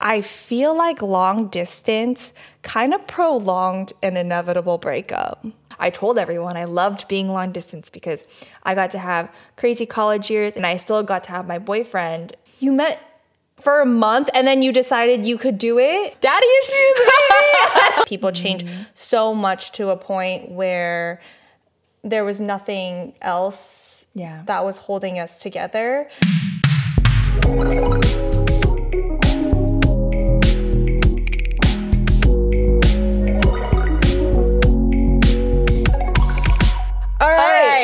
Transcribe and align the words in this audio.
I 0.00 0.20
feel 0.20 0.74
like 0.74 1.02
long 1.02 1.48
distance 1.48 2.32
kind 2.62 2.94
of 2.94 3.06
prolonged 3.06 3.92
an 4.02 4.16
inevitable 4.16 4.78
breakup. 4.78 5.44
I 5.80 5.90
told 5.90 6.18
everyone 6.18 6.56
I 6.56 6.64
loved 6.64 7.08
being 7.08 7.28
long 7.28 7.52
distance 7.52 7.90
because 7.90 8.24
I 8.62 8.74
got 8.74 8.90
to 8.92 8.98
have 8.98 9.32
crazy 9.56 9.86
college 9.86 10.30
years 10.30 10.56
and 10.56 10.64
I 10.64 10.76
still 10.76 11.02
got 11.02 11.24
to 11.24 11.30
have 11.30 11.46
my 11.46 11.58
boyfriend. 11.58 12.34
You 12.60 12.72
met 12.72 13.00
for 13.60 13.80
a 13.80 13.86
month 13.86 14.28
and 14.34 14.46
then 14.46 14.62
you 14.62 14.72
decided 14.72 15.24
you 15.24 15.36
could 15.36 15.58
do 15.58 15.78
it? 15.78 16.20
Daddy 16.20 16.46
issues. 16.62 18.04
People 18.06 18.30
change 18.30 18.64
mm-hmm. 18.64 18.82
so 18.94 19.34
much 19.34 19.72
to 19.72 19.88
a 19.88 19.96
point 19.96 20.50
where 20.50 21.20
there 22.02 22.24
was 22.24 22.40
nothing 22.40 23.14
else 23.20 24.06
Yeah. 24.14 24.42
that 24.46 24.64
was 24.64 24.76
holding 24.76 25.18
us 25.18 25.38
together. 25.38 26.08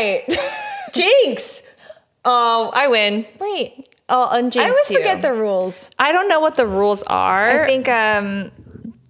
Right. 0.04 0.38
Jinx. 0.92 1.62
Oh, 2.24 2.70
I 2.72 2.88
win. 2.88 3.26
Wait, 3.40 3.86
I'll 4.08 4.28
unjinx 4.28 4.60
I 4.60 4.68
always 4.68 4.90
you. 4.90 4.96
forget 4.98 5.22
the 5.22 5.32
rules. 5.34 5.90
I 5.98 6.12
don't 6.12 6.28
know 6.28 6.40
what 6.40 6.54
the 6.54 6.66
rules 6.66 7.02
are. 7.04 7.60
I 7.60 7.66
think 7.66 7.88
um, 7.88 8.50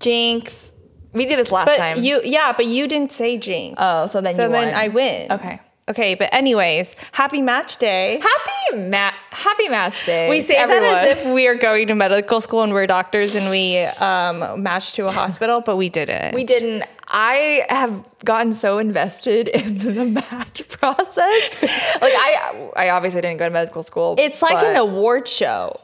Jinx. 0.01 0.73
We 1.13 1.27
did 1.27 1.39
this 1.39 1.53
last 1.53 1.67
but 1.67 1.77
time. 1.77 2.03
you, 2.03 2.21
yeah, 2.25 2.53
but 2.57 2.67
you 2.67 2.89
didn't 2.89 3.13
say 3.13 3.39
jinx. 3.39 3.77
Oh, 3.81 4.09
so 4.09 4.21
then 4.21 4.35
so 4.35 4.49
then 4.49 4.67
won. 4.69 4.75
I 4.75 4.89
win. 4.89 5.31
Okay. 5.31 5.61
Okay, 5.87 6.15
but 6.15 6.33
anyways, 6.33 6.97
happy 7.13 7.43
match 7.43 7.77
day. 7.77 8.19
happy 8.21 8.89
ma- 8.89 9.13
Happy 9.31 9.69
match 9.69 10.07
day. 10.07 10.31
We 10.31 10.41
say 10.41 10.55
everyone. 10.55 10.83
that 10.85 11.05
as 11.09 11.19
if 11.19 11.35
we 11.35 11.47
are 11.47 11.55
going 11.55 11.89
to 11.89 11.95
medical 11.95 12.41
school 12.41 12.63
and 12.63 12.73
we're 12.73 12.87
doctors 12.87 13.35
and 13.35 13.51
we 13.51 13.79
um, 14.01 14.63
match 14.63 14.95
to 14.95 15.07
a 15.07 15.13
hospital, 15.13 15.61
but 15.61 15.77
we 15.77 15.91
didn't. 15.91 16.35
We 16.35 16.43
didn't. 16.45 16.85
I 17.17 17.65
have 17.69 18.05
gotten 18.25 18.53
so 18.53 18.79
invested 18.79 19.47
in 19.47 19.79
the 19.95 20.05
match 20.05 20.69
process. 20.69 21.63
like 21.63 22.13
I, 22.13 22.71
I 22.77 22.91
obviously 22.91 23.21
didn't 23.21 23.39
go 23.39 23.45
to 23.47 23.51
medical 23.53 23.83
school. 23.85 24.17
It's 24.19 24.43
like 24.43 24.63
an 24.65 24.75
award 24.77 25.29
show. 25.29 25.81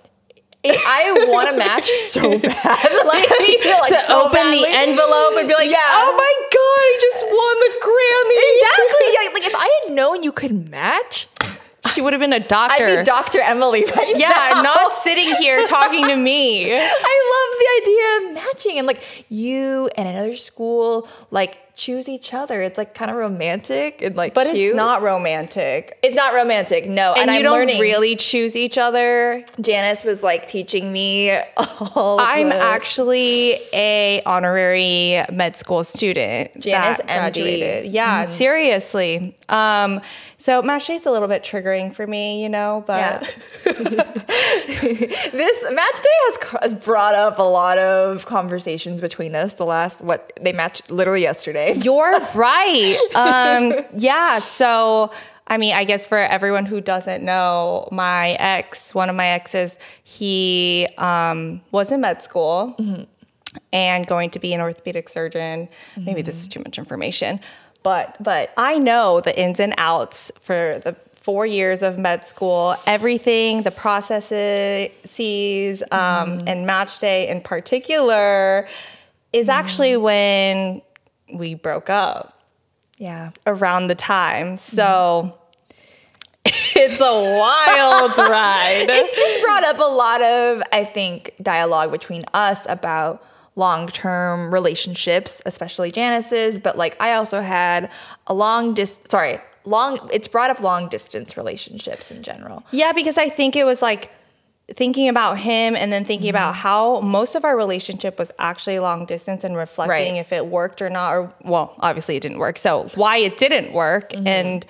it- 0.64 0.76
I 0.84 1.26
want 1.28 1.48
a 1.54 1.56
match 1.56 1.84
so 1.88 2.20
bad. 2.38 2.88
Like, 3.06 3.30
like 3.30 3.88
to 3.88 4.00
so 4.08 4.26
open 4.26 4.50
the 4.50 4.64
envelope 4.66 5.38
and 5.38 5.46
be 5.46 5.54
like, 5.54 5.70
Yeah. 5.70 5.78
"Oh 5.86 6.12
my 6.18 6.34
god, 6.50 6.80
I 6.90 6.98
just 7.00 7.24
won 7.24 7.54
the 7.64 7.72
Grammy!" 7.86 8.40
Exactly. 8.56 9.06
Yeah. 9.14 9.32
Like 9.32 9.46
if 9.46 9.54
I 9.54 9.80
had 9.84 9.94
known 9.94 10.22
you 10.24 10.32
could 10.32 10.68
match, 10.70 11.28
She 11.94 12.00
would 12.02 12.12
have 12.12 12.20
been 12.20 12.32
a 12.32 12.40
doctor. 12.40 12.84
I'd 12.84 12.98
be 12.98 13.04
Dr. 13.04 13.40
Emily 13.40 13.84
right 13.96 14.16
yeah, 14.16 14.52
now. 14.54 14.62
not 14.62 14.94
sitting 14.94 15.34
here 15.36 15.64
talking 15.66 16.06
to 16.06 16.16
me. 16.16 16.72
I 16.78 16.80
love 17.34 17.58
the 17.58 17.80
idea 17.82 18.28
of 18.28 18.44
matching 18.44 18.78
and 18.78 18.86
like 18.86 19.26
you 19.28 19.88
and 19.96 20.08
another 20.08 20.36
school 20.36 21.08
like 21.30 21.58
choose 21.80 22.10
each 22.10 22.34
other. 22.34 22.60
It's 22.60 22.76
like 22.76 22.94
kind 22.94 23.10
of 23.10 23.16
romantic 23.16 24.02
and 24.02 24.14
like 24.14 24.34
But 24.34 24.48
cute. 24.48 24.68
it's 24.70 24.76
not 24.76 25.00
romantic. 25.00 25.98
It's 26.02 26.14
not 26.14 26.34
romantic. 26.34 26.86
No, 26.86 27.14
And, 27.14 27.22
and, 27.22 27.30
you 27.30 27.36
I'm 27.38 27.42
don't 27.42 27.52
learning. 27.54 27.80
really 27.80 28.16
choose 28.16 28.54
each 28.54 28.76
other. 28.76 29.42
Janice 29.62 30.04
was 30.04 30.22
like 30.22 30.46
teaching 30.46 30.92
me 30.92 31.30
all. 31.56 32.20
I'm 32.20 32.52
actually 32.52 33.56
a 33.72 34.20
honorary 34.26 35.24
med 35.32 35.56
school 35.56 35.82
student. 35.82 36.60
Janice 36.60 37.00
MD. 37.00 37.06
graduated. 37.06 37.92
Yeah, 37.92 38.26
seriously. 38.26 39.34
Um, 39.48 40.02
so 40.36 40.60
match 40.62 40.86
day's 40.86 41.06
a 41.06 41.10
little 41.10 41.28
bit 41.28 41.42
triggering 41.42 41.94
for 41.94 42.06
me, 42.06 42.42
you 42.42 42.48
know, 42.50 42.84
but 42.86 42.98
Yeah. 42.98 43.26
this 45.32 45.64
match 45.72 46.00
day 46.02 46.58
has 46.62 46.74
brought 46.74 47.14
up 47.14 47.38
a 47.38 47.42
lot 47.42 47.78
of 47.78 48.26
conversations 48.26 49.00
between 49.00 49.34
us. 49.34 49.54
The 49.54 49.66
last 49.66 50.02
what 50.02 50.32
they 50.40 50.52
matched 50.52 50.90
literally 50.90 51.22
yesterday. 51.22 51.69
You're 51.76 52.20
right. 52.34 52.96
Um, 53.14 53.72
yeah. 53.96 54.38
So, 54.40 55.10
I 55.46 55.58
mean, 55.58 55.74
I 55.74 55.84
guess 55.84 56.06
for 56.06 56.18
everyone 56.18 56.66
who 56.66 56.80
doesn't 56.80 57.24
know, 57.24 57.88
my 57.90 58.32
ex, 58.32 58.94
one 58.94 59.10
of 59.10 59.16
my 59.16 59.26
exes, 59.26 59.76
he 60.04 60.86
um, 60.98 61.60
was 61.72 61.90
in 61.90 62.00
med 62.00 62.22
school 62.22 62.76
and 63.72 64.06
going 64.06 64.30
to 64.30 64.38
be 64.38 64.54
an 64.54 64.60
orthopedic 64.60 65.08
surgeon. 65.08 65.68
Maybe 65.96 66.22
this 66.22 66.36
is 66.40 66.48
too 66.48 66.60
much 66.60 66.78
information, 66.78 67.40
but 67.82 68.16
But- 68.20 68.52
I 68.56 68.78
know 68.78 69.20
the 69.20 69.38
ins 69.38 69.58
and 69.58 69.74
outs 69.76 70.30
for 70.40 70.80
the 70.84 70.94
four 71.14 71.44
years 71.44 71.82
of 71.82 71.98
med 71.98 72.24
school, 72.24 72.76
everything, 72.86 73.62
the 73.62 73.70
processes, 73.70 75.82
um, 75.90 76.42
and 76.46 76.66
match 76.66 76.98
day 76.98 77.28
in 77.28 77.42
particular 77.42 78.66
is 79.32 79.48
actually 79.48 79.96
when 79.96 80.80
we 81.32 81.54
broke 81.54 81.88
up 81.90 82.42
Yeah. 82.98 83.30
around 83.46 83.86
the 83.88 83.94
time. 83.94 84.56
Mm-hmm. 84.56 84.76
So 84.76 85.36
it's 86.44 87.00
a 87.00 87.38
wild 87.38 88.16
ride. 88.30 88.86
it's 88.88 89.14
just 89.14 89.40
brought 89.42 89.62
up 89.64 89.78
a 89.78 89.82
lot 89.82 90.22
of 90.22 90.62
i 90.72 90.82
think 90.84 91.32
dialogue 91.42 91.90
between 91.92 92.22
us 92.32 92.64
about 92.68 93.22
long-term 93.56 94.52
relationships 94.52 95.42
especially 95.44 95.90
janice's 95.90 96.58
but 96.58 96.78
like 96.78 96.96
i 96.98 97.12
also 97.12 97.42
had 97.42 97.90
a 98.26 98.32
long 98.32 98.72
dis 98.72 98.96
sorry 99.10 99.38
long 99.66 100.08
it's 100.10 100.28
brought 100.28 100.48
up 100.48 100.60
long 100.60 100.88
distance 100.88 101.36
relationships 101.36 102.10
in 102.10 102.22
general 102.22 102.64
Yeah, 102.70 102.92
because 102.92 103.18
I 103.18 103.28
think 103.28 103.54
it 103.56 103.64
was 103.64 103.82
like 103.82 104.10
thinking 104.74 105.08
about 105.08 105.38
him 105.38 105.74
and 105.76 105.92
then 105.92 106.04
thinking 106.04 106.30
about 106.30 106.52
mm-hmm. 106.54 106.62
how 106.62 107.00
most 107.00 107.34
of 107.34 107.44
our 107.44 107.56
relationship 107.56 108.18
was 108.18 108.30
actually 108.38 108.78
long 108.78 109.04
distance 109.06 109.44
and 109.44 109.56
reflecting 109.56 110.14
Right. 110.14 110.20
if 110.20 110.32
it 110.32 110.46
worked 110.46 110.80
or 110.80 110.90
not 110.90 111.12
or 111.12 111.32
well, 111.42 111.74
obviously 111.80 112.16
it 112.16 112.20
didn't 112.20 112.38
work. 112.38 112.56
So, 112.58 112.88
why 112.94 113.18
it 113.18 113.36
didn't 113.38 113.72
work 113.72 114.10
mm-hmm. 114.12 114.26
and 114.26 114.66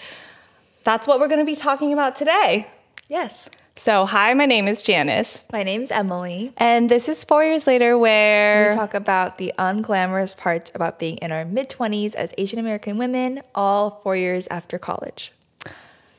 that's 0.84 1.06
what 1.06 1.20
we're 1.20 1.28
going 1.28 1.40
to 1.40 1.44
be 1.44 1.56
talking 1.56 1.92
about 1.92 2.16
today. 2.16 2.66
yes 3.08 3.48
So, 3.76 4.04
hi, 4.06 4.34
my 4.34 4.46
name 4.46 4.66
is 4.68 4.82
Janice 4.82 5.44
my 5.52 5.62
name's 5.62 5.90
emily 5.90 6.52
and 6.56 6.88
this 6.90 7.08
is 7.08 7.24
4 7.24 7.44
years 7.44 7.66
later 7.66 7.96
where 7.98 8.70
we 8.70 8.74
talk 8.76 8.94
about 8.94 9.36
the 9.38 9.52
unglamorous 9.58 10.36
parts 10.36 10.72
about 10.74 10.98
being 10.98 11.16
in 11.18 11.30
our 11.32 11.44
mid-20s 11.44 12.14
as 12.14 12.32
asian 12.38 12.58
american 12.58 12.98
women 12.98 13.40
all 13.54 14.00
four 14.02 14.16
years 14.16 14.48
after 14.50 14.78
college 14.78 15.32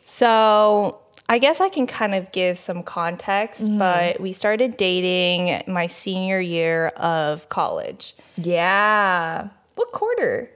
So 0.04 1.01
I 1.32 1.38
guess 1.38 1.62
I 1.62 1.70
can 1.70 1.88
kind 1.88 2.14
of 2.14 2.30
give 2.34 2.60
some 2.60 2.84
context, 2.84 3.62
but 3.78 4.20
we 4.20 4.34
started 4.34 4.76
dating 4.76 5.64
my 5.66 5.88
senior 5.88 6.42
year 6.42 6.88
of 6.98 7.48
college. 7.48 8.16
yeah 8.36 9.48
what 9.76 9.92
quarter 9.94 10.50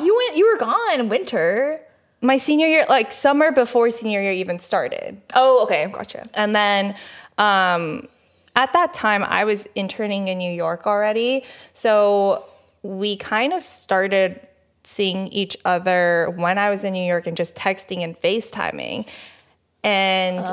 you 0.00 0.16
went 0.16 0.36
you 0.36 0.44
were 0.50 0.58
gone 0.58 1.08
winter 1.08 1.80
My 2.20 2.36
senior 2.38 2.66
year, 2.66 2.84
like 2.88 3.12
summer 3.12 3.52
before 3.52 3.90
senior 3.90 4.20
year 4.20 4.32
even 4.32 4.58
started. 4.58 5.22
oh 5.34 5.62
okay 5.62 5.86
gotcha 5.92 6.28
And 6.34 6.56
then 6.56 6.96
um, 7.38 8.08
at 8.56 8.72
that 8.72 8.94
time, 8.94 9.22
I 9.22 9.44
was 9.44 9.66
interning 9.74 10.28
in 10.28 10.38
New 10.38 10.52
York 10.52 10.86
already. 10.86 11.44
So 11.72 12.44
we 12.82 13.16
kind 13.16 13.52
of 13.52 13.64
started 13.64 14.40
seeing 14.84 15.28
each 15.28 15.56
other 15.64 16.32
when 16.36 16.58
I 16.58 16.70
was 16.70 16.84
in 16.84 16.92
New 16.92 17.06
York 17.14 17.26
and 17.26 17.36
just 17.36 17.54
texting 17.54 18.02
and 18.04 18.20
FaceTiming. 18.20 19.08
And 19.84 20.46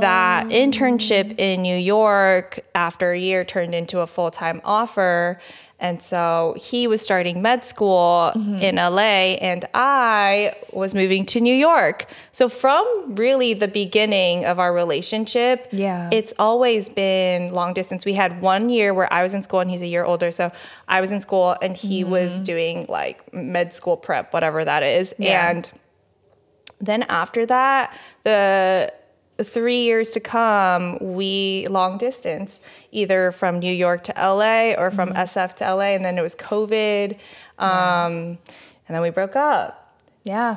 that 0.00 0.46
internship 0.46 1.38
in 1.38 1.62
New 1.62 1.76
York 1.76 2.60
after 2.74 3.12
a 3.12 3.18
year 3.18 3.44
turned 3.44 3.74
into 3.74 4.00
a 4.00 4.06
full 4.06 4.30
time 4.30 4.60
offer. 4.64 5.40
And 5.78 6.02
so 6.02 6.54
he 6.56 6.86
was 6.86 7.02
starting 7.02 7.42
med 7.42 7.62
school 7.62 8.30
in 8.34 8.76
mm-hmm. 8.76 8.94
LA, 8.94 9.36
and 9.42 9.66
I 9.74 10.54
was 10.72 10.94
moving 10.94 11.26
to 11.26 11.40
New 11.40 11.54
York. 11.54 12.06
So, 12.32 12.48
from 12.48 13.14
really 13.14 13.52
the 13.52 13.68
beginning 13.68 14.46
of 14.46 14.58
our 14.58 14.72
relationship, 14.72 15.68
Yeah. 15.72 16.08
it's 16.10 16.32
always 16.38 16.88
been 16.88 17.52
long 17.52 17.74
distance. 17.74 18.06
We 18.06 18.14
had 18.14 18.40
one 18.40 18.70
year 18.70 18.94
where 18.94 19.12
I 19.12 19.22
was 19.22 19.34
in 19.34 19.42
school 19.42 19.60
and 19.60 19.70
he's 19.70 19.82
a 19.82 19.86
year 19.86 20.04
older. 20.04 20.30
So, 20.30 20.50
I 20.88 21.02
was 21.02 21.10
in 21.10 21.20
school 21.20 21.56
and 21.60 21.76
he 21.76 22.04
was 22.04 22.32
mm-hmm. 22.32 22.44
doing 22.44 22.86
like 22.88 23.34
med 23.34 23.74
school 23.74 23.98
prep, 23.98 24.32
whatever 24.32 24.64
that 24.64 24.82
is. 24.82 25.12
Yeah. 25.18 25.50
And 25.50 25.70
then 26.80 27.02
after 27.04 27.46
that, 27.46 27.96
the 28.24 28.92
three 29.42 29.82
years 29.82 30.10
to 30.12 30.20
come, 30.20 30.98
we 31.00 31.66
long 31.68 31.98
distance, 31.98 32.60
either 32.92 33.32
from 33.32 33.58
New 33.58 33.72
York 33.72 34.04
to 34.04 34.12
LA 34.16 34.72
or 34.78 34.90
from 34.90 35.12
SF 35.12 35.54
to 35.54 35.74
LA. 35.74 35.94
And 35.94 36.04
then 36.04 36.18
it 36.18 36.22
was 36.22 36.34
COVID. 36.34 37.18
Um, 37.58 38.38
And 38.88 38.94
then 38.94 39.02
we 39.02 39.10
broke 39.10 39.36
up. 39.36 39.94
yeah 40.24 40.56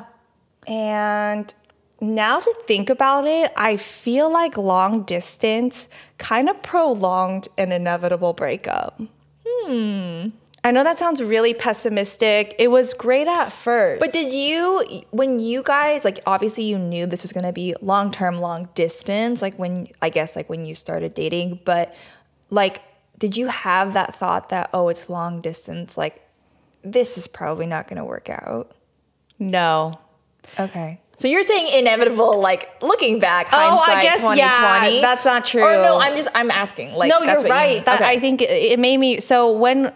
And 0.66 1.52
now 2.00 2.40
to 2.40 2.54
think 2.66 2.88
about 2.88 3.26
it, 3.26 3.52
I 3.56 3.76
feel 3.76 4.30
like 4.30 4.56
long 4.56 5.02
distance 5.02 5.88
kind 6.18 6.48
of 6.48 6.62
prolonged 6.62 7.48
an 7.58 7.72
inevitable 7.72 8.32
breakup. 8.32 9.00
Hmm. 9.46 10.28
I 10.62 10.70
know 10.72 10.84
that 10.84 10.98
sounds 10.98 11.22
really 11.22 11.54
pessimistic. 11.54 12.54
It 12.58 12.68
was 12.68 12.92
great 12.92 13.26
at 13.28 13.50
first. 13.50 14.00
But 14.00 14.12
did 14.12 14.32
you, 14.34 15.04
when 15.10 15.38
you 15.38 15.62
guys, 15.62 16.04
like, 16.04 16.20
obviously 16.26 16.64
you 16.64 16.78
knew 16.78 17.06
this 17.06 17.22
was 17.22 17.32
gonna 17.32 17.52
be 17.52 17.74
long 17.80 18.10
term, 18.10 18.38
long 18.38 18.68
distance, 18.74 19.40
like 19.40 19.54
when, 19.58 19.86
I 20.02 20.10
guess, 20.10 20.36
like 20.36 20.50
when 20.50 20.64
you 20.66 20.74
started 20.74 21.14
dating, 21.14 21.60
but 21.64 21.94
like, 22.50 22.82
did 23.18 23.36
you 23.36 23.48
have 23.48 23.92
that 23.92 24.14
thought 24.14 24.48
that 24.48 24.70
oh 24.72 24.88
it's 24.88 25.10
long 25.10 25.42
distance 25.42 25.98
like 25.98 26.26
this 26.82 27.18
is 27.18 27.28
probably 27.28 27.66
not 27.66 27.86
going 27.86 27.98
to 27.98 28.04
work 28.04 28.30
out 28.30 28.72
No. 29.38 30.00
okay 30.58 30.98
so 31.18 31.28
you're 31.28 31.44
saying 31.44 31.68
inevitable 31.68 32.40
like 32.40 32.70
looking 32.82 33.18
back 33.20 33.48
Oh, 33.52 33.56
hindsight 33.76 33.96
I 33.98 34.02
guess 34.02 34.16
2020 34.20 34.38
yeah. 34.96 35.00
That's 35.02 35.24
not 35.26 35.44
true. 35.44 35.62
or 35.62 35.72
no 35.74 36.00
i'm 36.00 36.16
just 36.16 36.30
i'm 36.34 36.50
asking 36.50 36.94
like 36.94 37.10
no, 37.10 37.20
that's 37.20 37.42
you're 37.42 37.48
you 37.48 37.54
right. 37.54 37.74
mean. 37.74 37.84
That 37.84 38.00
Okay. 38.00 38.08
I 38.10 38.18
think 38.18 38.40
it, 38.40 38.48
it 38.48 38.78
made 38.78 38.96
me 38.96 39.20
so 39.20 39.52
when 39.52 39.92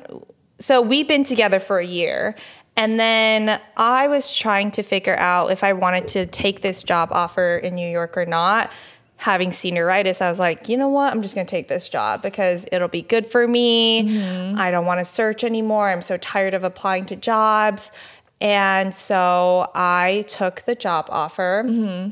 so 0.65 0.81
we've 0.81 1.07
been 1.07 1.25
together 1.25 1.61
for 1.61 1.79
a 1.79 1.87
year 1.87 2.35
and 2.77 2.99
then 2.99 3.61
I 3.77 4.09
was 4.09 4.37
trying 4.37 4.71
to 4.73 4.83
figure 4.83 5.17
out 5.17 5.51
if 5.51 5.63
I 5.63 5.75
wanted 5.75 6.09
to 6.09 6.27
take 6.27 6.61
this 6.61 6.83
job 6.83 7.11
offer 7.13 7.57
in 7.57 7.75
New 7.75 7.89
York 7.89 8.17
or 8.17 8.27
not. 8.27 8.71
Having 9.17 9.51
senioritis, 9.51 10.21
I 10.21 10.29
was 10.29 10.41
like, 10.41 10.69
you 10.69 10.77
know 10.77 10.89
what? 10.89 11.13
I'm 11.13 11.23
just 11.23 11.35
going 11.37 11.47
to 11.47 11.51
take 11.51 11.69
this 11.69 11.89
job 11.89 12.21
because 12.21 12.67
it'll 12.73 12.89
be 12.89 13.03
good 13.03 13.27
for 13.27 13.47
me. 13.47 14.09
Mm-hmm. 14.09 14.59
I 14.59 14.73
don't 14.73 14.87
want 14.87 14.99
to 14.99 15.05
search 15.05 15.45
anymore. 15.45 15.89
I'm 15.89 16.03
so 16.03 16.17
tired 16.17 16.53
of 16.53 16.65
applying 16.65 17.07
to 17.07 17.17
jobs. 17.17 17.93
And 18.41 18.93
so 18.93 19.71
I 19.75 20.25
took 20.27 20.63
the 20.67 20.75
job 20.75 21.07
offer 21.11 21.63
Mm-hmm. 21.65 22.11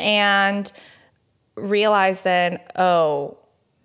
and 0.00 0.72
realized 1.56 2.24
then, 2.24 2.58
oh, 2.74 3.36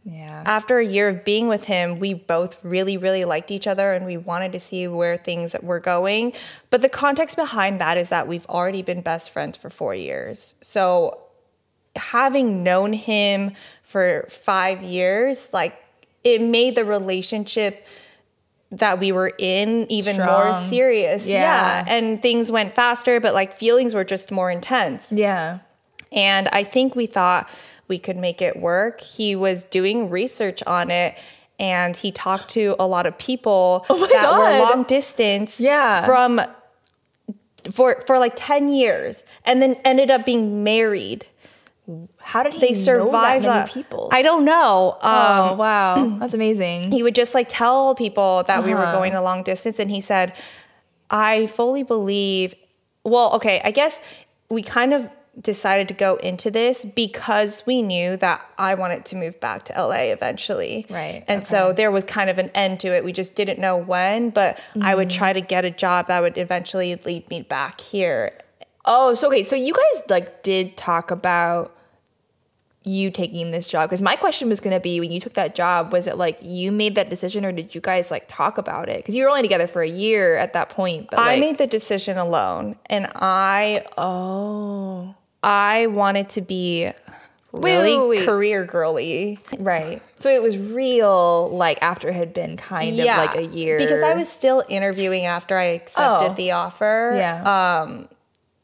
yeah 0.05 0.43
after 0.45 0.77
a 0.77 0.85
year 0.85 1.09
of 1.09 1.25
being 1.25 1.47
with 1.47 1.63
him, 1.65 1.97
we 1.99 2.13
both 2.13 2.55
really, 2.63 2.97
really 2.97 3.25
liked 3.25 3.49
each 3.49 3.65
other 3.65 3.91
and 3.93 4.05
we 4.05 4.15
wanted 4.17 4.51
to 4.51 4.59
see 4.59 4.87
where 4.87 5.17
things 5.17 5.55
were 5.63 5.79
going. 5.79 6.33
But 6.69 6.81
the 6.81 6.89
context 6.89 7.35
behind 7.35 7.81
that 7.81 7.97
is 7.97 8.09
that 8.09 8.27
we've 8.27 8.45
already 8.45 8.83
been 8.83 9.01
best 9.01 9.31
friends 9.31 9.57
for 9.57 9.71
four 9.71 9.95
years. 9.95 10.53
So 10.61 11.19
having 11.95 12.63
known 12.63 12.93
him 12.93 13.53
for 13.81 14.27
five 14.29 14.83
years, 14.83 15.49
like 15.51 15.75
it 16.23 16.41
made 16.41 16.75
the 16.75 16.85
relationship 16.85 17.85
that 18.71 18.99
we 18.99 19.11
were 19.11 19.31
in 19.37 19.89
even 19.91 20.17
more 20.17 20.25
Strong. 20.53 20.67
serious. 20.67 21.27
Yeah. 21.27 21.85
And 21.87 22.21
things 22.21 22.51
went 22.51 22.75
faster, 22.75 23.19
but 23.19 23.33
like 23.33 23.53
feelings 23.53 23.93
were 23.93 24.03
just 24.03 24.31
more 24.31 24.51
intense. 24.51 25.11
yeah 25.11 25.59
And 26.11 26.47
I 26.49 26.63
think 26.63 26.95
we 26.95 27.05
thought 27.07 27.49
we 27.87 27.99
could 27.99 28.17
make 28.17 28.41
it 28.41 28.57
work. 28.57 29.01
He 29.01 29.35
was 29.35 29.63
doing 29.65 30.09
research 30.09 30.61
on 30.67 30.89
it 30.91 31.15
and 31.59 31.95
he 31.95 32.11
talked 32.11 32.49
to 32.49 32.75
a 32.79 32.85
lot 32.87 33.05
of 33.05 33.17
people 33.17 33.85
Oh 33.89 33.97
that 34.07 34.11
God. 34.23 34.37
were 34.37 34.59
long 34.65 34.83
distance 34.83 35.59
Yeah. 35.59 36.05
from 36.05 36.41
for 37.71 38.01
for 38.05 38.19
like 38.19 38.33
10 38.35 38.69
years 38.69 39.23
and 39.43 39.61
then 39.61 39.75
ended 39.85 40.11
up 40.11 40.25
being 40.25 40.63
married. 40.63 41.25
how 42.17 42.41
did 42.43 42.53
he 42.53 42.59
They 42.59 42.71
know 42.71 42.73
survived 42.73 43.45
that 43.45 43.69
many 43.69 43.71
people 43.71 44.09
I 44.11 44.21
don't 44.21 44.43
know. 44.45 44.97
Um, 45.01 45.49
oh 45.51 45.55
wow 45.55 46.17
that's 46.19 46.33
amazing 46.33 46.91
he 46.91 47.01
would 47.03 47.15
just 47.15 47.33
like 47.33 47.47
tell 47.47 47.95
people 47.95 48.43
that 48.47 48.63
we 48.63 48.73
were 48.73 48.79
Uh-huh. 48.81 48.91
going 48.99 49.13
a 49.13 49.21
long 49.21 49.43
distance 49.43 49.79
and 49.79 49.89
he 49.91 50.01
said 50.01 50.33
i 51.11 51.45
fully 51.47 51.83
believe 51.83 52.53
well 53.03 53.33
okay 53.33 53.61
i 53.63 53.71
guess 53.71 53.99
we 54.49 54.61
kind 54.63 54.93
of 54.93 55.09
decided 55.41 55.87
to 55.89 55.93
go 55.93 56.15
into 56.15 56.49
this 56.49 56.85
because 56.85 57.65
we 57.65 57.81
knew 57.81 58.15
that 58.17 58.45
i 58.57 58.73
wanted 58.73 59.03
to 59.05 59.15
move 59.17 59.37
back 59.41 59.65
to 59.65 59.73
la 59.73 59.91
eventually. 59.95 60.85
Right, 60.89 61.23
and 61.27 61.45
so 61.45 61.73
there 61.73 61.91
was 61.91 62.03
kind 62.05 62.29
of 62.29 62.37
an 62.37 62.49
end 62.55 62.79
to 62.81 62.95
it. 62.95 63.03
We 63.03 63.11
just 63.11 63.35
didn't 63.35 63.59
know 63.59 63.75
when 63.75 64.29
but 64.29 64.59
i 64.81 64.95
would 64.95 65.09
Mm-hmm. 65.09 65.17
try 65.17 65.33
to 65.33 65.41
get 65.41 65.65
a 65.65 65.71
job 65.71 66.07
that 66.07 66.21
would 66.21 66.37
eventually 66.37 66.95
lead 67.05 67.29
me 67.29 67.41
back 67.41 67.81
here. 67.81 68.31
Oh, 68.85 69.13
so 69.13 69.27
okay. 69.27 69.43
So 69.43 69.55
you 69.55 69.73
guys 69.73 70.03
like 70.09 70.41
did 70.43 70.77
talk 70.77 71.11
about 71.11 71.71
you 72.87 73.09
taking 73.09 73.49
this 73.49 73.65
job 73.65 73.89
because 73.89 74.01
my 74.01 74.15
question 74.15 74.47
was 74.47 74.59
going 74.59 74.71
to 74.75 74.79
be 74.79 74.99
when 74.99 75.11
you 75.11 75.19
took 75.19 75.33
that 75.33 75.55
job 75.55 75.91
was 75.91 76.05
it 76.05 76.17
like 76.17 76.37
you 76.41 76.71
made 76.71 76.93
that 76.93 77.09
decision 77.09 77.43
or 77.43 77.51
did 77.51 77.73
you 77.73 77.81
guys 77.81 78.11
like 78.11 78.25
talk 78.27 78.59
about 78.59 78.87
it? 78.89 78.97
Because 78.97 79.15
you 79.15 79.23
were 79.23 79.29
only 79.29 79.41
together 79.41 79.65
for 79.65 79.81
a 79.81 79.89
year 79.89 80.37
at 80.37 80.53
that 80.53 80.69
point 80.69 81.07
but 81.09 81.17
i 81.17 81.31
like, 81.31 81.39
made 81.39 81.57
the 81.57 81.65
decision 81.65 82.15
alone 82.19 82.75
and 82.85 83.07
i 83.15 83.83
oh 83.97 85.15
i 85.45 85.87
wanted 85.87 86.27
to 86.29 86.41
be 86.41 86.91
really 87.53 87.97
wait, 87.97 88.19
wait. 88.19 88.25
career 88.25 88.65
girly 88.65 89.39
right 89.59 90.01
so 90.19 90.27
it 90.29 90.41
was 90.41 90.57
real 90.57 91.49
like 91.51 91.77
after 91.81 92.09
it 92.09 92.13
had 92.15 92.33
been 92.33 92.57
kind 92.57 92.99
of 92.99 93.05
like 93.05 93.35
a 93.35 93.45
year 93.45 93.77
because 93.77 94.01
I 94.03 94.13
was 94.13 94.27
still 94.27 94.63
interviewing 94.67 95.25
after 95.25 95.55
I 95.57 95.65
accepted 95.79 96.31
Oh. 96.31 96.33
the 96.33 96.51
offer. 96.51 97.13
yeah 97.15 97.81
Um, 97.83 98.09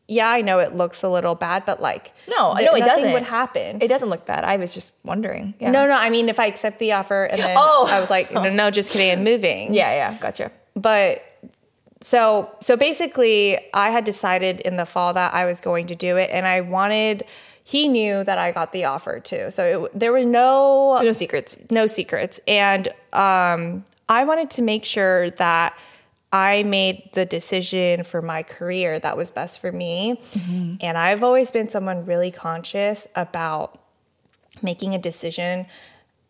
yeah, 0.07 0.28
I 0.28 0.42
know 0.42 0.60
it 0.60 0.75
looks 0.75 1.04
a 1.04 1.07
little 1.10 1.36
bad, 1.36 1.63
but 1.66 1.81
like 1.81 2.12
no 2.30 2.54
th- 2.57 2.66
no 2.69 2.75
it 2.75 2.83
doesn't 2.83 3.13
would 3.13 3.24
happen. 3.24 3.81
it 3.81 3.88
doesn't 3.88 4.10
look 4.10 4.25
bad 4.25 4.44
I 4.44 4.57
was 4.57 4.74
just 4.74 4.94
wondering 5.06 5.54
yeah 5.60 5.72
No, 5.72 5.88
no, 5.88 5.94
I 5.94 6.10
mean 6.10 6.28
if 6.28 6.38
I 6.38 6.48
accept 6.48 6.80
the 6.80 6.92
offer 6.92 7.24
and 7.31 7.42
then 7.45 7.56
Oh. 7.57 7.88
I 7.89 8.01
was 8.01 8.10
like, 8.10 8.33
no, 8.33 8.50
no, 8.50 8.72
just 8.72 8.92
kidding, 8.92 9.10
I'm 9.12 9.24
moving. 9.24 9.74
yeah 9.80 9.94
yeah 9.94 10.18
gotcha 10.18 10.51
But 10.75 11.24
so 12.01 12.51
so 12.59 12.75
basically 12.75 13.59
I 13.74 13.92
had 13.92 14.03
decided 14.03 14.59
in 14.62 14.75
the 14.75 14.86
fall 14.86 15.13
that 15.13 15.33
I 15.33 15.45
was 15.45 15.62
going 15.62 15.88
to 15.88 15.95
do 15.95 16.18
it 16.18 16.30
and 16.31 16.45
I 16.45 16.62
wanted 16.62 17.25
he 17.63 17.88
knew 17.88 18.24
that 18.24 18.38
I 18.38 18.51
got 18.51 18.74
the 18.74 18.86
offer 18.86 19.19
too. 19.19 19.51
So 19.51 19.86
it, 19.86 20.00
there 20.00 20.12
were 20.12 20.25
no 20.25 21.00
no 21.01 21.12
secrets 21.12 21.57
no 21.69 21.86
secrets. 21.86 22.39
And 22.48 22.88
um, 23.13 23.86
I 24.09 24.25
wanted 24.25 24.50
to 24.51 24.62
make 24.62 24.83
sure 24.83 25.30
that 25.31 25.77
I 26.33 26.63
made 26.63 27.09
the 27.13 27.25
decision 27.25 28.04
for 28.04 28.21
my 28.21 28.44
career 28.44 29.00
that 29.00 29.18
was 29.18 29.30
best 29.30 29.59
for 29.59 29.71
me. 29.71 30.21
And 30.81 30.97
I've 30.97 31.24
always 31.24 31.51
been 31.51 31.69
someone 31.69 32.06
really 32.06 32.31
conscious 32.31 33.07
about 33.15 33.77
making 34.62 34.95
a 34.95 34.97
decision 34.97 35.68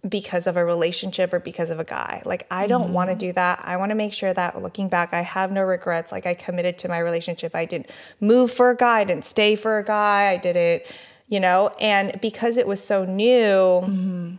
because 0.07 0.47
of 0.47 0.57
a 0.57 0.65
relationship 0.65 1.31
or 1.31 1.39
because 1.39 1.69
of 1.69 1.79
a 1.79 1.83
guy. 1.83 2.23
Like, 2.25 2.47
I 2.49 2.65
don't 2.65 2.91
want 2.91 3.09
to 3.09 3.13
mm-hmm. 3.13 3.19
do 3.19 3.33
that. 3.33 3.61
I 3.63 3.77
want 3.77 3.91
to 3.91 3.95
make 3.95 4.13
sure 4.13 4.33
that 4.33 4.61
looking 4.61 4.89
back, 4.89 5.13
I 5.13 5.21
have 5.21 5.51
no 5.51 5.61
regrets. 5.61 6.11
Like, 6.11 6.25
I 6.25 6.33
committed 6.33 6.79
to 6.79 6.87
my 6.87 6.97
relationship. 6.97 7.55
I 7.55 7.65
didn't 7.65 7.89
move 8.19 8.51
for 8.51 8.71
a 8.71 8.75
guy, 8.75 9.01
I 9.01 9.03
didn't 9.03 9.25
stay 9.25 9.55
for 9.55 9.77
a 9.77 9.83
guy, 9.83 10.31
I 10.31 10.37
didn't, 10.37 10.83
you 11.27 11.39
know, 11.39 11.71
and 11.79 12.19
because 12.19 12.57
it 12.57 12.65
was 12.65 12.83
so 12.83 13.05
new, 13.05 13.35
mm-hmm. 13.35 14.35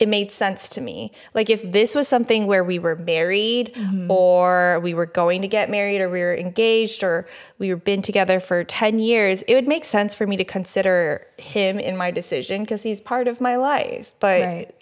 it 0.00 0.08
made 0.08 0.32
sense 0.32 0.68
to 0.70 0.80
me. 0.80 1.12
Like 1.34 1.50
if 1.50 1.62
this 1.70 1.94
was 1.94 2.08
something 2.08 2.46
where 2.46 2.64
we 2.64 2.78
were 2.78 2.96
married 2.96 3.74
mm-hmm. 3.74 4.10
or 4.10 4.80
we 4.82 4.94
were 4.94 5.06
going 5.06 5.42
to 5.42 5.48
get 5.48 5.68
married 5.70 6.00
or 6.00 6.08
we 6.08 6.20
were 6.20 6.34
engaged 6.34 7.04
or 7.04 7.28
we 7.58 7.68
were 7.68 7.76
been 7.76 8.00
together 8.00 8.40
for 8.40 8.64
10 8.64 8.98
years, 8.98 9.42
it 9.42 9.54
would 9.54 9.68
make 9.68 9.84
sense 9.84 10.14
for 10.14 10.26
me 10.26 10.38
to 10.38 10.44
consider 10.44 11.26
him 11.36 11.78
in 11.78 11.98
my 11.98 12.10
decision 12.10 12.62
because 12.62 12.82
he's 12.82 13.02
part 13.02 13.28
of 13.28 13.40
my 13.40 13.56
life. 13.56 14.14
But 14.18 14.40
Right. 14.40 14.75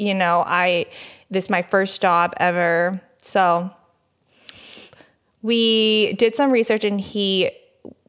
You 0.00 0.14
know, 0.14 0.42
I 0.46 0.86
this 1.30 1.44
is 1.44 1.50
my 1.50 1.62
first 1.62 2.00
job 2.00 2.32
ever. 2.38 3.00
So 3.20 3.70
we 5.42 6.14
did 6.14 6.34
some 6.34 6.50
research 6.50 6.84
and 6.84 7.00
he 7.00 7.50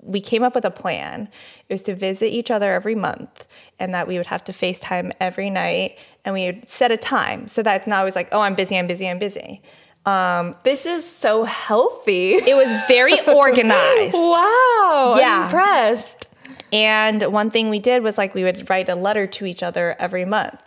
we 0.02 0.20
came 0.20 0.42
up 0.44 0.56
with 0.56 0.66
a 0.66 0.72
plan. 0.72 1.30
It 1.70 1.74
was 1.74 1.84
to 1.84 1.96
visit 1.96 2.28
each 2.28 2.50
other 2.50 2.72
every 2.72 2.96
month 2.96 3.46
and 3.80 3.94
that 3.94 4.08
we 4.08 4.18
would 4.18 4.26
have 4.28 4.44
to 4.46 4.52
FaceTime 4.52 5.12
every 5.20 5.50
night 5.50 5.98
and 6.26 6.34
we 6.34 6.46
would 6.48 6.70
set 6.70 6.92
a 6.92 6.98
time 6.98 7.48
so 7.48 7.62
that 7.62 7.76
it's 7.82 7.88
not 7.88 8.00
always 8.00 8.16
like, 8.16 8.30
oh, 8.32 8.40
I'm 8.40 8.56
busy, 8.56 8.78
I'm 8.78 8.88
busy, 8.88 9.08
I'm 9.08 9.20
busy. 9.20 9.62
Um, 10.04 10.56
this 10.64 10.88
is 10.88 11.08
so 11.08 11.44
healthy 11.44 12.32
it 12.34 12.56
was 12.56 12.74
very 12.88 13.14
organized. 13.28 14.16
wow 14.16 15.16
Yeah. 15.16 15.38
I'm 15.38 15.44
impressed 15.44 16.26
And 16.74 17.22
one 17.32 17.52
thing 17.52 17.70
we 17.70 17.78
did 17.78 18.02
was 18.02 18.18
like 18.18 18.34
we 18.34 18.44
would 18.44 18.68
write 18.68 18.90
a 18.90 18.96
letter 18.96 19.28
to 19.28 19.46
each 19.46 19.62
other 19.62 19.96
every 20.00 20.26
month 20.26 20.60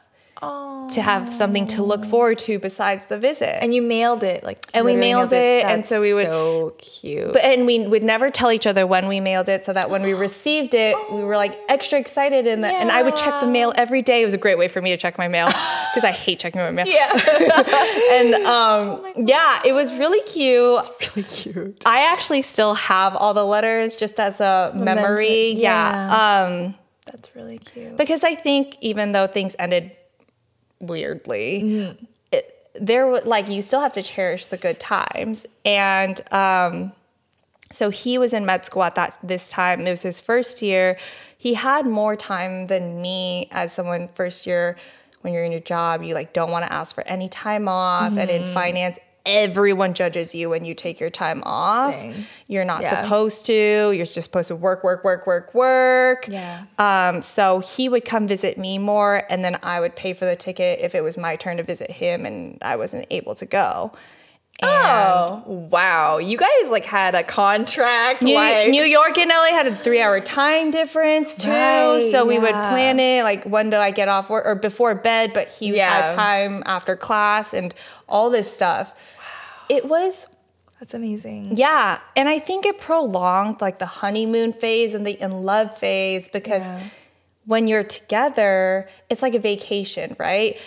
oh 0.44 0.60
to 0.90 1.00
have 1.00 1.32
something 1.32 1.66
to 1.66 1.82
look 1.82 2.04
forward 2.04 2.38
to 2.38 2.58
besides 2.58 3.02
the 3.08 3.18
visit. 3.18 3.48
And 3.62 3.74
you 3.74 3.80
mailed 3.80 4.22
it, 4.22 4.44
like, 4.44 4.66
And 4.74 4.84
we 4.84 4.92
literally 4.92 5.12
mailed 5.14 5.32
it, 5.32 5.64
and 5.64 5.78
That's 5.82 5.88
so 5.88 6.02
we 6.02 6.12
would- 6.12 6.26
So 6.26 6.74
cute. 6.76 7.32
But 7.32 7.42
and 7.42 7.64
we 7.64 7.86
would 7.86 8.04
never 8.04 8.30
tell 8.30 8.52
each 8.52 8.66
other 8.66 8.86
when 8.86 9.08
we 9.08 9.18
mailed 9.18 9.48
it, 9.48 9.64
so 9.64 9.72
that 9.72 9.88
when 9.88 10.02
we 10.02 10.12
received 10.28 10.74
it, 10.74 10.94
we 11.10 11.24
were 11.24 11.38
like 11.38 11.58
extra 11.70 11.98
excited. 11.98 12.46
And 12.46 12.62
the, 12.62 12.68
and 12.68 12.90
I 12.90 13.02
would 13.02 13.16
check 13.16 13.40
the 13.40 13.46
mail 13.46 13.72
every 13.76 14.02
day. 14.02 14.20
It 14.20 14.26
was 14.26 14.34
a 14.34 14.38
great 14.38 14.58
way 14.58 14.68
for 14.68 14.82
me 14.82 14.90
to 14.90 14.98
check 14.98 15.16
my 15.16 15.26
mail 15.26 15.46
because 15.94 16.04
I 16.04 16.10
hate 16.10 16.38
checking 16.40 16.60
my 16.60 16.70
mail. 16.70 16.86
yeah, 16.86 17.12
And 18.12 18.34
um, 18.46 19.06
yeah, 19.26 19.62
it 19.64 19.72
was 19.72 19.90
really 19.94 20.20
cute. 20.28 20.86
really 21.16 21.26
cute. 21.28 21.82
I 21.86 22.12
actually 22.12 22.42
still 22.42 22.74
have 22.74 23.16
all 23.16 23.32
the 23.32 23.44
letters 23.46 23.96
just 23.96 24.20
as 24.20 24.38
a 24.38 24.70
memory. 24.74 25.52
Yeah. 25.52 26.44
Um, 26.46 26.74
That's 27.06 27.34
really 27.34 27.56
cute. 27.58 27.96
because 27.96 28.22
I 28.22 28.34
think 28.34 28.76
even 28.82 29.12
though 29.12 29.26
things 29.26 29.56
ended 29.58 29.92
weirdly, 30.86 31.96
it, 32.32 32.68
there 32.74 33.06
was 33.06 33.24
like 33.24 33.48
you 33.48 33.62
still 33.62 33.80
have 33.80 33.92
to 33.94 34.02
cherish 34.02 34.46
the 34.46 34.56
good 34.56 34.80
times. 34.80 35.46
And 35.64 36.20
um, 36.32 36.92
so 37.72 37.90
he 37.90 38.18
was 38.18 38.32
in 38.32 38.46
med 38.46 38.64
school 38.64 38.82
at 38.82 38.94
that 38.94 39.18
this 39.22 39.48
time. 39.48 39.86
It 39.86 39.90
was 39.90 40.02
his 40.02 40.20
first 40.20 40.62
year. 40.62 40.96
He 41.36 41.54
had 41.54 41.86
more 41.86 42.16
time 42.16 42.68
than 42.68 43.02
me 43.02 43.48
as 43.50 43.72
someone 43.72 44.08
first 44.14 44.46
year. 44.46 44.76
When 45.22 45.32
you're 45.32 45.44
in 45.44 45.52
your 45.52 45.60
job, 45.60 46.02
you 46.02 46.14
like 46.14 46.32
don't 46.34 46.50
want 46.50 46.66
to 46.66 46.72
ask 46.72 46.94
for 46.94 47.06
any 47.06 47.30
time 47.30 47.66
off, 47.66 48.16
and 48.18 48.28
in 48.30 48.52
finance, 48.52 48.98
everyone 49.26 49.94
judges 49.94 50.34
you 50.34 50.50
when 50.50 50.64
you 50.64 50.74
take 50.74 51.00
your 51.00 51.10
time 51.10 51.42
off. 51.44 51.94
Dang. 51.94 52.26
You're 52.46 52.64
not 52.64 52.82
Yeah. 52.82 53.00
supposed 53.02 53.46
to. 53.46 53.52
You're 53.92 54.04
just 54.04 54.14
supposed 54.22 54.48
to 54.48 54.56
work, 54.56 54.84
work, 54.84 55.02
work, 55.04 55.26
work, 55.26 55.54
work. 55.54 56.26
Yeah. 56.28 56.64
Um, 56.78 57.22
so 57.22 57.60
he 57.60 57.88
would 57.88 58.04
come 58.04 58.26
visit 58.26 58.58
me 58.58 58.78
more, 58.78 59.22
and 59.30 59.44
then 59.44 59.58
I 59.62 59.80
would 59.80 59.96
pay 59.96 60.12
for 60.12 60.24
the 60.26 60.36
ticket 60.36 60.80
if 60.80 60.94
it 60.94 61.00
was 61.02 61.16
my 61.16 61.36
turn 61.36 61.56
to 61.56 61.62
visit 61.62 61.90
him 61.90 62.26
and 62.26 62.58
I 62.62 62.76
wasn't 62.76 63.06
able 63.10 63.34
to 63.36 63.46
go. 63.46 63.92
Oh 64.62 65.42
wow! 65.46 66.18
You 66.18 66.38
guys 66.38 66.70
like 66.70 66.84
had 66.84 67.14
a 67.14 67.22
contract. 67.22 68.22
New, 68.22 68.34
like 68.34 68.68
New 68.70 68.84
York 68.84 69.18
and 69.18 69.28
LA 69.28 69.46
had 69.48 69.66
a 69.66 69.76
three 69.76 70.00
hour 70.00 70.20
time 70.20 70.70
difference 70.70 71.36
too. 71.36 71.50
Right, 71.50 72.06
so 72.10 72.24
we 72.24 72.38
would 72.38 72.50
plan 72.52 72.98
it 73.00 73.22
like 73.24 73.44
when 73.44 73.70
do 73.70 73.76
I 73.76 73.90
get 73.90 74.08
off 74.08 74.30
work 74.30 74.46
or 74.46 74.54
before 74.54 74.94
bed, 74.94 75.32
but 75.34 75.48
he 75.48 75.76
Yeah. 75.76 76.08
had 76.08 76.14
time 76.14 76.62
after 76.66 76.96
class 76.96 77.52
and 77.52 77.74
all 78.08 78.30
this 78.30 78.52
stuff. 78.52 78.94
It 79.68 79.86
was 79.86 80.28
that's 80.78 80.94
amazing. 80.94 81.56
yeah, 81.56 81.98
and 82.16 82.28
I 82.28 82.38
think 82.38 82.64
it 82.66 82.78
prolonged 82.78 83.60
like 83.60 83.78
the 83.78 83.86
honeymoon 83.86 84.52
phase 84.52 84.94
and 84.94 85.06
the 85.06 85.20
in 85.20 85.42
love 85.44 85.76
phase 85.78 86.28
because 86.28 86.62
Yeah. 86.62 86.80
when 87.46 87.66
you're 87.66 87.84
together, 87.84 88.88
it's 89.10 89.20
like 89.22 89.34
a 89.34 89.38
vacation, 89.38 90.14
right? 90.18 90.58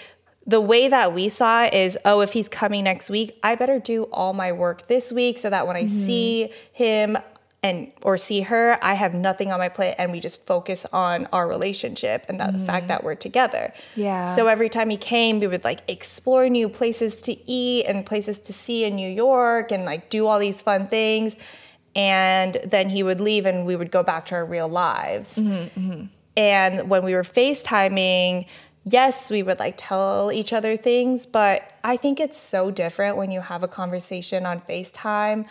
The 0.47 0.61
way 0.61 0.87
that 0.87 1.13
we 1.13 1.27
saw 1.29 1.65
it 1.65 1.73
is, 1.73 1.97
oh, 2.05 2.21
if 2.21 2.31
he's 2.31 2.47
coming 2.47 2.85
next 2.85 3.09
week, 3.09 3.37
I 3.43 3.55
better 3.55 3.79
do 3.79 4.03
all 4.13 4.31
my 4.33 4.51
work 4.53 4.87
this 4.87 5.11
week 5.11 5.37
so 5.39 5.49
that 5.49 5.67
when 5.67 5.75
I 5.75 5.83
Mm-hmm. 5.83 6.05
see 6.05 6.53
him 6.71 7.17
and 7.63 7.91
or 8.03 8.17
see 8.17 8.41
her, 8.41 8.77
I 8.81 8.93
have 8.93 9.13
nothing 9.13 9.51
on 9.51 9.59
my 9.59 9.67
plate 9.67 9.95
and 9.97 10.11
we 10.11 10.19
just 10.21 10.45
focus 10.45 10.85
on 10.93 11.27
our 11.33 11.47
relationship 11.49 12.23
and 12.29 12.39
that 12.39 12.53
the 12.57 12.63
fact 12.65 12.87
that 12.87 13.03
we're 13.03 13.15
together. 13.15 13.73
Mm-hmm. 13.91 14.01
Yeah. 14.01 14.35
So 14.35 14.47
every 14.47 14.69
time 14.69 14.89
he 14.89 14.95
came, 14.95 15.39
we 15.41 15.47
would 15.47 15.63
like 15.65 15.81
explore 15.89 16.47
new 16.47 16.69
places 16.69 17.19
to 17.23 17.35
eat 17.51 17.85
and 17.85 18.05
places 18.05 18.39
to 18.41 18.53
see 18.53 18.85
in 18.85 18.95
New 18.95 19.09
York 19.09 19.71
and 19.71 19.83
like 19.85 20.09
do 20.09 20.27
all 20.27 20.39
these 20.39 20.61
fun 20.61 20.87
things. 20.87 21.35
And 21.95 22.57
then 22.63 22.89
he 22.89 23.01
would 23.03 23.19
leave 23.19 23.45
and 23.45 23.65
we 23.65 23.75
would 23.75 23.91
go 23.91 24.03
back 24.03 24.27
to 24.27 24.35
our 24.35 24.45
real 24.45 24.69
lives. 24.69 25.35
Mm-hmm, 25.35 26.05
And 26.37 26.89
when 26.89 27.03
we 27.03 27.15
were 27.15 27.23
FaceTiming, 27.23 28.45
yes, 28.91 29.29
we 29.29 29.43
would 29.43 29.59
like 29.59 29.75
tell 29.77 30.31
each 30.31 30.53
other 30.53 30.77
things, 30.77 31.25
but 31.25 31.61
I 31.83 31.97
think 31.97 32.19
it's 32.19 32.37
so 32.37 32.71
different 32.71 33.17
when 33.17 33.31
you 33.31 33.41
have 33.41 33.63
a 33.63 33.67
conversation 33.67 34.45
on 34.45 34.61
FaceTime 34.61 35.45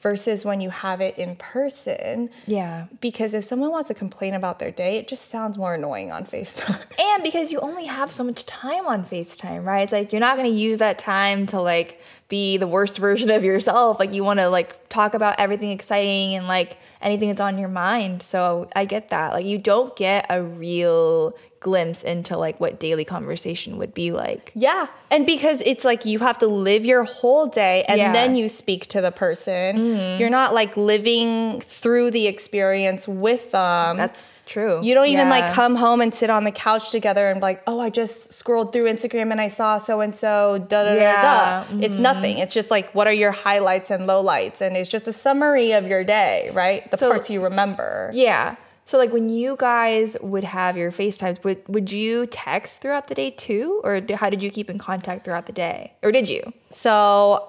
versus 0.00 0.44
when 0.44 0.60
you 0.60 0.70
have 0.70 1.00
it 1.00 1.16
in 1.16 1.36
person. 1.36 2.28
Yeah. 2.46 2.86
Because 3.00 3.34
if 3.34 3.44
someone 3.44 3.70
wants 3.70 3.88
to 3.88 3.94
complain 3.94 4.34
about 4.34 4.58
their 4.58 4.72
day, 4.72 4.96
it 4.96 5.06
just 5.06 5.28
sounds 5.30 5.56
more 5.56 5.74
annoying 5.74 6.10
on 6.10 6.24
FaceTime. 6.32 6.82
And 6.98 7.22
because 7.22 7.52
you 7.52 7.60
only 7.60 7.86
have 7.86 8.10
so 8.10 8.24
much 8.24 8.44
time 8.44 8.86
on 8.86 9.04
FaceTime, 9.04 9.64
right? 9.64 9.82
It's 9.82 9.92
like 9.92 10.12
you're 10.12 10.20
not 10.20 10.36
going 10.36 10.50
to 10.50 10.56
use 10.56 10.78
that 10.78 10.98
time 10.98 11.46
to 11.46 11.60
like 11.60 12.00
be 12.32 12.56
the 12.56 12.66
worst 12.66 12.96
version 12.98 13.30
of 13.30 13.44
yourself. 13.44 14.00
Like 14.00 14.12
you 14.14 14.24
want 14.24 14.40
to 14.40 14.48
like 14.48 14.88
talk 14.88 15.12
about 15.12 15.38
everything 15.38 15.70
exciting 15.70 16.34
and 16.34 16.48
like 16.48 16.78
anything 17.02 17.28
that's 17.28 17.42
on 17.42 17.58
your 17.58 17.68
mind. 17.68 18.22
So 18.22 18.68
I 18.74 18.86
get 18.86 19.10
that. 19.10 19.34
Like 19.34 19.44
you 19.44 19.58
don't 19.58 19.94
get 19.96 20.24
a 20.30 20.42
real 20.42 21.34
glimpse 21.60 22.02
into 22.02 22.36
like 22.36 22.58
what 22.58 22.80
daily 22.80 23.04
conversation 23.04 23.78
would 23.78 23.94
be 23.94 24.10
like. 24.10 24.50
Yeah. 24.54 24.88
And 25.12 25.24
because 25.26 25.60
it's 25.60 25.84
like 25.84 26.04
you 26.04 26.18
have 26.18 26.38
to 26.38 26.48
live 26.48 26.84
your 26.84 27.04
whole 27.04 27.46
day 27.46 27.84
and 27.86 27.98
Yeah. 27.98 28.06
Mm-hmm. 28.06 28.12
then 28.14 28.36
you 28.36 28.48
speak 28.48 28.88
to 28.88 29.00
the 29.00 29.12
person. 29.12 30.18
You're 30.18 30.30
not 30.40 30.54
like 30.54 30.76
living 30.76 31.60
through 31.60 32.10
the 32.10 32.26
experience 32.26 33.06
with 33.06 33.52
them. 33.52 33.96
That's 33.96 34.42
true. 34.46 34.80
you 34.82 34.92
don't 34.94 35.06
even 35.06 35.28
Yeah. 35.28 35.38
like 35.38 35.52
come 35.52 35.76
home 35.76 36.00
and 36.00 36.12
sit 36.12 36.30
on 36.30 36.42
the 36.42 36.50
couch 36.50 36.90
together 36.90 37.28
and 37.30 37.38
be 37.38 37.42
like, 37.42 37.62
oh, 37.68 37.78
I 37.78 37.90
just 37.90 38.32
scrolled 38.32 38.72
through 38.72 38.84
Instagram 38.94 39.30
and 39.30 39.40
I 39.40 39.46
saw 39.48 39.78
so 39.78 40.00
and 40.00 40.16
so, 40.16 40.58
da 40.68 40.82
da 40.82 40.94
da 40.94 41.22
da. 41.22 41.76
It's 41.86 41.98
nothing. 41.98 42.21
It's 42.30 42.54
just 42.54 42.70
like, 42.70 42.94
what 42.94 43.06
are 43.06 43.12
your 43.12 43.32
highlights 43.32 43.90
and 43.90 44.08
lowlights? 44.08 44.60
And 44.60 44.76
it's 44.76 44.88
just 44.90 45.06
a 45.08 45.12
summary 45.12 45.72
of 45.72 45.86
your 45.86 46.04
day, 46.04 46.50
right? 46.52 46.90
The 46.90 46.96
So- 46.96 47.10
parts 47.10 47.28
you 47.30 47.42
remember. 47.42 48.10
Yeah. 48.14 48.56
So 48.84 48.98
like 48.98 49.12
when 49.12 49.28
you 49.28 49.56
guys 49.58 50.16
would 50.20 50.42
have 50.44 50.76
your 50.76 50.90
FaceTimes, 50.90 51.44
would 51.44 51.62
would 51.68 51.92
you 51.92 52.26
text 52.26 52.80
throughout 52.80 53.06
the 53.06 53.14
day 53.14 53.30
too, 53.30 53.80
or 53.84 54.00
how 54.14 54.28
did 54.28 54.42
you 54.42 54.50
keep 54.50 54.68
in 54.68 54.76
contact 54.78 55.24
throughout 55.24 55.46
the 55.46 55.52
day, 55.52 55.92
or 56.02 56.10
did 56.10 56.28
you? 56.28 56.52
So 56.68 57.48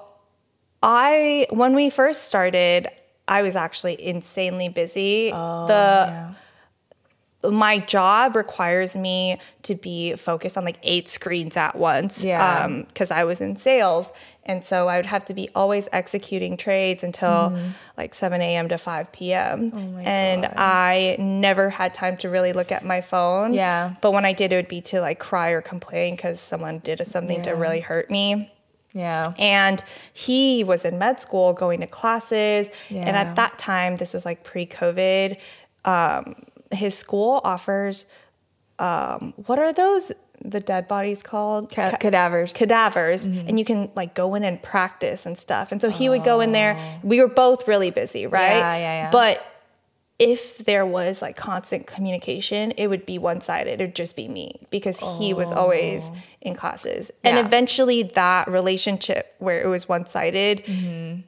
I 0.83 1.47
when 1.49 1.73
we 1.73 1.89
first 1.89 2.25
started, 2.25 2.87
I 3.27 3.41
was 3.41 3.55
actually 3.55 4.01
insanely 4.05 4.69
busy. 4.69 5.31
Oh, 5.33 5.65
the 5.67 6.35
my 7.51 7.79
job 7.79 8.35
requires 8.35 8.95
me 8.95 9.37
to 9.63 9.75
be 9.75 10.15
focused 10.15 10.57
on 10.57 10.63
like 10.63 10.77
eight 10.83 11.09
screens 11.09 11.57
at 11.57 11.75
once. 11.75 12.23
Yeah. 12.23 12.63
Um, 12.65 12.83
because 12.87 13.11
I 13.11 13.23
was 13.25 13.41
in 13.41 13.55
sales. 13.57 14.11
And 14.45 14.63
so 14.63 14.87
I 14.87 14.97
would 14.97 15.05
have 15.05 15.23
to 15.25 15.33
be 15.33 15.49
always 15.55 15.87
executing 15.91 16.57
trades 16.57 17.03
until 17.03 17.57
like 17.97 18.13
7 18.13 18.41
a.m. 18.41 18.67
to 18.69 18.77
5 18.77 19.11
p.m. 19.11 19.71
Oh 19.73 19.97
and 19.99 20.41
God. 20.41 20.53
I 20.57 21.15
never 21.17 21.69
had 21.69 21.93
time 21.93 22.17
to 22.17 22.29
really 22.29 22.51
look 22.51 22.71
at 22.71 22.83
my 22.83 23.01
phone. 23.01 23.53
Yeah. 23.53 23.95
But 24.01 24.11
when 24.11 24.25
I 24.25 24.33
did, 24.33 24.51
it 24.51 24.57
would 24.57 24.67
be 24.67 24.81
to 24.81 24.99
like 24.99 25.19
cry 25.19 25.51
or 25.51 25.61
complain 25.61 26.15
because 26.15 26.41
someone 26.41 26.79
did 26.79 27.05
something 27.07 27.41
to 27.43 27.51
really 27.51 27.79
hurt 27.79 28.09
me. 28.09 28.51
Yeah. 28.93 29.33
And 29.39 29.83
he 30.13 30.63
was 30.63 30.85
in 30.85 30.99
med 30.99 31.19
school 31.19 31.53
going 31.53 31.79
to 31.79 31.87
classes. 31.87 32.69
Yeah. 32.89 33.05
And 33.07 33.15
at 33.15 33.35
that 33.35 33.57
time, 33.57 33.95
this 33.95 34.13
was 34.13 34.25
like 34.25 34.43
pre 34.43 34.65
COVID, 34.65 35.37
um, 35.85 36.35
his 36.71 36.97
school 36.97 37.41
offers 37.43 38.05
um, 38.79 39.33
what 39.45 39.59
are 39.59 39.71
those, 39.73 40.11
the 40.43 40.59
dead 40.59 40.87
bodies 40.87 41.23
called? 41.23 41.71
Ca- 41.71 41.97
cadavers. 41.97 42.53
Cadavers. 42.53 43.23
And 43.25 43.57
you 43.57 43.65
can 43.65 43.89
like 43.95 44.13
go 44.13 44.35
in 44.35 44.43
and 44.43 44.61
practice 44.61 45.25
and 45.25 45.37
stuff. 45.37 45.71
And 45.71 45.81
so 45.81 45.89
he 45.89 46.09
would 46.09 46.23
go 46.23 46.41
in 46.41 46.51
there. 46.51 46.99
We 47.03 47.19
were 47.21 47.27
both 47.29 47.67
really 47.67 47.91
busy, 47.91 48.27
right? 48.27 48.57
Yeah, 48.57 48.75
yeah, 48.75 49.03
yeah. 49.03 49.09
But 49.09 49.45
if 50.19 50.59
there 50.59 50.85
was 50.85 51.21
like 51.21 51.35
constant 51.35 51.87
communication, 51.87 52.71
it 52.71 52.87
would 52.87 53.05
be 53.05 53.17
one 53.17 53.41
sided. 53.41 53.81
It 53.81 53.85
would 53.85 53.95
just 53.95 54.15
be 54.15 54.27
me 54.27 54.61
because 54.69 54.99
he 55.19 55.33
was 55.33 55.51
always 55.51 56.09
in 56.41 56.55
classes. 56.55 57.09
And 57.23 57.37
Oh. 57.37 57.41
Eventually, 57.41 58.03
that 58.03 58.47
relationship 58.47 59.33
where 59.39 59.61
it 59.61 59.67
was 59.67 59.89
one 59.89 60.05
sided 60.05 60.63
Mm-hmm. 60.65 61.21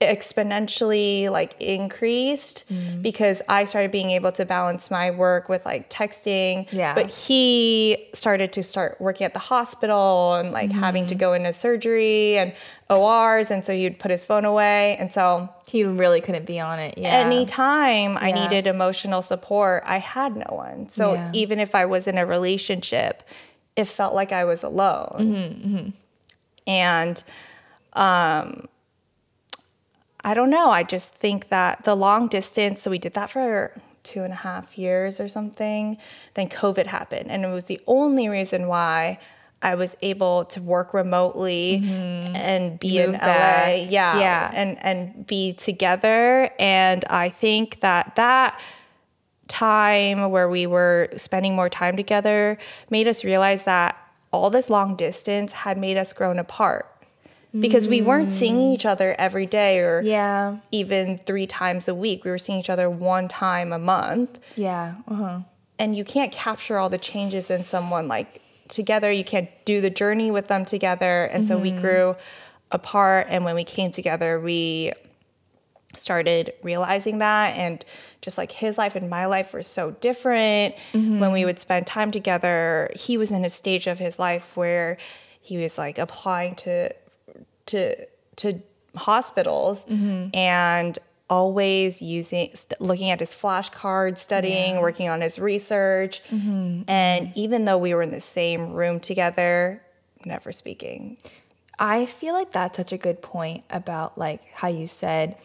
Exponentially 0.00 1.30
like 1.30 1.54
increased 1.60 2.64
Mm-hmm. 2.70 3.02
because 3.02 3.42
I 3.48 3.64
started 3.64 3.90
being 3.90 4.10
able 4.10 4.32
to 4.32 4.44
balance 4.44 4.90
my 4.90 5.10
work 5.10 5.48
with 5.48 5.64
like 5.66 5.90
texting. 5.90 6.66
Yeah. 6.72 6.94
But 6.94 7.08
he 7.10 8.08
started 8.14 8.52
to 8.54 8.62
start 8.62 9.00
working 9.00 9.24
at 9.24 9.32
the 9.34 9.40
hospital 9.40 10.34
and 10.34 10.52
like 10.52 10.70
having 10.72 11.02
Mm-hmm. 11.04 11.08
to 11.08 11.14
go 11.16 11.32
into 11.34 11.52
surgery 11.52 12.38
and 12.38 12.54
ORs. 12.88 13.50
And 13.50 13.64
so 13.64 13.72
he'd 13.74 13.98
put 13.98 14.10
his 14.10 14.24
phone 14.24 14.44
away. 14.44 14.96
And 14.98 15.12
so 15.12 15.48
He 15.68 15.84
really 15.84 16.20
couldn't 16.20 16.46
be 16.46 16.58
on 16.60 16.78
it. 16.78 16.96
Yeah. 16.96 17.10
anytime 17.10 18.16
I 18.18 18.32
needed 18.32 18.66
emotional 18.66 19.22
support, 19.22 19.82
I 19.86 19.98
had 19.98 20.34
no 20.36 20.54
one. 20.54 20.88
So 20.88 21.14
Yeah. 21.14 21.30
even 21.34 21.58
if 21.60 21.74
I 21.74 21.84
was 21.86 22.06
in 22.08 22.16
a 22.18 22.26
relationship, 22.26 23.22
it 23.76 23.84
felt 23.84 24.14
like 24.14 24.32
I 24.32 24.44
was 24.44 24.62
alone. 24.62 25.16
Mm-hmm, 25.18 25.88
And 26.66 27.22
um, 27.94 28.68
I 30.22 30.34
don't 30.34 30.50
know. 30.50 30.70
I 30.70 30.82
just 30.82 31.14
think 31.14 31.48
that 31.48 31.84
the 31.84 31.94
long 31.94 32.28
distance, 32.28 32.82
so 32.82 32.90
we 32.90 32.98
did 32.98 33.14
that 33.14 33.30
for 33.30 33.72
two 34.02 34.22
and 34.22 34.32
a 34.32 34.36
half 34.36 34.78
years 34.78 35.20
or 35.20 35.28
something. 35.28 35.96
Then 36.34 36.48
COVID 36.48 36.86
happened. 36.86 37.30
And 37.30 37.44
it 37.44 37.48
was 37.48 37.66
the 37.66 37.80
only 37.86 38.28
reason 38.28 38.66
why 38.66 39.18
I 39.62 39.74
was 39.74 39.96
able 40.00 40.46
to 40.46 40.62
work 40.62 40.94
remotely 40.94 41.82
mm-hmm. 41.82 42.34
and 42.34 42.80
be 42.80 42.98
in 42.98 43.12
LA. 43.12 43.18
back. 43.18 43.90
Yeah. 43.90 44.18
Yeah. 44.18 44.50
And 44.54 44.78
and 44.82 45.26
be 45.26 45.52
together. 45.52 46.50
And 46.58 47.04
I 47.10 47.28
think 47.28 47.80
that 47.80 48.16
that 48.16 48.58
time 49.48 50.30
where 50.30 50.48
we 50.48 50.66
were 50.66 51.08
spending 51.16 51.54
more 51.54 51.68
time 51.68 51.96
together 51.96 52.56
made 52.88 53.08
us 53.08 53.24
realize 53.24 53.64
that 53.64 53.96
all 54.32 54.48
this 54.48 54.70
long 54.70 54.96
distance 54.96 55.52
had 55.52 55.76
made 55.76 55.96
us 55.96 56.12
grown 56.12 56.38
apart 56.38 56.89
because 57.58 57.88
we 57.88 58.00
weren't 58.00 58.32
seeing 58.32 58.56
mm. 58.56 58.74
each 58.74 58.86
other 58.86 59.14
every 59.18 59.46
day 59.46 59.78
or 59.78 60.02
Yeah. 60.02 60.58
even 60.70 61.18
three 61.18 61.46
times 61.46 61.88
a 61.88 61.94
week. 61.94 62.24
We 62.24 62.30
were 62.30 62.38
seeing 62.38 62.60
each 62.60 62.70
other 62.70 62.88
one 62.88 63.28
time 63.28 63.72
a 63.72 63.78
month. 63.78 64.38
Yeah. 64.56 64.94
Uh-huh. 65.08 65.40
And 65.78 65.96
you 65.96 66.04
can't 66.04 66.30
capture 66.30 66.78
all 66.78 66.88
the 66.88 66.98
changes 66.98 67.50
in 67.50 67.64
someone 67.64 68.06
like 68.06 68.40
together. 68.68 69.10
You 69.10 69.24
can't 69.24 69.48
do 69.64 69.80
the 69.80 69.90
journey 69.90 70.30
with 70.30 70.48
them 70.48 70.64
together. 70.64 71.24
And 71.24 71.48
so 71.48 71.58
we 71.58 71.72
mm-hmm. 71.72 71.80
grew 71.80 72.16
apart. 72.70 73.26
And 73.30 73.44
when 73.44 73.54
we 73.54 73.64
came 73.64 73.90
together, 73.90 74.38
we 74.38 74.92
started 75.96 76.52
realizing 76.62 77.18
that. 77.18 77.56
And 77.56 77.84
just 78.22 78.38
like 78.38 78.52
his 78.52 78.78
life 78.78 78.94
and 78.94 79.10
my 79.10 79.26
life 79.26 79.52
were 79.52 79.62
so 79.62 79.92
different. 79.92 80.74
Mm-hmm. 80.92 81.18
When 81.18 81.32
we 81.32 81.44
would 81.44 81.58
spend 81.58 81.86
time 81.86 82.10
together, 82.10 82.90
he 82.94 83.16
was 83.16 83.32
in 83.32 83.44
a 83.44 83.50
stage 83.50 83.86
of 83.86 83.98
his 83.98 84.18
life 84.18 84.56
where 84.56 84.98
he 85.40 85.56
was 85.56 85.78
like 85.78 85.98
applying 85.98 86.54
to 86.56 86.94
to 87.70 88.06
to 88.36 88.60
hospitals 88.96 89.84
and 90.34 90.98
always 91.28 92.02
using 92.02 92.50
st- 92.54 92.80
looking 92.80 93.10
at 93.10 93.20
his 93.20 93.30
flashcards 93.30 94.18
studying 94.18 94.80
working 94.80 95.08
on 95.08 95.20
his 95.20 95.38
research. 95.38 96.22
Mm-hmm. 96.30 96.82
And 96.88 97.32
even 97.36 97.64
though 97.64 97.78
we 97.78 97.94
were 97.94 98.02
in 98.02 98.10
the 98.10 98.20
same 98.20 98.72
room 98.72 98.98
together 99.00 99.80
never 100.24 100.52
speaking. 100.52 101.16
I 101.78 102.04
feel 102.04 102.34
like 102.34 102.52
that's 102.52 102.76
such 102.76 102.92
a 102.92 102.98
good 102.98 103.22
point 103.22 103.64
about 103.70 104.18
like 104.18 104.42
how 104.52 104.68
you 104.68 104.86
said 104.86 105.36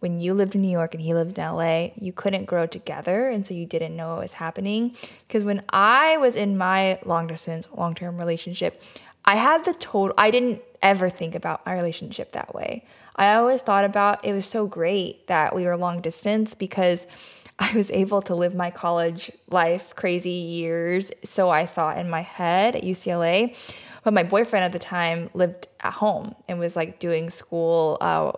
when 0.00 0.20
you 0.20 0.34
lived 0.34 0.54
in 0.54 0.60
New 0.60 0.70
York 0.70 0.92
and 0.92 1.02
he 1.02 1.14
lived 1.14 1.38
in 1.38 1.44
LA, 1.44 1.88
you 1.98 2.12
couldn't 2.12 2.44
grow 2.44 2.66
together 2.66 3.28
and 3.30 3.46
so 3.46 3.54
you 3.54 3.64
didn't 3.64 3.96
know 3.96 4.10
what 4.10 4.20
was 4.20 4.34
happening. 4.34 4.94
Because 5.26 5.44
when 5.44 5.62
I 5.70 6.18
was 6.18 6.36
in 6.36 6.58
my 6.58 6.98
long 7.06 7.26
distance, 7.26 7.66
long 7.72 7.94
term 7.94 8.18
relationship, 8.18 8.82
I 9.24 9.36
had 9.36 9.64
the 9.64 9.72
total, 9.74 10.14
I 10.18 10.30
didn't 10.30 10.62
ever 10.82 11.08
think 11.08 11.34
about 11.34 11.64
my 11.64 11.72
relationship 11.72 12.32
that 12.32 12.54
way. 12.54 12.84
I 13.16 13.34
always 13.34 13.62
thought 13.62 13.84
about 13.84 14.24
it 14.24 14.32
was 14.32 14.46
so 14.46 14.66
great 14.66 15.26
that 15.28 15.54
we 15.54 15.64
were 15.64 15.76
long 15.76 16.00
distance 16.00 16.54
because 16.54 17.06
I 17.58 17.72
was 17.74 17.90
able 17.92 18.20
to 18.22 18.34
live 18.34 18.54
my 18.54 18.70
college 18.70 19.30
life 19.48 19.94
crazy 19.94 20.30
years. 20.30 21.12
So 21.22 21.50
I 21.50 21.66
thought 21.66 21.98
in 21.98 22.10
my 22.10 22.22
head 22.22 22.76
at 22.76 22.82
UCLA. 22.82 23.56
But 24.02 24.12
my 24.12 24.22
boyfriend 24.22 24.64
at 24.64 24.72
the 24.72 24.78
time 24.78 25.30
lived 25.32 25.66
at 25.80 25.94
home 25.94 26.34
and 26.46 26.58
was 26.58 26.76
like 26.76 26.98
doing 26.98 27.30
school 27.30 27.96
uh, 28.02 28.32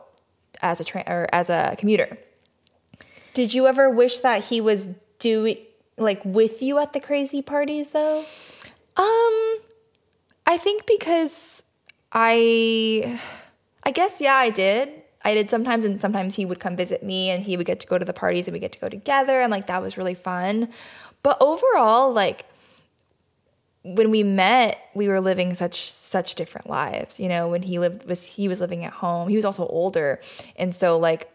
as 0.62 0.80
a 0.80 0.84
tra- 0.84 1.04
or 1.08 1.26
as 1.32 1.50
a 1.50 1.74
commuter. 1.76 2.18
Did 3.34 3.52
you 3.52 3.66
ever 3.66 3.90
wish 3.90 4.20
that 4.20 4.44
he 4.44 4.60
was 4.60 4.88
doing 5.18 5.58
like 5.98 6.24
with 6.24 6.62
you 6.62 6.78
at 6.78 6.92
the 6.92 7.00
crazy 7.00 7.42
parties 7.42 7.88
though? 7.88 8.24
Um, 8.96 9.58
I 10.46 10.56
think 10.58 10.86
because 10.86 11.62
I, 12.12 13.20
I 13.82 13.90
guess 13.90 14.20
yeah, 14.20 14.34
I 14.34 14.50
did. 14.50 14.90
I 15.24 15.34
did 15.34 15.50
sometimes, 15.50 15.84
and 15.84 16.00
sometimes 16.00 16.36
he 16.36 16.44
would 16.46 16.60
come 16.60 16.76
visit 16.76 17.02
me, 17.02 17.30
and 17.30 17.42
he 17.42 17.56
would 17.56 17.66
get 17.66 17.80
to 17.80 17.86
go 17.86 17.98
to 17.98 18.04
the 18.04 18.12
parties, 18.12 18.46
and 18.46 18.52
we 18.52 18.60
get 18.60 18.72
to 18.72 18.78
go 18.78 18.88
together, 18.88 19.40
and 19.40 19.50
like 19.50 19.66
that 19.66 19.82
was 19.82 19.98
really 19.98 20.14
fun. 20.14 20.68
But 21.24 21.36
overall, 21.40 22.12
like 22.12 22.46
when 23.82 24.10
we 24.10 24.22
met, 24.22 24.78
we 24.94 25.08
were 25.08 25.20
living 25.20 25.54
such 25.54 25.90
such 25.90 26.36
different 26.36 26.68
lives. 26.68 27.18
You 27.18 27.28
know, 27.28 27.48
when 27.48 27.62
he 27.62 27.78
lived 27.80 28.08
was 28.08 28.24
he 28.24 28.46
was 28.46 28.60
living 28.60 28.84
at 28.84 28.92
home. 28.92 29.28
He 29.28 29.36
was 29.36 29.44
also 29.44 29.66
older, 29.66 30.20
and 30.56 30.72
so 30.72 30.96
like 30.96 31.28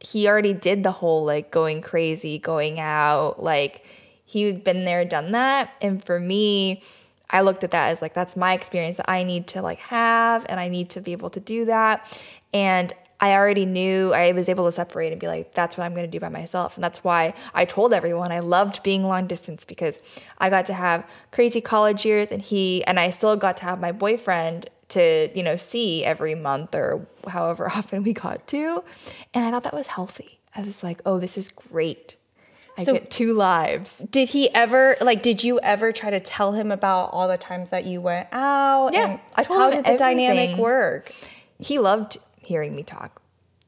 he 0.00 0.28
already 0.28 0.52
did 0.52 0.82
the 0.82 0.92
whole 0.92 1.24
like 1.24 1.50
going 1.50 1.80
crazy, 1.80 2.38
going 2.38 2.78
out. 2.78 3.42
Like 3.42 3.84
he'd 4.26 4.62
been 4.62 4.84
there, 4.84 5.06
done 5.06 5.32
that, 5.32 5.72
and 5.80 6.04
for 6.04 6.20
me. 6.20 6.82
I 7.30 7.42
looked 7.42 7.64
at 7.64 7.70
that 7.72 7.88
as 7.88 8.00
like 8.00 8.14
that's 8.14 8.36
my 8.36 8.54
experience 8.54 8.96
that 8.98 9.10
I 9.10 9.22
need 9.22 9.46
to 9.48 9.62
like 9.62 9.78
have 9.80 10.46
and 10.48 10.58
I 10.58 10.68
need 10.68 10.90
to 10.90 11.00
be 11.00 11.12
able 11.12 11.30
to 11.30 11.40
do 11.40 11.64
that. 11.66 12.26
And 12.52 12.92
I 13.20 13.32
already 13.32 13.66
knew 13.66 14.12
I 14.14 14.32
was 14.32 14.48
able 14.48 14.66
to 14.66 14.72
separate 14.72 15.10
and 15.10 15.20
be 15.20 15.26
like, 15.26 15.52
that's 15.52 15.76
what 15.76 15.84
I'm 15.84 15.92
going 15.92 16.06
to 16.06 16.10
do 16.10 16.20
by 16.20 16.28
myself. 16.28 16.76
And 16.76 16.84
that's 16.84 17.02
why 17.02 17.34
I 17.52 17.64
told 17.64 17.92
everyone 17.92 18.30
I 18.30 18.38
loved 18.38 18.82
being 18.84 19.02
long 19.02 19.26
distance 19.26 19.64
because 19.64 19.98
I 20.38 20.50
got 20.50 20.66
to 20.66 20.74
have 20.74 21.08
crazy 21.32 21.60
college 21.60 22.06
years 22.06 22.30
and 22.30 22.40
he, 22.40 22.84
and 22.84 23.00
I 23.00 23.10
still 23.10 23.34
got 23.36 23.56
to 23.58 23.64
have 23.64 23.80
my 23.80 23.90
boyfriend 23.90 24.70
to, 24.90 25.30
you 25.34 25.42
know, 25.42 25.56
see 25.56 26.04
every 26.04 26.36
month 26.36 26.74
or 26.74 27.06
however 27.26 27.68
often 27.74 28.04
we 28.04 28.12
got 28.12 28.46
to. 28.48 28.84
And 29.34 29.44
I 29.44 29.50
thought 29.50 29.64
that 29.64 29.74
was 29.74 29.88
healthy. 29.88 30.38
I 30.54 30.62
was 30.62 30.84
like, 30.84 31.02
oh, 31.04 31.18
this 31.18 31.36
is 31.36 31.48
great. 31.48 32.16
I 32.78 32.84
So- 32.84 32.92
get 32.94 33.10
two 33.10 33.34
lives. 33.34 33.98
Did 33.98 34.30
he 34.30 34.54
ever 34.54 34.96
like? 35.00 35.20
Did 35.22 35.42
you 35.42 35.58
ever 35.60 35.92
try 35.92 36.10
to 36.10 36.20
tell 36.20 36.52
him 36.52 36.70
about 36.70 37.10
all 37.12 37.26
the 37.28 37.36
times 37.38 37.70
that 37.70 37.84
you 37.84 38.00
went 38.00 38.28
out? 38.32 38.90
Yeah, 38.94 39.04
and 39.10 39.20
I 39.34 39.42
told 39.44 39.58
how 39.58 39.70
him 39.70 39.82
did 39.82 39.94
the 39.94 39.98
dynamic 39.98 40.56
work? 40.56 41.12
he 41.58 41.78
loved 41.78 42.18
hearing 42.40 42.74
me 42.76 42.84
talk. 42.84 43.20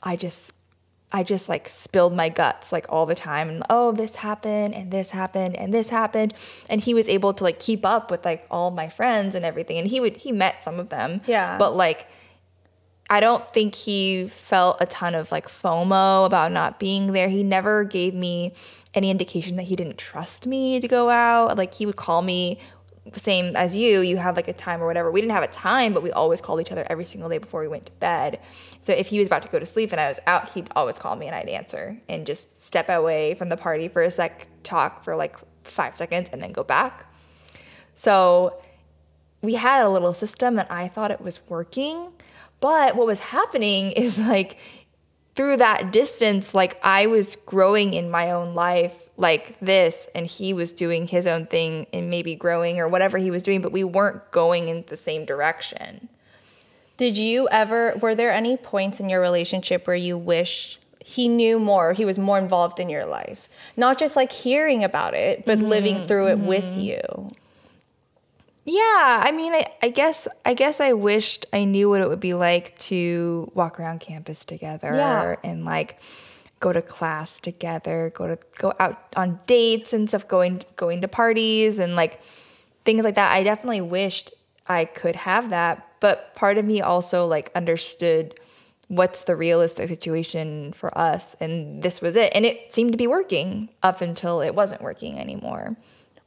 I 0.03 0.15
just 0.17 0.53
I 1.13 1.25
just 1.25 1.49
like 1.49 1.69
spilled 1.69 2.15
my 2.15 2.29
guts 2.29 2.71
like 2.71 2.87
all 2.89 3.05
the 3.05 3.17
time 3.17 3.49
and 3.49 3.65
oh 3.69 3.91
this 3.91 4.15
happened 4.17 4.75
and 4.77 4.93
this 4.93 5.11
happened 5.11 5.57
and 5.57 5.75
this 5.75 5.89
happened 5.91 6.33
and 6.69 6.81
he 6.81 6.95
was 6.95 7.09
able 7.09 7.35
to 7.35 7.43
like 7.43 7.59
keep 7.59 7.85
up 7.85 8.13
with 8.13 8.25
like 8.25 8.47
all 8.49 8.71
my 8.71 8.89
friends 8.89 9.35
and 9.35 9.45
everything 9.45 9.77
and 9.77 9.89
he 9.89 9.99
would 9.99 10.19
he 10.19 10.31
met 10.31 10.63
some 10.63 10.79
of 10.79 10.89
them. 10.89 11.21
Yeah. 11.27 11.59
But 11.59 11.75
like 11.75 12.07
I 13.13 13.19
don't 13.19 13.53
think 13.53 13.75
he 13.75 14.29
felt 14.29 14.77
a 14.81 14.87
ton 14.87 15.17
of 15.17 15.33
like 15.33 15.49
FOMO 15.49 16.25
about 16.27 16.53
not 16.53 16.79
being 16.79 17.09
there. 17.13 17.29
He 17.29 17.43
never 17.43 17.83
gave 17.83 18.15
me 18.15 18.53
any 18.95 19.11
indication 19.11 19.57
that 19.57 19.65
he 19.65 19.77
didn't 19.77 19.99
trust 19.99 20.47
me 20.47 20.81
to 20.81 20.89
go 20.89 21.11
out. 21.11 21.57
Like 21.57 21.75
he 21.75 21.87
would 21.87 21.97
call 21.97 22.23
me 22.23 22.59
same 23.17 23.57
as 23.57 23.75
you, 23.75 24.01
you 24.01 24.19
have 24.19 24.37
like 24.37 24.49
a 24.49 24.53
time 24.53 24.83
or 24.83 24.87
whatever. 24.87 25.11
We 25.11 25.21
didn't 25.21 25.33
have 25.33 25.43
a 25.43 25.49
time, 25.49 25.93
but 25.93 26.03
we 26.03 26.13
always 26.13 26.41
called 26.41 26.61
each 26.61 26.71
other 26.71 26.87
every 26.89 27.05
single 27.05 27.29
day 27.29 27.39
before 27.39 27.61
we 27.61 27.69
went 27.69 27.87
to 27.87 27.93
bed. 27.93 28.41
So 28.83 28.93
if 28.93 29.09
he 29.09 29.19
was 29.19 29.27
about 29.27 29.43
to 29.43 29.49
go 29.49 29.59
to 29.59 29.67
sleep 29.67 29.93
and 29.93 30.01
I 30.01 30.09
was 30.09 30.21
out, 30.27 30.51
he'd 30.51 30.69
always 30.77 30.99
call 30.99 31.17
me 31.17 31.27
and 31.27 31.35
I'd 31.35 31.49
answer 31.49 31.99
and 32.09 32.27
just 32.27 32.63
step 32.63 32.89
away 32.89 33.35
from 33.35 33.49
the 33.49 33.57
party 33.57 33.89
for 33.89 34.03
a 34.03 34.11
sec, 34.11 34.47
talk 34.63 35.03
for 35.03 35.17
like 35.17 35.37
five 35.65 35.97
seconds, 35.97 36.29
and 36.33 36.43
then 36.43 36.53
go 36.53 36.63
back. 36.63 37.13
So 37.95 38.61
we 39.43 39.55
had 39.55 39.85
a 39.85 39.89
little 39.89 40.15
system 40.15 40.59
and 40.59 40.69
I 40.69 40.89
thought 40.89 41.11
it 41.11 41.21
was 41.21 41.41
working. 41.49 42.13
But 42.61 42.95
what 42.95 43.07
was 43.07 43.19
happening 43.19 43.93
is 43.93 44.19
like 44.19 44.59
through 45.41 45.57
that 45.57 45.91
distance, 45.91 46.53
like 46.55 46.79
I 46.83 47.07
was 47.07 47.35
growing 47.47 47.95
in 47.95 48.11
my 48.11 48.31
own 48.31 48.55
life 48.55 49.09
like 49.17 49.59
this, 49.59 50.07
and 50.15 50.27
he 50.27 50.53
was 50.53 50.75
doing 50.75 51.07
his 51.07 51.27
own 51.27 51.47
thing 51.47 51.87
and 51.95 52.11
maybe 52.11 52.35
growing 52.35 52.79
or 52.79 52.87
whatever 52.87 53.17
he 53.17 53.31
was 53.31 53.43
doing, 53.43 53.63
but 53.63 53.73
we 53.73 53.83
weren't 53.83 54.31
going 54.33 54.69
in 54.69 54.85
the 54.89 54.99
same 54.99 55.25
direction. 55.25 56.11
Did 56.99 57.17
you 57.17 57.49
ever? 57.51 57.95
Were 58.03 58.15
there 58.15 58.31
any 58.31 58.59
points 58.59 59.01
in 59.01 59.09
your 59.09 59.23
relationship 59.23 59.87
where 59.87 59.97
you 59.97 60.19
wish 60.19 60.79
he 61.03 61.27
knew 61.27 61.59
more? 61.59 61.95
He 61.95 62.05
was 62.05 62.19
more 62.19 62.37
involved 62.37 62.79
in 62.79 62.91
your 62.91 63.07
life, 63.07 63.49
not 63.79 63.99
just 63.99 64.17
like 64.17 64.33
hearing 64.33 64.85
about 64.85 65.15
it, 65.15 65.47
but 65.47 65.59
living 65.59 65.95
mm-hmm. 65.95 66.05
through 66.05 66.29
it 66.29 66.39
with 66.39 66.65
mm-hmm. 66.65 66.81
you. 66.81 67.33
Yeah, 68.71 69.21
I 69.25 69.33
mean, 69.33 69.53
I, 69.53 69.65
I 69.83 69.89
guess 69.89 70.29
I 70.45 70.55
guess 70.55 70.81
I 70.81 70.93
wished 70.93 71.45
I 71.53 71.65
knew 71.65 71.91
what 71.91 72.01
it 72.03 72.09
would 72.09 72.21
be 72.21 72.35
like 72.35 72.79
to 72.91 73.51
walk 73.53 73.81
around 73.81 73.99
campus 73.99 74.45
together 74.45 74.93
Yeah. 74.95 75.37
and 75.43 75.65
like 75.65 76.01
go 76.61 76.73
to 76.73 76.81
class 76.81 77.41
together, 77.41 78.13
go 78.15 78.29
to 78.29 78.39
go 78.59 78.73
out 78.79 78.97
on 79.17 79.41
dates 79.47 79.93
and 79.93 80.09
stuff, 80.09 80.29
going 80.29 80.63
going 80.77 81.01
to 81.01 81.09
parties 81.09 81.81
and 81.81 81.97
like 81.97 82.21
things 82.85 83.03
like 83.03 83.17
that. 83.17 83.33
I 83.33 83.43
definitely 83.43 83.81
wished 83.81 84.33
I 84.69 84.85
could 84.85 85.17
have 85.17 85.51
that, 85.51 85.89
but 85.99 86.37
part 86.37 86.57
of 86.57 86.65
me 86.65 86.81
also 86.81 87.27
like 87.27 87.51
understood 87.57 88.39
what's 88.87 89.25
the 89.25 89.35
realistic 89.35 89.89
situation 89.89 90.73
for 90.73 90.97
us 90.99 91.35
and 91.41 91.81
this 91.83 92.01
was 92.01 92.15
it 92.17 92.33
and 92.35 92.45
it 92.45 92.73
seemed 92.73 92.91
to 92.91 92.99
be 92.99 93.07
working 93.07 93.69
up 93.85 94.01
until 94.01 94.41
it 94.41 94.55
wasn't 94.55 94.81
working 94.81 95.19
anymore. 95.19 95.77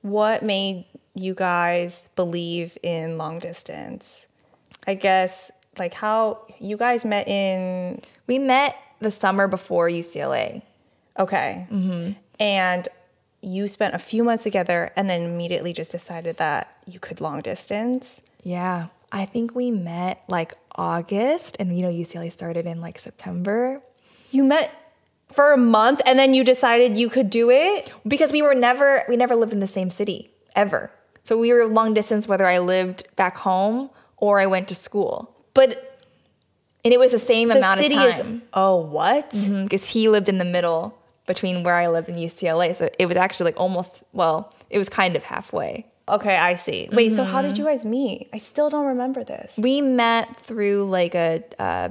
What 0.01 0.43
made 0.43 0.85
you 1.15 1.33
guys 1.33 2.07
believe 2.15 2.77
in 2.83 3.17
long 3.17 3.39
distance? 3.39 4.25
I 4.87 4.95
guess 4.95 5.51
like 5.77 5.93
how 5.93 6.45
you 6.59 6.77
guys 6.77 7.05
met 7.05 7.27
in 7.27 8.01
We 8.27 8.39
met 8.39 8.75
the 8.99 9.11
summer 9.11 9.47
before 9.47 9.89
UCLA. 9.89 10.61
okay, 11.19 11.67
mm-hmm. 11.71 12.11
and 12.39 12.87
you 13.41 13.67
spent 13.67 13.93
a 13.93 13.99
few 13.99 14.23
months 14.23 14.43
together, 14.43 14.91
and 14.95 15.09
then 15.09 15.23
immediately 15.23 15.73
just 15.73 15.91
decided 15.91 16.37
that 16.37 16.73
you 16.87 16.99
could 16.99 17.19
long 17.19 17.41
distance. 17.41 18.21
Yeah. 18.43 18.87
I 19.11 19.25
think 19.25 19.53
we 19.53 19.69
met 19.69 20.23
like 20.27 20.53
August 20.75 21.55
and 21.59 21.77
you 21.77 21.83
know 21.83 21.89
UCLA 21.89 22.31
started 22.31 22.65
in 22.65 22.81
like 22.81 22.97
September 22.97 23.81
You 24.31 24.43
met 24.43 24.71
for 25.31 25.51
a 25.51 25.57
month, 25.57 26.01
and 26.05 26.17
then 26.17 26.33
you 26.33 26.43
decided 26.43 26.97
you 26.97 27.09
could 27.09 27.29
do 27.29 27.49
it. 27.51 27.91
because 28.07 28.31
we 28.31 28.41
were 28.41 28.55
never 28.55 29.03
we 29.07 29.15
never 29.15 29.35
lived 29.35 29.53
in 29.53 29.59
the 29.59 29.67
same 29.67 29.89
city 29.89 30.31
ever. 30.55 30.91
So 31.23 31.37
we 31.37 31.51
were 31.53 31.65
long 31.65 31.93
distance 31.93 32.27
whether 32.27 32.45
I 32.45 32.59
lived 32.59 33.03
back 33.15 33.37
home 33.37 33.89
or 34.17 34.39
I 34.39 34.45
went 34.45 34.67
to 34.69 34.75
school. 34.75 35.33
But 35.53 35.99
And 36.85 36.93
it 36.93 36.99
was 36.99 37.11
the 37.11 37.19
same 37.19 37.47
the 37.49 37.57
amount 37.57 37.79
of 37.79 37.85
is 37.85 37.93
time 37.93 38.41
oh 38.53 38.77
what? 38.77 39.31
because 39.63 39.85
he 39.87 40.09
lived 40.09 40.27
in 40.29 40.37
the 40.37 40.45
middle 40.45 40.97
between 41.25 41.63
where 41.63 41.75
I 41.75 41.87
lived 41.87 42.09
and 42.09 42.17
UCLA. 42.17 42.75
So 42.75 42.89
it 42.99 43.05
was 43.05 43.15
actually 43.17 43.45
like 43.51 43.59
almost 43.59 44.03
well, 44.13 44.53
it 44.69 44.77
was 44.77 44.89
kind 44.89 45.15
of 45.15 45.23
halfway. 45.23 45.85
Okay, 46.09 46.35
I 46.35 46.55
see. 46.55 46.89
Wait, 46.91 47.13
so 47.13 47.23
how 47.23 47.41
did 47.41 47.57
you 47.57 47.63
guys 47.63 47.85
meet? 47.85 48.27
I 48.33 48.37
still 48.37 48.69
don't 48.69 48.87
remember 48.87 49.23
this. 49.23 49.53
We 49.57 49.79
met 49.81 50.35
through 50.35 50.89
like 50.89 51.15
a 51.15 51.41
uh, 51.57 51.89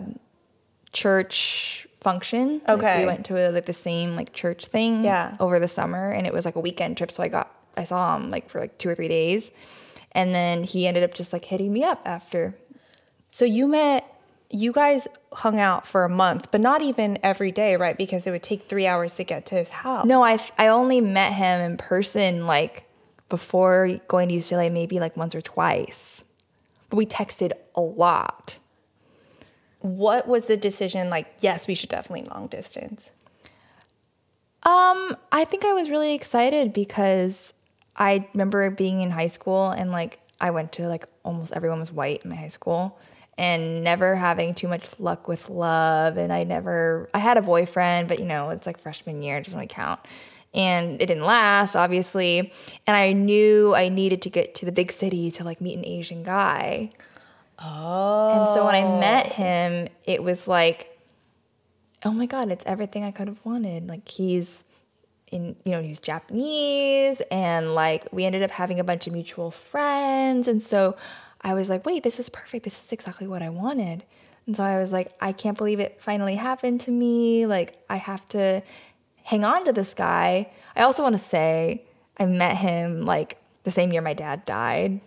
church 0.92 1.86
function. 2.00 2.60
Like, 2.66 2.78
Okay. 2.78 3.00
we 3.00 3.06
went 3.06 3.24
to 3.26 3.36
a, 3.38 3.50
like 3.50 3.66
the 3.66 3.72
same 3.72 4.16
like 4.16 4.32
church 4.32 4.66
thing. 4.66 5.04
Yeah. 5.04 5.36
Over 5.40 5.58
the 5.58 5.68
summer, 5.68 6.10
and 6.10 6.26
it 6.26 6.32
was 6.32 6.44
like 6.44 6.56
a 6.56 6.60
weekend 6.60 6.96
trip. 6.98 7.10
So 7.10 7.22
I 7.22 7.28
got 7.28 7.50
I 7.76 7.84
saw 7.84 8.16
him 8.16 8.30
like 8.30 8.50
for 8.50 8.60
like 8.60 8.78
two 8.78 8.88
or 8.88 8.94
three 8.94 9.08
days, 9.08 9.52
and 10.12 10.34
then 10.34 10.64
he 10.64 10.86
ended 10.86 11.02
up 11.02 11.14
just 11.14 11.32
like 11.32 11.44
hitting 11.44 11.72
me 11.72 11.82
up 11.82 12.02
after. 12.04 12.54
So 13.28 13.44
you 13.44 13.66
met, 13.66 14.04
you 14.50 14.72
guys 14.72 15.08
hung 15.32 15.58
out 15.58 15.86
for 15.86 16.04
a 16.04 16.08
month, 16.08 16.50
but 16.50 16.60
not 16.60 16.82
even 16.82 17.18
every 17.22 17.50
day, 17.50 17.76
right? 17.76 17.96
Because 17.96 18.26
it 18.26 18.30
would 18.30 18.42
take 18.42 18.68
three 18.68 18.86
hours 18.86 19.16
to 19.16 19.24
get 19.24 19.46
to 19.46 19.54
his 19.54 19.70
house. 19.70 20.04
No, 20.04 20.22
I 20.22 20.38
I 20.58 20.68
only 20.68 21.00
met 21.00 21.32
him 21.32 21.60
in 21.60 21.76
person 21.78 22.46
like 22.46 22.84
before 23.28 23.88
going 24.08 24.28
to 24.28 24.34
UCLA, 24.34 24.70
maybe 24.70 25.00
like 25.00 25.16
once 25.16 25.34
or 25.34 25.40
twice. 25.40 26.24
But 26.90 26.98
we 26.98 27.06
texted 27.06 27.52
a 27.74 27.80
lot. 27.80 28.58
What 29.78 30.28
was 30.28 30.44
the 30.44 30.58
decision 30.58 31.08
like, 31.08 31.26
yes, 31.40 31.66
we 31.66 31.74
should 31.74 31.88
definitely 31.88 32.28
long 32.28 32.48
distance? 32.48 33.10
Um, 34.64 35.16
I 35.32 35.46
think 35.46 35.64
I 35.64 35.72
was 35.72 35.88
really 35.88 36.12
excited 36.14 36.74
because 36.74 37.54
I 37.96 38.28
remember 38.34 38.70
being 38.70 39.00
in 39.00 39.10
high 39.10 39.28
school 39.28 39.70
and 39.70 39.90
like 39.90 40.18
I 40.40 40.50
went 40.50 40.72
to 40.72 40.88
like 40.88 41.06
almost 41.24 41.52
everyone 41.54 41.78
was 41.78 41.92
white 41.92 42.22
in 42.24 42.30
my 42.30 42.36
high 42.36 42.48
school. 42.48 42.98
and 43.38 43.82
never 43.82 44.14
having 44.16 44.54
too 44.54 44.68
much 44.68 44.88
luck 44.98 45.26
with 45.26 45.48
love. 45.48 46.16
And 46.16 46.32
I 46.32 46.44
never, 46.44 47.08
I 47.14 47.18
had 47.18 47.36
a 47.36 47.42
boyfriend, 47.42 48.08
but 48.08 48.18
you 48.18 48.26
know, 48.26 48.50
it's 48.50 48.66
like 48.66 48.78
freshman 48.78 49.22
year, 49.22 49.38
it 49.38 49.44
doesn't 49.44 49.56
really 49.56 49.68
count. 49.68 50.00
And 50.54 51.00
it 51.00 51.06
didn't 51.06 51.24
last, 51.24 51.74
obviously. 51.74 52.52
And 52.86 52.94
I 52.96 53.14
knew 53.14 53.74
I 53.74 53.88
needed 53.88 54.20
to 54.22 54.30
get 54.30 54.54
to 54.56 54.66
the 54.66 54.72
big 54.72 54.92
city 54.92 55.30
to 55.32 55.44
like 55.44 55.62
meet 55.62 55.78
an 55.78 55.86
Asian 55.86 56.22
guy. 56.22 56.90
Oh. 57.58 58.46
And 58.46 58.54
so 58.54 58.66
when 58.66 58.74
I 58.74 59.00
met 59.00 59.28
oh. 59.30 59.34
him, 59.34 59.88
it 60.04 60.22
was 60.22 60.46
like, 60.46 60.98
oh 62.04 62.10
my 62.10 62.26
God, 62.26 62.50
it's 62.50 62.66
everything 62.66 63.02
I 63.02 63.12
could 63.12 63.28
have 63.28 63.42
wanted. 63.46 63.88
Like 63.88 64.06
he's 64.08 64.64
in, 65.32 65.56
you 65.64 65.72
know, 65.72 65.82
he's 65.82 66.00
Japanese 66.00 67.20
and 67.30 67.74
like 67.74 68.06
we 68.12 68.24
ended 68.24 68.42
up 68.42 68.50
having 68.50 68.78
a 68.78 68.84
bunch 68.84 69.06
of 69.06 69.12
mutual 69.12 69.50
friends. 69.50 70.46
And 70.46 70.62
so 70.62 70.96
I 71.40 71.54
was 71.54 71.68
like, 71.68 71.84
wait, 71.84 72.02
this 72.02 72.20
is 72.20 72.28
perfect. 72.28 72.64
This 72.64 72.84
is 72.84 72.92
exactly 72.92 73.26
what 73.26 73.42
I 73.42 73.48
wanted. 73.48 74.04
And 74.46 74.56
so 74.56 74.62
I 74.62 74.78
was 74.78 74.92
like, 74.92 75.12
I 75.20 75.32
can't 75.32 75.56
believe 75.56 75.80
it 75.80 76.00
finally 76.00 76.34
happened 76.34 76.80
to 76.82 76.90
me. 76.90 77.46
Like, 77.46 77.82
I 77.88 77.96
have 77.96 78.26
to 78.30 78.62
hang 79.24 79.44
on 79.44 79.64
to 79.64 79.72
this 79.72 79.94
guy. 79.94 80.50
I 80.74 80.82
also 80.82 81.02
want 81.02 81.14
to 81.14 81.22
say 81.22 81.84
I 82.18 82.26
met 82.26 82.56
him 82.56 83.02
like 83.02 83.38
the 83.64 83.70
same 83.70 83.92
year 83.92 84.02
my 84.02 84.14
dad 84.14 84.44
died. 84.44 85.00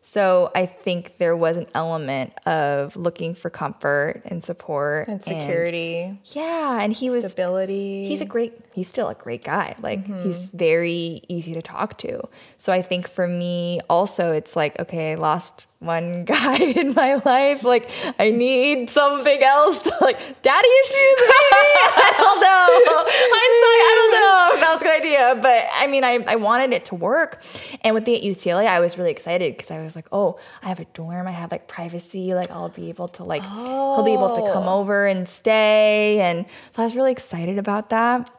So 0.00 0.50
I 0.54 0.66
think 0.66 1.18
there 1.18 1.36
was 1.36 1.56
an 1.56 1.66
element 1.74 2.32
of 2.46 2.96
looking 2.96 3.34
for 3.34 3.50
comfort 3.50 4.22
and 4.24 4.42
support 4.42 5.08
and 5.08 5.22
security. 5.22 6.18
yeah, 6.24 6.80
and 6.80 6.92
he 6.92 7.10
was 7.10 7.24
stability. 7.24 8.06
he's 8.06 8.20
a 8.20 8.26
great 8.26 8.54
he's 8.74 8.88
still 8.88 9.08
a 9.08 9.14
great 9.14 9.42
guy 9.42 9.74
like 9.80 10.00
mm-hmm. 10.00 10.22
he's 10.22 10.50
very 10.50 11.20
easy 11.28 11.52
to 11.54 11.60
talk 11.60 11.98
to 11.98 12.22
so 12.56 12.72
i 12.72 12.80
think 12.80 13.08
for 13.08 13.26
me 13.26 13.80
also 13.90 14.32
it's 14.32 14.54
like 14.54 14.78
okay 14.78 15.12
i 15.12 15.14
lost 15.16 15.66
one 15.80 16.24
guy 16.24 16.56
in 16.56 16.94
my 16.94 17.14
life. 17.24 17.62
Like 17.64 17.88
i 18.18 18.30
need 18.30 18.90
something 18.90 19.42
else 19.42 19.78
to 19.80 19.94
like 20.00 20.18
daddy 20.42 20.68
issues 20.82 21.18
maybe? 21.18 21.72
I 21.96 22.14
don't 22.16 22.40
know. 22.40 23.04
Hindsight 23.08 23.82
i 23.88 23.94
don't 23.98 24.12
know. 24.12 24.54
If 24.54 24.60
that 24.60 24.72
was 24.74 24.82
a 24.82 24.84
good 24.84 25.00
idea. 25.00 25.38
But 25.40 25.66
i 25.74 25.86
mean 25.86 26.04
I, 26.04 26.24
I 26.26 26.36
wanted 26.36 26.72
it 26.72 26.86
to 26.86 26.94
work. 26.94 27.42
And 27.82 27.94
with 27.94 28.04
the 28.04 28.16
at 28.16 28.22
ucla 28.22 28.66
i 28.66 28.80
was 28.80 28.98
really 28.98 29.10
excited 29.10 29.56
because 29.56 29.70
i 29.70 29.80
was 29.80 29.94
like 29.94 30.06
oh 30.12 30.38
i 30.62 30.68
have 30.68 30.80
a 30.80 30.86
dorm. 30.86 31.26
I 31.26 31.32
have 31.32 31.52
like 31.52 31.68
privacy. 31.68 32.34
Like 32.34 32.50
i'll 32.50 32.68
be 32.68 32.88
able 32.88 33.08
to 33.08 33.24
like 33.24 33.42
he'll 33.42 34.04
be 34.04 34.12
able 34.12 34.34
to 34.34 34.52
come 34.52 34.68
over 34.68 35.06
and 35.06 35.28
stay. 35.28 36.20
And 36.20 36.46
so 36.70 36.82
i 36.82 36.84
was 36.84 36.96
really 36.96 37.12
excited 37.12 37.58
about 37.58 37.90
that. 37.90 38.30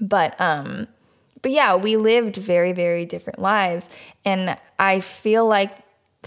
But 0.00 0.40
um 0.40 0.86
but 1.42 1.50
yeah 1.50 1.74
we 1.74 1.96
lived 1.96 2.36
very 2.36 2.72
very 2.72 3.04
different 3.04 3.40
lives. 3.40 3.90
And 4.24 4.56
i 4.78 5.00
feel 5.00 5.46
like 5.46 5.72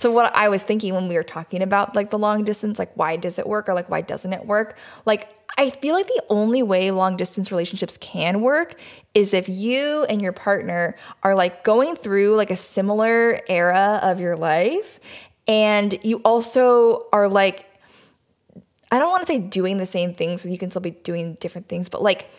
so 0.01 0.11
what 0.11 0.35
i 0.35 0.49
was 0.49 0.63
thinking 0.63 0.93
when 0.93 1.07
we 1.07 1.15
were 1.15 1.23
talking 1.23 1.61
about 1.61 1.95
like 1.95 2.09
the 2.09 2.19
long 2.19 2.43
distance 2.43 2.79
like 2.79 2.91
why 2.95 3.15
does 3.15 3.39
it 3.39 3.47
work 3.47 3.69
or 3.69 3.73
like 3.73 3.89
why 3.89 4.01
doesn't 4.01 4.33
it 4.33 4.45
work 4.45 4.77
like 5.05 5.27
i 5.57 5.69
feel 5.69 5.93
like 5.93 6.07
the 6.07 6.23
only 6.29 6.63
way 6.63 6.91
long 6.91 7.15
distance 7.15 7.51
relationships 7.51 7.97
can 7.97 8.41
work 8.41 8.75
is 9.13 9.33
if 9.33 9.47
you 9.47 10.03
and 10.05 10.21
your 10.21 10.31
partner 10.31 10.95
are 11.23 11.35
like 11.35 11.63
going 11.63 11.95
through 11.95 12.35
like 12.35 12.51
a 12.51 12.55
similar 12.55 13.39
era 13.47 13.99
of 14.01 14.19
your 14.19 14.35
life 14.35 14.99
and 15.47 15.99
you 16.03 16.17
also 16.23 17.07
are 17.11 17.27
like 17.27 17.65
I 18.91 18.99
don't 18.99 19.09
want 19.09 19.25
to 19.25 19.33
say 19.33 19.39
doing 19.39 19.77
the 19.77 19.85
same 19.85 20.13
things. 20.13 20.45
You 20.45 20.57
can 20.57 20.69
still 20.69 20.81
be 20.81 20.91
doing 20.91 21.35
different 21.35 21.67
things, 21.67 21.87
but 21.87 22.03
like, 22.03 22.29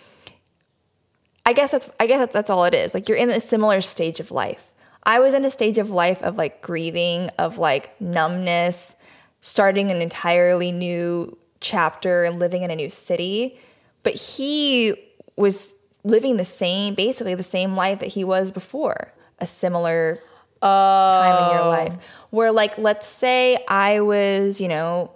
I 1.46 1.54
guess 1.54 1.70
that's 1.70 1.88
I 1.98 2.06
guess 2.06 2.30
that's, 2.30 2.50
all 2.50 2.64
it 2.66 2.74
is. 2.74 2.94
Like 2.94 3.08
you're 3.08 3.18
in 3.18 3.30
a 3.30 3.40
similar 3.40 3.80
stage 3.80 4.20
of 4.20 4.30
life. 4.30 4.71
I 5.04 5.18
was 5.20 5.34
in 5.34 5.44
a 5.44 5.50
stage 5.50 5.78
of 5.78 5.90
life 5.90 6.22
of 6.22 6.36
like 6.36 6.62
grieving, 6.62 7.28
of 7.38 7.58
like 7.58 8.00
numbness, 8.00 8.96
starting 9.40 9.90
an 9.90 10.00
entirely 10.00 10.72
new 10.72 11.36
chapter 11.60 12.24
and 12.24 12.38
living 12.38 12.62
in 12.62 12.70
a 12.70 12.76
new 12.76 12.90
city. 12.90 13.58
But 14.02 14.14
he 14.14 14.94
was 15.36 15.74
living 16.04 16.36
the 16.36 16.44
same, 16.44 16.94
basically 16.94 17.34
the 17.34 17.42
same 17.42 17.74
life 17.74 18.00
that 18.00 18.10
he 18.10 18.24
was 18.24 18.50
before, 18.50 19.12
a 19.38 19.46
similar 19.46 20.18
time 20.60 21.44
in 21.44 21.56
your 21.56 21.64
oh. 21.64 21.68
life. 21.68 21.94
Where 22.30 22.52
like, 22.52 22.78
let's 22.78 23.06
say 23.06 23.64
I 23.68 24.00
was, 24.00 24.60
you 24.60 24.68
know, 24.68 25.10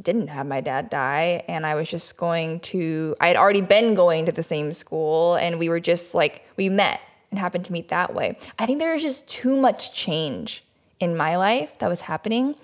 didn't 0.00 0.28
have 0.28 0.46
my 0.46 0.60
dad 0.60 0.88
die 0.88 1.44
and 1.48 1.66
I 1.66 1.74
was 1.74 1.88
just 1.88 2.16
going 2.16 2.60
to 2.60 3.16
I 3.20 3.28
had 3.28 3.36
already 3.36 3.60
been 3.60 3.94
going 3.94 4.24
to 4.26 4.32
the 4.32 4.42
same 4.42 4.72
school 4.72 5.34
and 5.34 5.58
we 5.58 5.68
were 5.68 5.80
just 5.80 6.14
like 6.14 6.46
we 6.56 6.68
met 6.68 7.00
and 7.30 7.38
happened 7.38 7.64
to 7.66 7.72
meet 7.72 7.88
that 7.88 8.14
way. 8.14 8.36
I 8.58 8.66
think 8.66 8.78
there 8.78 8.92
was 8.92 9.02
just 9.02 9.28
too 9.28 9.56
much 9.56 9.94
change 9.94 10.64
in 10.98 11.16
my 11.16 11.36
life 11.36 11.78
that 11.78 11.88
was 11.88 12.02
happening, 12.02 12.54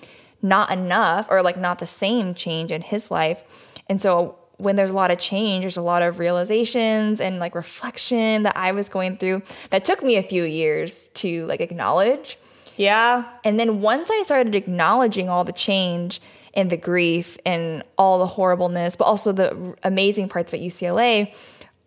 not 0.42 0.70
enough 0.70 1.26
or 1.30 1.42
like 1.42 1.56
not 1.56 1.78
the 1.78 1.86
same 1.86 2.34
change 2.34 2.70
in 2.70 2.82
his 2.82 3.10
life. 3.10 3.44
And 3.88 4.02
so 4.02 4.36
when 4.58 4.76
there's 4.76 4.90
a 4.90 4.94
lot 4.94 5.10
of 5.10 5.18
change, 5.18 5.62
there's 5.62 5.76
a 5.76 5.82
lot 5.82 6.02
of 6.02 6.18
realizations 6.18 7.20
and 7.20 7.38
like 7.38 7.54
reflection 7.54 8.42
that 8.42 8.56
I 8.56 8.72
was 8.72 8.88
going 8.88 9.16
through 9.16 9.42
that 9.70 9.84
took 9.84 10.02
me 10.02 10.16
a 10.16 10.22
few 10.22 10.44
years 10.44 11.08
to 11.14 11.46
like 11.46 11.60
acknowledge. 11.60 12.38
yeah. 12.76 13.24
And 13.44 13.58
then 13.60 13.80
once 13.80 14.10
I 14.10 14.22
started 14.22 14.54
acknowledging 14.54 15.28
all 15.28 15.44
the 15.44 15.52
change 15.52 16.20
and 16.54 16.70
the 16.70 16.76
grief 16.76 17.36
and 17.44 17.82
all 17.98 18.18
the 18.18 18.26
horribleness, 18.26 18.96
but 18.96 19.04
also 19.04 19.30
the 19.30 19.76
amazing 19.82 20.28
parts 20.28 20.54
at 20.54 20.60
UCLA, 20.60 21.34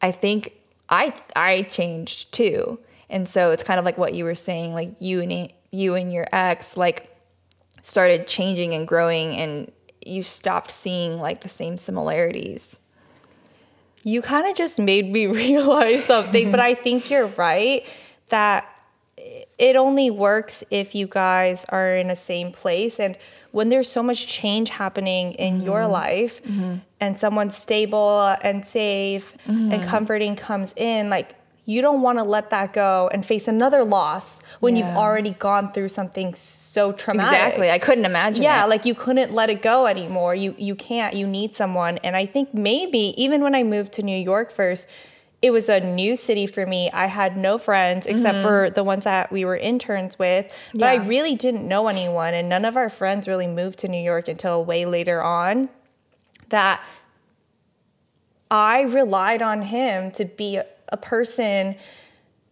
I 0.01 0.11
think 0.11 0.53
I 0.89 1.13
I 1.35 1.63
changed 1.63 2.33
too. 2.33 2.79
And 3.09 3.27
so 3.27 3.51
it's 3.51 3.63
kind 3.63 3.79
of 3.79 3.85
like 3.85 3.97
what 3.97 4.13
you 4.13 4.23
were 4.23 4.35
saying, 4.35 4.73
like 4.73 5.01
you 5.01 5.21
and 5.21 5.51
you 5.71 5.95
and 5.95 6.13
your 6.13 6.27
ex 6.31 6.77
like 6.77 7.15
started 7.81 8.27
changing 8.27 8.73
and 8.73 8.87
growing, 8.87 9.35
and 9.35 9.71
you 10.05 10.23
stopped 10.23 10.71
seeing 10.71 11.17
like 11.19 11.41
the 11.41 11.49
same 11.49 11.77
similarities. 11.77 12.79
You 14.03 14.21
kind 14.21 14.47
of 14.47 14.55
just 14.55 14.79
made 14.79 15.11
me 15.11 15.25
realize 15.43 16.05
something, 16.05 16.51
but 16.51 16.59
I 16.59 16.75
think 16.75 17.09
you're 17.09 17.27
right 17.27 17.85
that 18.29 18.79
it 19.57 19.75
only 19.75 20.09
works 20.09 20.63
if 20.71 20.95
you 20.95 21.07
guys 21.07 21.65
are 21.69 21.95
in 21.95 22.07
the 22.07 22.15
same 22.15 22.51
place. 22.51 22.99
And 22.99 23.17
when 23.51 23.69
there's 23.69 23.89
so 23.89 24.01
much 24.01 24.27
change 24.27 24.69
happening 24.69 25.33
in 25.33 25.61
your 25.61 25.81
mm-hmm. 25.81 25.91
life 25.91 26.43
mm-hmm. 26.43 26.75
And 26.99 27.17
someone 27.17 27.51
stable 27.51 28.35
and 28.41 28.65
safe 28.65 29.35
and 29.45 29.71
mm-hmm. 29.71 29.87
comforting 29.87 30.35
comes 30.35 30.73
in, 30.75 31.09
like 31.09 31.35
you 31.69 31.83
don't 31.83 32.01
want 32.01 32.17
to 32.17 32.23
let 32.23 32.49
that 32.49 32.73
go 32.73 33.11
and 33.13 33.23
face 33.23 33.47
another 33.47 33.83
loss 33.83 34.39
when 34.59 34.75
you've 34.75 34.87
already 34.87 35.31
gone 35.37 35.71
through 35.71 35.89
something 35.89 36.33
so 36.33 36.91
traumatic. 36.91 37.31
Exactly. 37.31 37.69
I 37.69 37.77
couldn't 37.77 38.05
imagine. 38.05 38.41
Yeah, 38.43 38.65
it. 38.65 38.69
like 38.69 38.85
you 38.85 38.95
couldn't 38.95 39.33
let 39.33 39.51
it 39.51 39.61
go 39.61 39.85
anymore. 39.85 40.33
You 40.33 40.55
you 40.57 40.73
can't. 40.73 41.15
You 41.15 41.27
need 41.27 41.55
someone. 41.55 41.99
And 41.99 42.15
I 42.15 42.25
think 42.25 42.55
maybe 42.55 43.13
even 43.21 43.43
when 43.43 43.53
I 43.53 43.61
moved 43.61 43.93
to 43.93 44.03
New 44.03 44.17
York 44.17 44.51
first, 44.51 44.87
it 45.43 45.51
was 45.51 45.69
a 45.69 45.79
new 45.79 46.15
city 46.15 46.47
for 46.47 46.65
me. 46.65 46.89
I 46.91 47.05
had 47.05 47.37
no 47.37 47.59
friends 47.59 48.07
except 48.07 48.39
mm-hmm. 48.39 48.47
for 48.47 48.69
the 48.71 48.83
ones 48.83 49.03
that 49.03 49.31
we 49.31 49.45
were 49.45 49.55
interns 49.55 50.17
with, 50.17 50.51
but 50.73 50.85
I 50.85 50.95
really 50.95 51.35
didn't 51.35 51.67
know 51.67 51.87
anyone 51.87 52.33
and 52.33 52.49
none 52.49 52.65
of 52.65 52.77
our 52.77 52.89
friends 52.89 53.27
really 53.27 53.47
moved 53.47 53.77
to 53.79 53.87
New 53.87 54.01
York 54.01 54.27
until 54.27 54.65
way 54.65 54.85
later 54.85 55.23
on. 55.23 55.69
That 56.49 56.81
I 58.51 58.81
relied 58.81 59.41
on 59.41 59.61
him 59.61 60.11
to 60.11 60.25
be 60.25 60.57
a, 60.57 60.65
a 60.89 60.97
person 60.97 61.75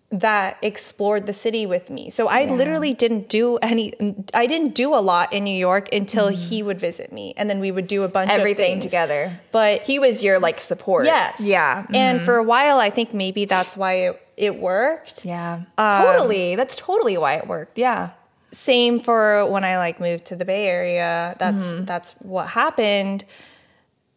that 0.09 0.57
explored 0.61 1.25
the 1.27 1.33
city 1.33 1.65
with 1.65 1.89
me. 1.89 2.09
So 2.09 2.29
I 2.29 2.45
literally 2.45 2.93
didn't 2.93 3.27
do 3.27 3.57
any 3.57 3.93
I 4.33 4.45
didn't 4.45 4.73
do 4.73 4.95
a 4.95 5.01
lot 5.03 5.33
in 5.33 5.43
New 5.43 5.57
York 5.57 5.93
until 5.93 6.29
he 6.29 6.63
would 6.63 6.79
visit 6.79 7.11
me 7.11 7.33
and 7.35 7.49
then 7.49 7.59
we 7.59 7.71
would 7.71 7.87
do 7.87 8.03
a 8.03 8.07
bunch 8.07 8.29
of 8.29 8.37
Mm. 8.37 8.39
everything 8.39 8.79
together. 8.79 9.37
But 9.51 9.81
he 9.81 9.99
was 9.99 10.23
your 10.23 10.39
like 10.39 10.61
support. 10.61 11.05
yes. 11.07 11.41
Yeah. 11.41 11.81
Mm-hmm. 11.83 11.95
And 11.95 12.21
for 12.21 12.37
a 12.37 12.43
while 12.43 12.79
I 12.79 12.89
think 12.89 13.13
maybe 13.13 13.43
that's 13.43 13.75
why 13.75 13.93
it, 13.95 14.21
it 14.37 14.55
worked. 14.59 15.25
Yeah. 15.25 15.63
Um, 15.77 16.03
totally. 16.05 16.55
That's 16.55 16.77
totally 16.77 17.17
why 17.17 17.33
it 17.33 17.47
worked. 17.47 17.77
Yeah. 17.77 18.11
Same 18.53 19.01
for 19.01 19.45
when 19.47 19.65
I 19.65 19.77
like 19.77 19.99
moved 19.99 20.23
to 20.27 20.37
the 20.37 20.45
Bay 20.45 20.67
Area. 20.67 21.35
That's 21.37 21.57
Mm-hmm. 21.61 21.83
that's 21.83 22.13
what 22.19 22.47
happened. 22.47 23.25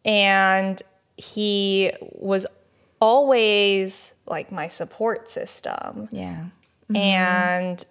And 0.05 0.83
he 1.17 1.93
was 2.13 2.47
always 3.01 4.13
like 4.27 4.51
my 4.53 4.69
support 4.69 5.29
system. 5.29 6.09
Yeah. 6.11 6.47
And 6.95 7.85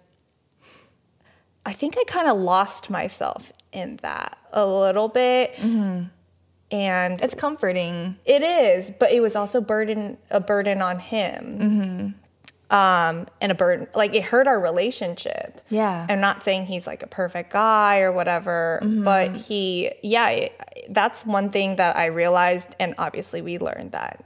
I 1.64 1.72
think 1.72 1.96
I 1.98 2.04
kind 2.06 2.28
of 2.28 2.36
lost 2.38 2.90
myself 2.90 3.52
in 3.72 3.98
that 4.02 4.38
a 4.52 4.66
little 4.66 5.08
bit. 5.08 5.54
Mm-hmm. 5.54 6.04
And 6.72 7.20
It's 7.20 7.34
comforting. 7.34 8.16
it 8.24 8.42
is, 8.42 8.92
but 8.98 9.10
it 9.12 9.20
was 9.20 9.34
also 9.34 9.60
burden 9.60 10.18
a 10.30 10.40
burden 10.40 10.80
on 10.80 11.00
him. 11.00 11.58
Mm-hmm. 11.58 11.99
Um, 12.70 13.26
and 13.40 13.50
a 13.50 13.54
burden 13.56 13.88
like 13.96 14.14
it 14.14 14.22
hurt 14.22 14.46
our 14.46 14.60
relationship. 14.60 15.60
Yeah. 15.70 16.06
I'm 16.08 16.20
not 16.20 16.44
saying 16.44 16.66
he's 16.66 16.86
like 16.86 17.02
a 17.02 17.08
perfect 17.08 17.52
guy 17.52 18.00
or 18.00 18.12
whatever, 18.12 18.80
but 18.84 19.34
he 19.34 19.90
yeah, 20.02 20.28
it- 20.28 20.86
that's 20.88 21.26
one 21.26 21.50
thing 21.50 21.76
that 21.76 21.96
I 21.96 22.06
realized 22.06 22.74
and 22.78 22.94
obviously 22.96 23.42
we 23.42 23.58
learned 23.58 23.90
that. 23.92 24.24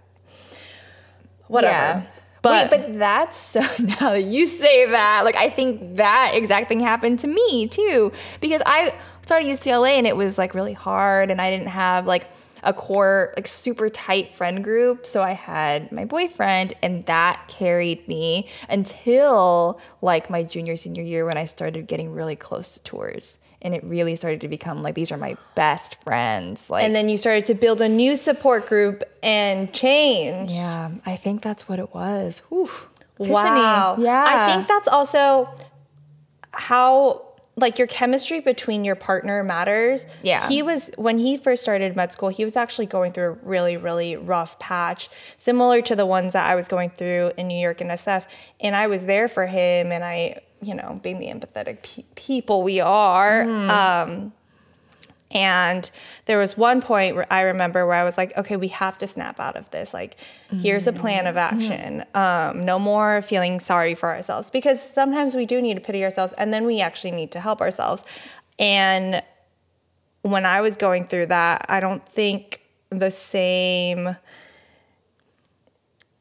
Whatever. 1.49 1.73
Yeah. 1.73 2.03
But, 2.43 2.71
Wait, 2.71 2.83
but 2.83 2.99
that's 2.99 3.37
so 3.39 3.61
now 3.79 4.11
that 4.11 4.25
you 4.25 4.47
say 4.47 4.91
that, 4.91 5.25
like 5.25 5.37
I 5.37 5.49
think 5.49 5.97
that 5.97 6.33
exact 6.35 6.69
thing 6.69 6.81
happened 6.81 7.21
to 7.21 7.27
me 7.27 7.67
too. 7.67 8.13
Because 8.43 8.61
I 8.67 8.93
started 9.23 9.47
UCLA 9.49 9.93
and 9.97 10.07
it 10.07 10.17
was 10.17 10.37
like 10.37 10.55
really 10.55 10.75
hard 10.75 11.31
and 11.31 11.41
I 11.41 11.51
didn't 11.51 11.69
have 11.69 12.07
like 12.07 12.29
a 12.65 12.73
core 12.73 13.33
like 13.37 13.47
super 13.47 13.89
tight 13.89 14.33
friend 14.33 14.65
group 14.65 15.07
so 15.07 15.23
i 15.23 15.33
had 15.33 15.91
my 15.93 16.05
boyfriend 16.05 16.73
and 16.83 17.05
that 17.07 17.41
carried 17.49 18.07
me 18.09 18.49
until 18.69 19.79
like 20.03 20.31
my 20.31 20.43
junior 20.43 20.77
senior 20.77 21.03
year 21.03 21.25
when 21.27 21.37
i 21.37 21.45
started 21.45 21.87
getting 21.87 22.13
really 22.13 22.37
close 22.37 22.73
to 22.73 22.83
tours 22.83 23.39
and 23.63 23.75
it 23.75 23.83
really 23.85 24.15
started 24.17 24.41
to 24.43 24.49
become 24.49 24.83
like 24.83 24.95
these 24.95 25.11
are 25.13 25.17
my 25.17 25.37
best 25.55 26.03
friends 26.03 26.69
like 26.71 26.85
And 26.85 26.95
then 26.95 27.09
you 27.09 27.17
started 27.17 27.45
to 27.47 27.55
build 27.55 27.81
a 27.81 27.89
new 27.89 28.17
support 28.17 28.67
group 28.69 29.03
and 29.23 29.73
change. 29.73 30.51
yeah 30.53 30.91
i 31.07 31.17
think 31.17 31.43
that's 31.43 31.69
what 31.69 31.79
it 31.79 31.95
was 31.95 32.43
Whew. 32.49 32.71
Wow. 33.19 33.97
yeah 34.01 34.25
I 34.27 34.53
think 34.55 34.67
that's 34.69 34.89
also 34.89 35.49
how 36.53 37.34
like 37.57 37.79
your 37.79 37.87
chemistry 37.87 38.41
between 38.41 38.85
your 38.85 38.97
partner 38.97 39.45
matters. 39.45 40.07
Yeah. 40.23 40.49
He 40.49 40.63
was 40.63 40.91
when 40.97 41.19
he 41.19 41.37
first 41.37 41.63
started 41.63 41.95
med 41.95 42.13
school, 42.13 42.29
he 42.29 42.45
was 42.45 42.57
actually 42.57 42.87
going 42.87 43.13
through 43.13 43.25
a 43.25 43.31
really, 43.33 43.77
really 43.77 44.17
rough 44.17 44.59
patch, 44.59 45.09
similar 45.37 45.81
to 45.83 45.95
the 45.95 46.07
ones 46.07 46.33
that 46.33 46.47
I 46.47 46.55
was 46.55 46.69
going 46.69 46.91
through 46.91 47.33
in 47.37 47.47
New 47.49 47.59
York 47.59 47.81
and 47.81 47.91
SF. 47.91 48.25
And 48.61 48.75
I 48.75 48.89
was 48.89 49.05
there 49.07 49.29
for 49.29 49.47
him 49.47 49.93
and 49.93 50.03
I, 50.03 50.41
you 50.61 50.75
know, 50.75 50.99
being 51.03 51.19
the 51.21 51.27
empathetic 51.27 51.83
pe- 51.83 52.05
people 52.15 52.63
we 52.63 52.81
are. 52.81 53.43
Um 53.71 54.33
and 55.35 55.91
there 56.27 56.39
was 56.39 56.57
one 56.57 56.81
point 56.81 57.17
where 57.17 57.27
I 57.31 57.43
remember 57.43 57.87
where 57.87 57.97
I 57.97 58.05
was 58.05 58.17
like, 58.17 58.37
okay, 58.37 58.57
we 58.57 58.69
have 58.69 58.97
to 58.99 59.07
snap 59.09 59.41
out 59.41 59.57
of 59.57 59.69
this. 59.73 59.93
Like, 59.93 60.17
here's 60.63 60.87
a 60.87 60.93
plan 60.93 61.27
of 61.27 61.37
action. 61.37 62.05
Um, 62.15 62.65
no 62.65 62.79
more 62.79 63.21
feeling 63.21 63.59
sorry 63.59 63.97
for 63.97 64.09
ourselves 64.09 64.49
because 64.49 64.81
sometimes 64.81 65.35
we 65.35 65.45
do 65.45 65.61
need 65.61 65.75
to 65.75 65.81
pity 65.81 66.05
ourselves 66.05 66.33
and 66.35 66.55
then 66.55 66.65
we 66.65 66.81
actually 66.81 67.11
need 67.11 67.33
to 67.33 67.41
help 67.41 67.61
ourselves. 67.61 68.05
And 68.61 69.23
when 70.23 70.47
I 70.47 70.61
was 70.61 70.77
going 70.77 71.09
through 71.09 71.27
that, 71.27 71.67
I 71.69 71.81
don't 71.81 72.07
think 72.09 72.61
the 72.91 73.11
same 73.11 74.17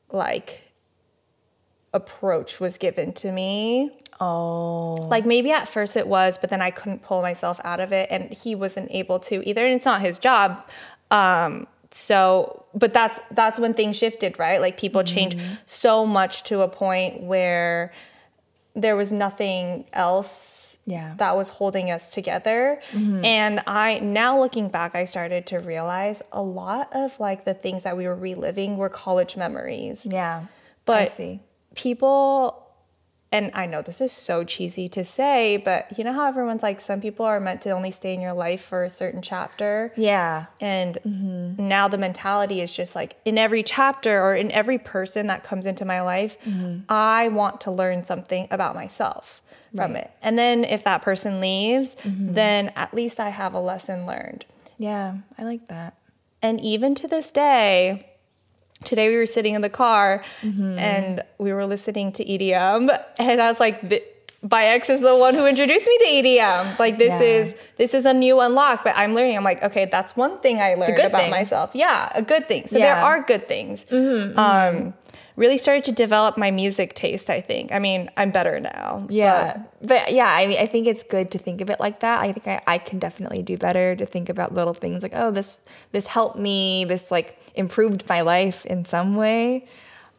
like 0.09 0.61
approach 1.93 2.59
was 2.59 2.79
given 2.79 3.13
to 3.13 3.31
me 3.31 3.91
oh 4.19 5.07
like 5.09 5.25
maybe 5.25 5.51
at 5.51 5.67
first 5.67 5.95
it 5.97 6.07
was, 6.07 6.37
but 6.37 6.49
then 6.49 6.61
I 6.61 6.71
couldn't 6.71 7.01
pull 7.01 7.21
myself 7.21 7.59
out 7.63 7.79
of 7.79 7.91
it, 7.91 8.09
and 8.11 8.31
he 8.33 8.55
wasn't 8.55 8.89
able 8.91 9.19
to 9.21 9.47
either. 9.47 9.65
And 9.65 9.73
it's 9.75 9.85
not 9.85 10.01
his 10.01 10.19
job. 10.19 10.63
Um, 11.11 11.67
so, 11.91 12.65
but 12.73 12.93
that's 12.93 13.19
that's 13.31 13.59
when 13.59 13.73
things 13.73 13.97
shifted, 13.97 14.39
right? 14.39 14.59
Like 14.59 14.77
people 14.77 15.03
change 15.03 15.37
so 15.65 16.05
much 16.05 16.43
to 16.43 16.61
a 16.61 16.67
point 16.67 17.21
where 17.21 17.91
there 18.75 18.95
was 18.95 19.11
nothing 19.11 19.85
else 19.93 20.77
Yeah. 20.85 21.13
that 21.17 21.35
was 21.35 21.49
holding 21.49 21.91
us 21.91 22.09
together. 22.09 22.81
And 22.93 23.61
I 23.67 23.99
now 23.99 24.39
looking 24.39 24.69
back, 24.69 24.95
I 24.95 25.05
started 25.05 25.45
to 25.47 25.57
realize 25.57 26.23
a 26.31 26.41
lot 26.41 26.89
of 26.93 27.19
like 27.19 27.45
the 27.45 27.53
things 27.53 27.83
that 27.83 27.95
we 27.95 28.07
were 28.07 28.15
reliving 28.15 28.77
were 28.77 28.89
college 28.89 29.37
memories 29.37 30.05
yeah 30.09 30.45
but 30.85 31.01
i 31.03 31.05
see 31.05 31.39
people 31.75 32.62
and 33.33 33.49
I 33.55 33.65
know 33.65 33.81
this 33.81 33.99
is 33.99 34.11
so 34.11 34.43
cheesy 34.43 34.87
to 34.89 35.03
say, 35.03 35.57
but 35.57 35.97
you 35.97 36.03
know 36.03 36.13
how 36.13 36.27
everyone's 36.27 36.61
like 36.61 36.79
some 36.79 37.01
people 37.01 37.25
are 37.25 37.39
meant 37.39 37.63
to 37.63 37.71
only 37.71 37.89
stay 37.89 38.13
in 38.13 38.21
your 38.21 38.33
life 38.33 38.63
for 38.63 38.83
a 38.83 38.89
certain 38.91 39.23
chapter. 39.23 39.91
yeah 39.97 40.45
And 40.61 40.99
mm-hmm. 41.03 41.67
now 41.67 41.87
the 41.87 41.97
mentality 41.97 42.61
is 42.61 42.73
just 42.73 42.93
like 42.95 43.15
in 43.25 43.39
every 43.39 43.63
chapter 43.63 44.21
or 44.21 44.35
in 44.35 44.51
every 44.51 44.77
person 44.77 45.27
that 45.27 45.43
comes 45.43 45.65
into 45.65 45.83
my 45.83 46.01
life, 46.01 46.37
mm-hmm. 46.45 46.81
I 46.87 47.29
want 47.29 47.61
to 47.61 47.71
learn 47.71 48.05
something 48.05 48.47
about 48.51 48.75
myself 48.75 49.41
from 49.75 49.95
it. 49.95 50.11
And 50.21 50.37
then 50.37 50.63
if 50.63 50.83
that 50.83 51.01
person 51.01 51.41
leaves, 51.41 51.95
mm-hmm. 52.03 52.33
then 52.33 52.71
at 52.75 52.93
least 52.93 53.19
I 53.19 53.29
have 53.29 53.55
a 53.55 53.59
lesson 53.59 54.05
learned. 54.05 54.45
yeah 54.77 55.17
i 55.39 55.43
like 55.43 55.67
that 55.69 55.97
And 56.43 56.59
even 56.61 56.93
to 56.95 57.07
this 57.07 57.31
day, 57.31 58.12
today 58.83 59.09
we 59.09 59.15
were 59.17 59.25
sitting 59.25 59.53
in 59.53 59.61
the 59.61 59.69
car 59.69 60.23
Mm-hmm. 60.41 60.77
and 60.79 61.23
we 61.37 61.53
were 61.53 61.65
listening 61.65 62.11
to 62.13 62.25
EDM, 62.25 62.89
and 63.19 63.41
I 63.41 63.49
was 63.49 63.59
like, 63.59 63.87
"Th- 63.89 64.03
"My 64.41 64.65
ex 64.65 64.89
is 64.89 65.01
the 65.01 65.15
one 65.15 65.33
who 65.35 65.45
introduced 65.45 65.87
me 65.87 65.97
to 65.99 66.05
EDM. 66.05 66.79
Like 66.79 66.97
this 66.97 67.09
Yeah. 67.09 67.21
is 67.21 67.55
this 67.77 67.93
is 67.93 68.05
a 68.05 68.13
new 68.13 68.39
unlock." 68.39 68.83
But 68.83 68.95
I'm 68.97 69.13
learning. 69.15 69.37
I'm 69.37 69.43
like, 69.43 69.63
okay, 69.63 69.85
that's 69.85 70.15
one 70.15 70.39
thing 70.39 70.59
I 70.59 70.75
learned 70.75 70.95
good 70.95 71.05
about 71.05 71.21
thing. 71.21 71.31
myself. 71.31 71.71
Yeah, 71.73 72.09
a 72.13 72.21
good 72.21 72.47
thing. 72.47 72.67
So 72.67 72.75
there 72.77 72.87
Yeah. 72.87 72.95
Mm-hmm, 72.97 73.05
are 73.05 73.21
good 73.31 73.47
things. 73.47 73.85
Um, 73.91 74.93
really 75.35 75.57
started 75.57 75.83
to 75.85 75.91
develop 75.91 76.37
my 76.37 76.51
music 76.51 76.93
taste. 76.93 77.29
I 77.29 77.41
think. 77.41 77.71
I 77.71 77.79
mean, 77.79 78.09
I'm 78.17 78.31
better 78.31 78.59
now. 78.59 79.07
Yeah. 79.09 79.63
But, 79.81 80.13
yeah, 80.13 80.27
I 80.27 80.47
mean, 80.47 80.59
I 80.59 80.65
think 80.65 80.87
it's 80.87 81.03
good 81.03 81.29
to 81.31 81.37
think 81.37 81.59
of 81.59 81.69
it 81.69 81.79
like 81.79 81.99
that. 81.99 82.21
I 82.21 82.31
think 82.31 82.47
I, 82.47 82.61
I 82.65 82.77
can 82.77 82.99
definitely 82.99 83.41
do 83.41 83.57
better 83.57 83.95
to 83.95 84.05
think 84.05 84.29
about 84.29 84.53
little 84.53 84.73
things 84.73 85.03
like, 85.03 85.13
oh, 85.15 85.31
this 85.31 85.59
this 85.91 86.07
helped 86.07 86.37
me, 86.37 86.85
this 86.85 87.11
like 87.11 87.39
improved 87.55 88.07
my 88.07 88.21
life 88.21 88.65
in 88.65 88.85
some 88.85 89.15
way. 89.15 89.67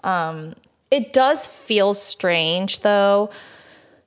Um, 0.02 0.54
it 0.90 1.12
does 1.12 1.46
feel 1.46 1.94
strange 1.94 2.80
though 2.80 3.30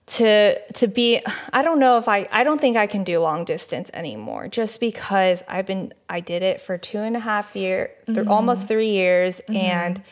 to 0.08 0.58
to 0.72 0.88
be 0.88 1.22
I 1.52 1.62
don't 1.62 1.80
know 1.80 1.98
if 1.98 2.08
I 2.08 2.30
I 2.32 2.46
don't 2.46 2.62
think 2.62 2.78
I 2.78 2.88
can 2.88 3.04
do 3.04 3.20
long 3.20 3.43
distance 3.43 3.89
anymore 3.93 4.48
just 4.48 4.80
because 4.80 5.43
I've 5.50 5.65
been 5.65 5.93
I 6.08 6.22
did 6.22 6.43
it 6.43 6.62
for 6.62 6.78
two 6.78 7.00
and 7.00 7.15
a 7.17 7.20
half 7.20 7.56
year 7.56 7.91
th- 8.06 8.20
mm-hmm. 8.20 8.32
almost 8.32 8.67
three 8.67 8.91
years 8.91 9.41
mm-hmm. 9.41 9.56
and 9.58 10.04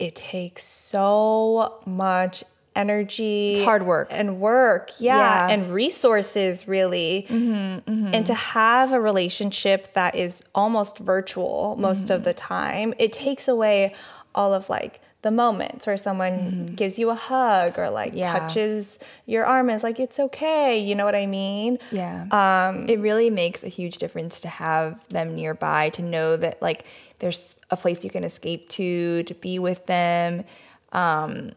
it 0.00 0.16
takes 0.16 0.64
so 0.64 1.80
much 1.86 2.42
energy 2.76 3.52
It's 3.52 3.64
hard 3.64 3.84
work. 3.84 4.08
and 4.10 4.40
work 4.40 4.90
yeah, 5.00 5.48
Yeah. 5.48 5.52
and 5.54 5.74
resources 5.74 6.68
really 6.68 7.26
mm-hmm, 7.28 7.90
mm-hmm. 7.90 8.14
and 8.14 8.24
to 8.26 8.34
have 8.34 8.92
a 8.92 9.00
relationship 9.00 9.92
that 9.94 10.14
is 10.14 10.40
almost 10.54 10.98
virtual 10.98 11.76
most 11.78 12.10
of 12.10 12.22
the 12.24 12.32
time 12.32 12.94
it 12.98 13.12
takes 13.12 13.48
away 13.48 13.94
all 14.34 14.54
of 14.54 14.70
like 14.70 15.00
the 15.22 15.30
moments 15.32 15.86
where 15.86 15.98
someone 15.98 16.32
mm-hmm. 16.32 16.74
gives 16.76 16.96
you 16.98 17.10
a 17.10 17.14
hug 17.14 17.76
or 17.78 17.90
like 17.90 18.12
Yeah. 18.14 18.38
touches 18.38 18.98
your 19.26 19.44
arm 19.44 19.68
and 19.68 19.76
is 19.76 19.82
like 19.82 19.98
it's 20.00 20.18
okay 20.20 20.78
you 20.78 20.94
know 20.94 21.04
what 21.04 21.16
i 21.16 21.26
mean 21.26 21.78
Yeah. 21.90 22.26
Um, 22.30 22.88
it 22.88 23.00
really 23.00 23.30
makes 23.30 23.64
a 23.64 23.68
huge 23.68 23.98
difference 23.98 24.38
to 24.40 24.48
have 24.48 25.04
them 25.08 25.34
nearby, 25.34 25.90
to 25.90 26.02
know 26.02 26.36
that 26.36 26.62
like 26.62 26.84
there's 27.20 27.54
a 27.70 27.76
place 27.76 28.02
you 28.02 28.10
can 28.10 28.24
escape 28.24 28.68
to, 28.70 29.22
to 29.22 29.34
be 29.34 29.58
with 29.58 29.86
them. 29.86 30.44
Um, 30.92 31.52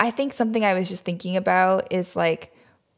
I 0.00 0.10
think 0.10 0.32
something 0.32 0.64
I 0.64 0.74
was 0.74 0.88
just 0.88 1.04
thinking 1.04 1.36
about 1.36 1.92
is 1.92 2.16
like 2.16 2.52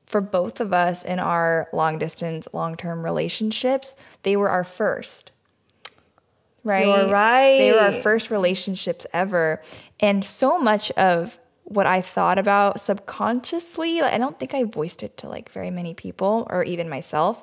for 0.07 0.21
both 0.21 0.61
of 0.61 0.73
us 0.73 1.05
in 1.05 1.19
our 1.19 1.69
long 1.73 1.99
distance, 1.99 2.49
long 2.53 2.77
term 2.77 3.05
relationships, 3.05 3.97
they 4.23 4.37
were 4.37 4.49
our 4.49 4.65
first. 4.65 5.33
Right? 6.63 6.87
You're 6.87 7.11
They 7.59 7.73
were 7.73 7.79
our 7.79 7.93
first 7.93 8.31
relationships 8.31 9.07
ever. 9.13 9.61
And 10.01 10.25
so 10.25 10.59
much 10.59 10.91
of 10.93 11.39
what 11.65 11.87
I 11.87 12.01
thought 12.01 12.39
about 12.39 12.81
subconsciously, 12.81 14.01
like, 14.01 14.13
I 14.13 14.19
don't 14.19 14.39
think 14.39 14.55
I 14.55 14.65
voiced 14.65 15.03
it 15.03 15.17
to 15.19 15.29
like 15.29 15.51
very 15.51 15.71
many 15.71 15.95
people 15.95 16.47
or 16.51 16.65
even 16.65 16.89
myself, 16.89 17.43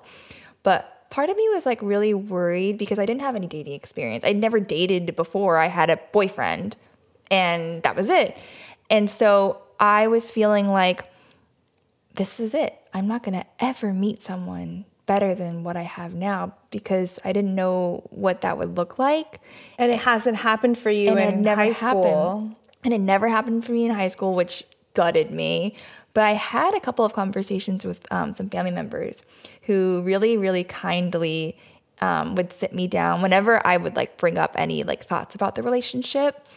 but 0.63 0.90
part 1.11 1.29
of 1.29 1.37
me 1.37 1.47
was 1.49 1.67
like 1.67 1.79
really 1.83 2.15
worried 2.15 2.79
because 2.79 2.97
I 2.97 3.05
didn't 3.05 3.21
have 3.21 3.35
any 3.35 3.45
dating 3.45 3.73
experience. 3.73 4.23
I'd 4.23 4.37
never 4.37 4.59
dated 4.59 5.15
before. 5.15 5.57
I 5.57 5.67
had 5.67 5.91
a 5.91 5.97
boyfriend 6.11 6.75
and 7.29 7.83
that 7.83 7.95
was 7.95 8.09
it. 8.09 8.35
And 8.89 9.07
so 9.09 9.61
I 9.79 10.07
was 10.07 10.31
feeling 10.31 10.69
like 10.69 11.05
this 12.15 12.39
is 12.39 12.53
it. 12.53 12.75
I'm 12.93 13.07
not 13.07 13.23
going 13.23 13.39
to 13.39 13.45
ever 13.59 13.93
meet 13.93 14.23
someone 14.23 14.85
better 15.05 15.35
than 15.35 15.63
what 15.63 15.75
I 15.75 15.81
have 15.81 16.13
now 16.13 16.55
because 16.71 17.19
I 17.25 17.33
didn't 17.33 17.53
know 17.53 18.07
what 18.09 18.41
that 18.41 18.57
would 18.57 18.77
look 18.77 18.97
like 18.97 19.41
and 19.77 19.91
it 19.91 19.99
hasn't 19.99 20.37
happened 20.37 20.77
for 20.77 20.89
you 20.89 21.09
and 21.09 21.19
in 21.19 21.39
it 21.39 21.41
never 21.41 21.61
high 21.61 21.73
school 21.73 22.39
happened. 22.39 22.55
And 22.83 22.93
it 22.93 22.99
never 22.99 23.27
happened 23.27 23.63
for 23.63 23.73
me 23.73 23.85
in 23.85 23.91
high 23.91 24.07
school, 24.07 24.33
which 24.33 24.63
gutted 24.93 25.29
me. 25.29 25.75
But 26.13 26.23
I 26.23 26.33
had 26.33 26.75
a 26.75 26.79
couple 26.79 27.05
of 27.05 27.13
conversations 27.13 27.85
with 27.85 28.05
um, 28.11 28.35
some 28.35 28.49
family 28.49 28.71
members 28.71 29.23
who 29.63 30.01
really, 30.03 30.37
really 30.37 30.63
kindly 30.63 31.57
um, 32.01 32.35
would 32.35 32.51
sit 32.51 32.73
me 32.73 32.87
down 32.87 33.21
whenever 33.21 33.65
I 33.65 33.77
would 33.77 33.95
like 33.95 34.17
bring 34.17 34.37
up 34.37 34.53
any 34.55 34.83
like 34.83 35.05
thoughts 35.05 35.35
about 35.35 35.55
the 35.55 35.63
relationship. 35.63 36.47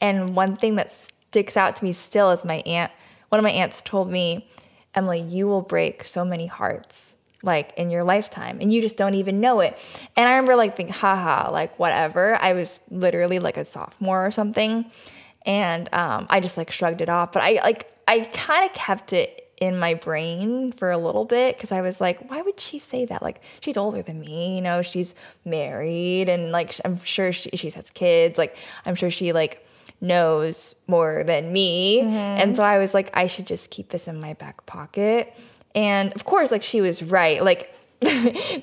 And 0.00 0.34
one 0.34 0.56
thing 0.56 0.76
that 0.76 0.92
sticks 0.92 1.56
out 1.56 1.76
to 1.76 1.84
me 1.84 1.92
still 1.92 2.30
is 2.30 2.44
my 2.44 2.56
aunt. 2.66 2.92
One 3.28 3.38
of 3.38 3.44
my 3.44 3.50
aunts 3.50 3.82
told 3.82 4.10
me, 4.10 4.48
Emily, 4.94 5.20
you 5.20 5.46
will 5.46 5.62
break 5.62 6.04
so 6.04 6.24
many 6.24 6.46
hearts 6.46 7.16
like 7.42 7.72
in 7.76 7.88
your 7.90 8.02
lifetime 8.02 8.58
and 8.60 8.72
you 8.72 8.80
just 8.80 8.96
don't 8.96 9.14
even 9.14 9.40
know 9.40 9.60
it. 9.60 9.78
And 10.16 10.28
I 10.28 10.32
remember 10.32 10.56
like 10.56 10.76
thinking, 10.76 10.94
haha, 10.94 11.50
like 11.52 11.78
whatever. 11.78 12.36
I 12.36 12.52
was 12.52 12.80
literally 12.90 13.38
like 13.38 13.56
a 13.56 13.64
sophomore 13.64 14.26
or 14.26 14.30
something. 14.30 14.90
And 15.46 15.88
um, 15.94 16.26
I 16.28 16.40
just 16.40 16.56
like 16.56 16.70
shrugged 16.70 17.00
it 17.00 17.08
off. 17.08 17.32
But 17.32 17.42
I 17.42 17.60
like, 17.62 17.86
I 18.08 18.20
kind 18.32 18.64
of 18.64 18.72
kept 18.72 19.12
it 19.12 19.48
in 19.60 19.78
my 19.78 19.94
brain 19.94 20.72
for 20.72 20.90
a 20.90 20.96
little 20.98 21.24
bit 21.24 21.56
because 21.56 21.72
I 21.72 21.80
was 21.80 22.00
like, 22.00 22.30
why 22.30 22.42
would 22.42 22.60
she 22.60 22.78
say 22.78 23.04
that? 23.04 23.22
Like, 23.22 23.40
she's 23.60 23.76
older 23.76 24.02
than 24.02 24.20
me, 24.20 24.56
you 24.56 24.62
know, 24.62 24.82
she's 24.82 25.14
married 25.44 26.28
and 26.28 26.52
like, 26.52 26.74
I'm 26.84 27.02
sure 27.04 27.32
she, 27.32 27.50
she 27.54 27.70
has 27.70 27.90
kids. 27.90 28.38
Like, 28.38 28.56
I'm 28.86 28.94
sure 28.94 29.10
she 29.10 29.32
like 29.32 29.66
knows 30.00 30.76
more 30.86 31.24
than 31.24 31.52
me. 31.52 32.00
Mm-hmm. 32.00 32.14
And 32.14 32.56
so 32.56 32.62
I 32.62 32.78
was 32.78 32.94
like, 32.94 33.10
I 33.14 33.26
should 33.26 33.46
just 33.46 33.70
keep 33.70 33.88
this 33.88 34.06
in 34.06 34.20
my 34.20 34.34
back 34.34 34.64
pocket. 34.66 35.34
And 35.74 36.12
of 36.12 36.24
course, 36.24 36.52
like 36.52 36.62
she 36.62 36.80
was 36.80 37.02
right. 37.02 37.42
Like 37.42 37.74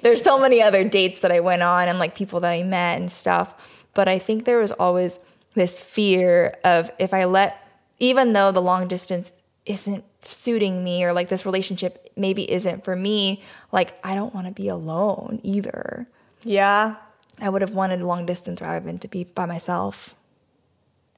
there's 0.01 0.21
so 0.21 0.39
many 0.39 0.61
other 0.61 0.83
dates 0.83 1.19
that 1.19 1.31
I 1.31 1.41
went 1.41 1.61
on 1.61 1.89
and 1.89 1.99
like 1.99 2.15
people 2.15 2.39
that 2.41 2.53
I 2.53 2.63
met 2.63 2.99
and 2.99 3.11
stuff. 3.11 3.53
But 3.93 4.07
I 4.07 4.17
think 4.17 4.45
there 4.45 4.59
was 4.59 4.71
always 4.73 5.19
this 5.55 5.79
fear 5.79 6.57
of 6.63 6.89
if 6.99 7.13
I 7.13 7.25
let, 7.25 7.61
even 7.99 8.33
though 8.33 8.51
the 8.51 8.61
long 8.61 8.87
distance 8.87 9.31
isn't 9.65 10.03
suiting 10.21 10.83
me 10.83 11.03
or 11.03 11.13
like 11.13 11.29
this 11.29 11.45
relationship 11.45 12.11
maybe 12.15 12.49
isn't 12.51 12.83
for 12.83 12.95
me, 12.95 13.41
like 13.71 13.97
I 14.03 14.15
don't 14.15 14.33
want 14.33 14.47
to 14.47 14.53
be 14.53 14.67
alone 14.67 15.39
either. 15.43 16.07
Yeah. 16.43 16.95
I 17.39 17.49
would 17.49 17.61
have 17.61 17.75
wanted 17.75 18.01
long 18.01 18.25
distance 18.25 18.61
rather 18.61 18.85
than 18.85 18.99
to 18.99 19.07
be 19.07 19.23
by 19.25 19.45
myself. 19.45 20.15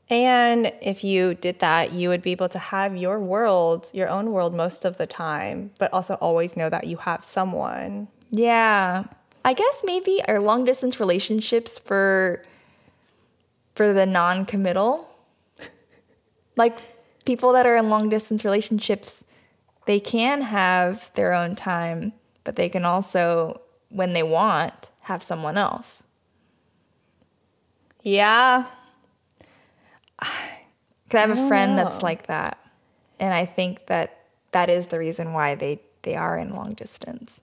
And 0.10 0.72
if 0.82 1.04
you 1.04 1.36
did 1.36 1.60
that, 1.60 1.92
you 1.92 2.10
would 2.10 2.22
be 2.22 2.32
able 2.32 2.50
to 2.50 2.60
have 2.60 2.96
your 2.96 3.20
world, 3.20 3.90
your 3.94 4.08
own 4.08 4.32
world 4.32 4.56
most 4.56 4.86
of 4.86 4.98
the 4.98 5.06
time, 5.06 5.72
but 5.80 5.92
also 5.92 6.14
always 6.16 6.56
know 6.56 6.70
that 6.70 6.88
you 6.88 6.98
have 6.98 7.24
someone. 7.24 8.08
Yeah. 8.32 9.04
I 9.44 9.54
guess 9.54 9.84
maybe 9.86 10.22
our 10.28 10.40
long 10.40 10.64
distance 10.66 11.00
relationships 11.00 11.78
for 11.78 12.44
for 13.76 13.94
the 13.94 14.06
non-committal. 14.06 15.08
Like 16.56 16.80
people 17.28 17.52
that 17.52 17.66
are 17.66 17.76
in 17.76 17.90
long 17.90 18.08
distance 18.08 18.46
relationships, 18.46 19.26
they 19.86 20.00
can 20.00 20.42
have 20.42 21.12
their 21.16 21.34
own 21.34 21.56
time, 21.56 22.14
but 22.46 22.56
they 22.56 22.70
can 22.70 22.86
also 22.86 23.62
when 23.90 24.14
they 24.14 24.24
want 24.24 24.92
have 25.02 25.22
someone 25.22 25.58
else. 25.58 26.04
Yeah. 28.02 28.66
Cuz 31.10 31.16
I 31.16 31.20
have 31.20 31.38
a 31.38 31.48
friend 31.48 31.78
that's 31.78 32.02
like 32.02 32.28
that. 32.28 32.58
And 33.20 33.34
I 33.34 33.46
think 33.46 33.88
that 33.88 34.20
that 34.52 34.70
is 34.70 34.88
the 34.88 35.00
reason 35.00 35.34
why 35.34 35.54
they 35.56 35.82
they 36.04 36.16
are 36.16 36.38
in 36.38 36.56
long 36.56 36.74
distance. 36.74 37.42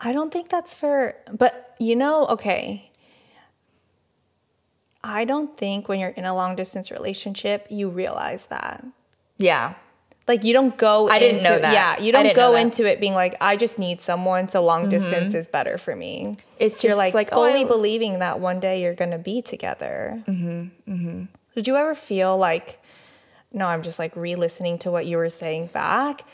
I 0.00 0.12
don't 0.12 0.30
think 0.30 0.50
that's 0.50 0.74
for, 0.74 1.16
but 1.32 1.74
you 1.78 1.96
know, 1.96 2.26
okay. 2.26 2.90
I 5.02 5.24
don't 5.24 5.56
think 5.56 5.88
when 5.88 5.98
you're 6.00 6.10
in 6.10 6.24
a 6.24 6.34
long 6.34 6.56
distance 6.56 6.90
relationship, 6.90 7.66
you 7.70 7.88
realize 7.88 8.44
that. 8.46 8.84
Yeah. 9.44 9.74
Like 10.26 10.42
you 10.42 10.54
don't 10.54 10.74
go. 10.78 11.08
I 11.10 11.18
didn't 11.18 11.38
into- 11.38 11.50
know 11.50 11.58
that. 11.60 11.72
Yeah, 11.74 12.02
you 12.02 12.10
don't 12.10 12.34
go 12.34 12.54
into 12.56 12.90
it 12.90 12.98
being 12.98 13.12
like, 13.12 13.36
I 13.42 13.56
just 13.58 13.78
need 13.78 14.00
someone, 14.00 14.48
so 14.48 14.62
long 14.62 14.88
distance 14.88 15.34
is 15.34 15.46
better 15.46 15.76
for 15.76 15.94
me. 15.94 16.36
It's 16.58 16.82
you're 16.82 16.92
just 16.92 16.98
like, 16.98 17.12
like, 17.14 17.28
oh, 17.32 17.36
fully 17.36 17.64
I- 17.64 17.68
believing 17.68 18.20
that 18.20 18.40
one 18.40 18.58
day 18.58 18.80
you're 18.82 18.94
gonna 18.94 19.18
be 19.18 19.42
together. 19.42 20.22
Mm-hmm, 20.26 21.24
Did 21.54 21.66
you 21.66 21.76
ever 21.76 21.94
feel 21.94 22.38
like? 22.38 22.80
No, 23.52 23.66
I'm 23.66 23.82
just 23.82 23.98
like 24.00 24.16
re-listening 24.16 24.78
to 24.78 24.90
what 24.90 25.04
you 25.06 25.16
were 25.18 25.28
saying 25.28 25.66
back. 25.68 26.24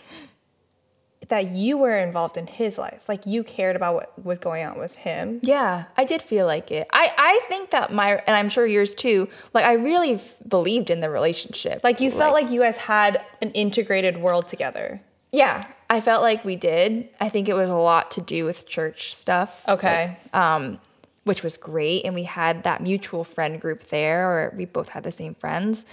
That 1.31 1.53
you 1.53 1.79
were 1.79 1.93
involved 1.93 2.37
in 2.37 2.47
his 2.47 2.77
life, 2.77 3.03
like 3.09 3.25
you 3.27 3.43
cared 3.43 3.77
about 3.77 3.95
what 3.95 4.25
was 4.25 4.39
going 4.39 4.65
on 4.67 4.79
with 4.79 4.95
him. 4.97 5.41
Yeah, 5.43 5.85
I 5.97 6.05
did 6.05 6.21
feel 6.23 6.45
like 6.45 6.71
it. 6.71 6.87
I, 6.93 7.13
I 7.17 7.41
think 7.49 7.71
that 7.71 7.93
my, 7.93 8.23
and 8.27 8.37
I'm 8.37 8.49
sure 8.49 8.67
yours 8.67 8.95
too, 8.95 9.29
like 9.55 9.65
I 9.65 9.75
really 9.75 10.15
f- 10.15 10.35
believed 10.47 10.91
in 10.91 11.01
the 11.01 11.09
relationship. 11.09 11.81
Like 11.83 12.01
you 12.01 12.11
felt 12.11 12.35
like 12.35 12.51
you 12.51 12.61
guys 12.61 12.77
had 12.77 13.25
an 13.41 13.51
integrated 13.53 14.19
world 14.19 14.49
together. 14.49 15.01
yeah, 15.33 15.65
I 15.89 16.01
felt 16.01 16.23
like 16.23 16.45
we 16.45 16.55
did. 16.57 17.09
I 17.21 17.29
think 17.29 17.49
it 17.49 17.55
was 17.55 17.69
a 17.69 17.75
lot 17.75 18.11
to 18.13 18.21
do 18.21 18.45
with 18.45 18.67
church 18.69 19.15
stuff. 19.15 19.65
Okay. 19.69 20.17
um, 20.33 20.79
which 21.25 21.43
was 21.43 21.57
great. 21.57 22.05
And 22.05 22.15
we 22.15 22.25
had 22.25 22.63
that 22.65 22.83
mutual 22.83 23.25
friend 23.25 23.61
group 23.61 23.89
there, 23.89 24.29
or 24.29 24.55
we 24.57 24.65
both 24.65 24.89
had 24.91 25.03
the 25.05 25.13
same 25.13 25.35
friends. 25.35 25.85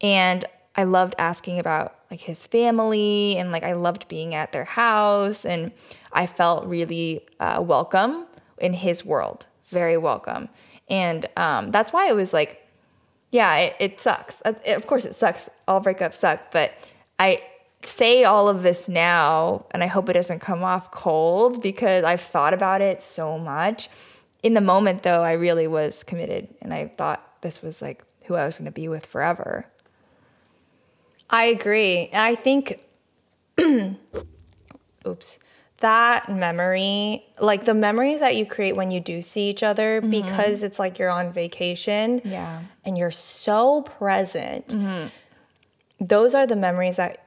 And 0.00 0.44
I 0.76 0.84
loved 0.84 1.14
asking 1.18 1.58
about 1.58 1.97
like 2.10 2.20
his 2.20 2.46
family, 2.46 3.36
and 3.36 3.52
like 3.52 3.64
I 3.64 3.72
loved 3.72 4.08
being 4.08 4.34
at 4.34 4.52
their 4.52 4.64
house, 4.64 5.44
and 5.44 5.72
I 6.12 6.26
felt 6.26 6.66
really 6.66 7.26
uh, 7.38 7.62
welcome 7.66 8.26
in 8.58 8.72
his 8.72 9.04
world, 9.04 9.46
very 9.66 9.96
welcome. 9.96 10.48
And 10.88 11.26
um, 11.36 11.70
that's 11.70 11.92
why 11.92 12.08
it 12.08 12.14
was 12.14 12.32
like, 12.32 12.66
yeah, 13.30 13.56
it, 13.56 13.76
it 13.78 14.00
sucks. 14.00 14.40
Uh, 14.44 14.54
Of 14.66 14.86
course, 14.86 15.04
it 15.04 15.14
sucks. 15.14 15.50
All 15.66 15.82
breakups 15.82 16.14
suck, 16.14 16.50
but 16.50 16.72
I 17.18 17.42
say 17.82 18.24
all 18.24 18.48
of 18.48 18.62
this 18.62 18.88
now, 18.88 19.66
and 19.70 19.82
I 19.82 19.86
hope 19.86 20.08
it 20.08 20.14
doesn't 20.14 20.40
come 20.40 20.64
off 20.64 20.90
cold 20.90 21.62
because 21.62 22.04
I've 22.04 22.22
thought 22.22 22.54
about 22.54 22.80
it 22.80 23.02
so 23.02 23.38
much. 23.38 23.90
In 24.42 24.54
the 24.54 24.60
moment, 24.60 25.02
though, 25.02 25.22
I 25.22 25.32
really 25.32 25.66
was 25.66 26.04
committed, 26.04 26.54
and 26.62 26.72
I 26.72 26.88
thought 26.96 27.42
this 27.42 27.60
was 27.60 27.82
like 27.82 28.02
who 28.24 28.34
I 28.34 28.46
was 28.46 28.58
going 28.58 28.66
to 28.66 28.72
be 28.72 28.88
with 28.88 29.04
forever. 29.04 29.66
I 31.30 31.44
agree. 31.46 32.10
I 32.12 32.34
think, 32.34 32.82
oops, 35.06 35.38
that 35.78 36.28
memory, 36.28 37.24
like 37.40 37.64
the 37.64 37.74
memories 37.74 38.20
that 38.20 38.34
you 38.36 38.46
create 38.46 38.74
when 38.74 38.90
you 38.90 39.00
do 39.00 39.22
see 39.22 39.48
each 39.48 39.62
other, 39.62 40.00
mm-hmm. 40.00 40.10
because 40.10 40.62
it's 40.62 40.78
like 40.78 40.98
you're 40.98 41.10
on 41.10 41.32
vacation 41.32 42.20
Yeah. 42.24 42.62
and 42.84 42.98
you're 42.98 43.10
so 43.10 43.82
present, 43.82 44.68
mm-hmm. 44.68 45.08
those 46.00 46.34
are 46.34 46.46
the 46.46 46.56
memories 46.56 46.96
that 46.96 47.24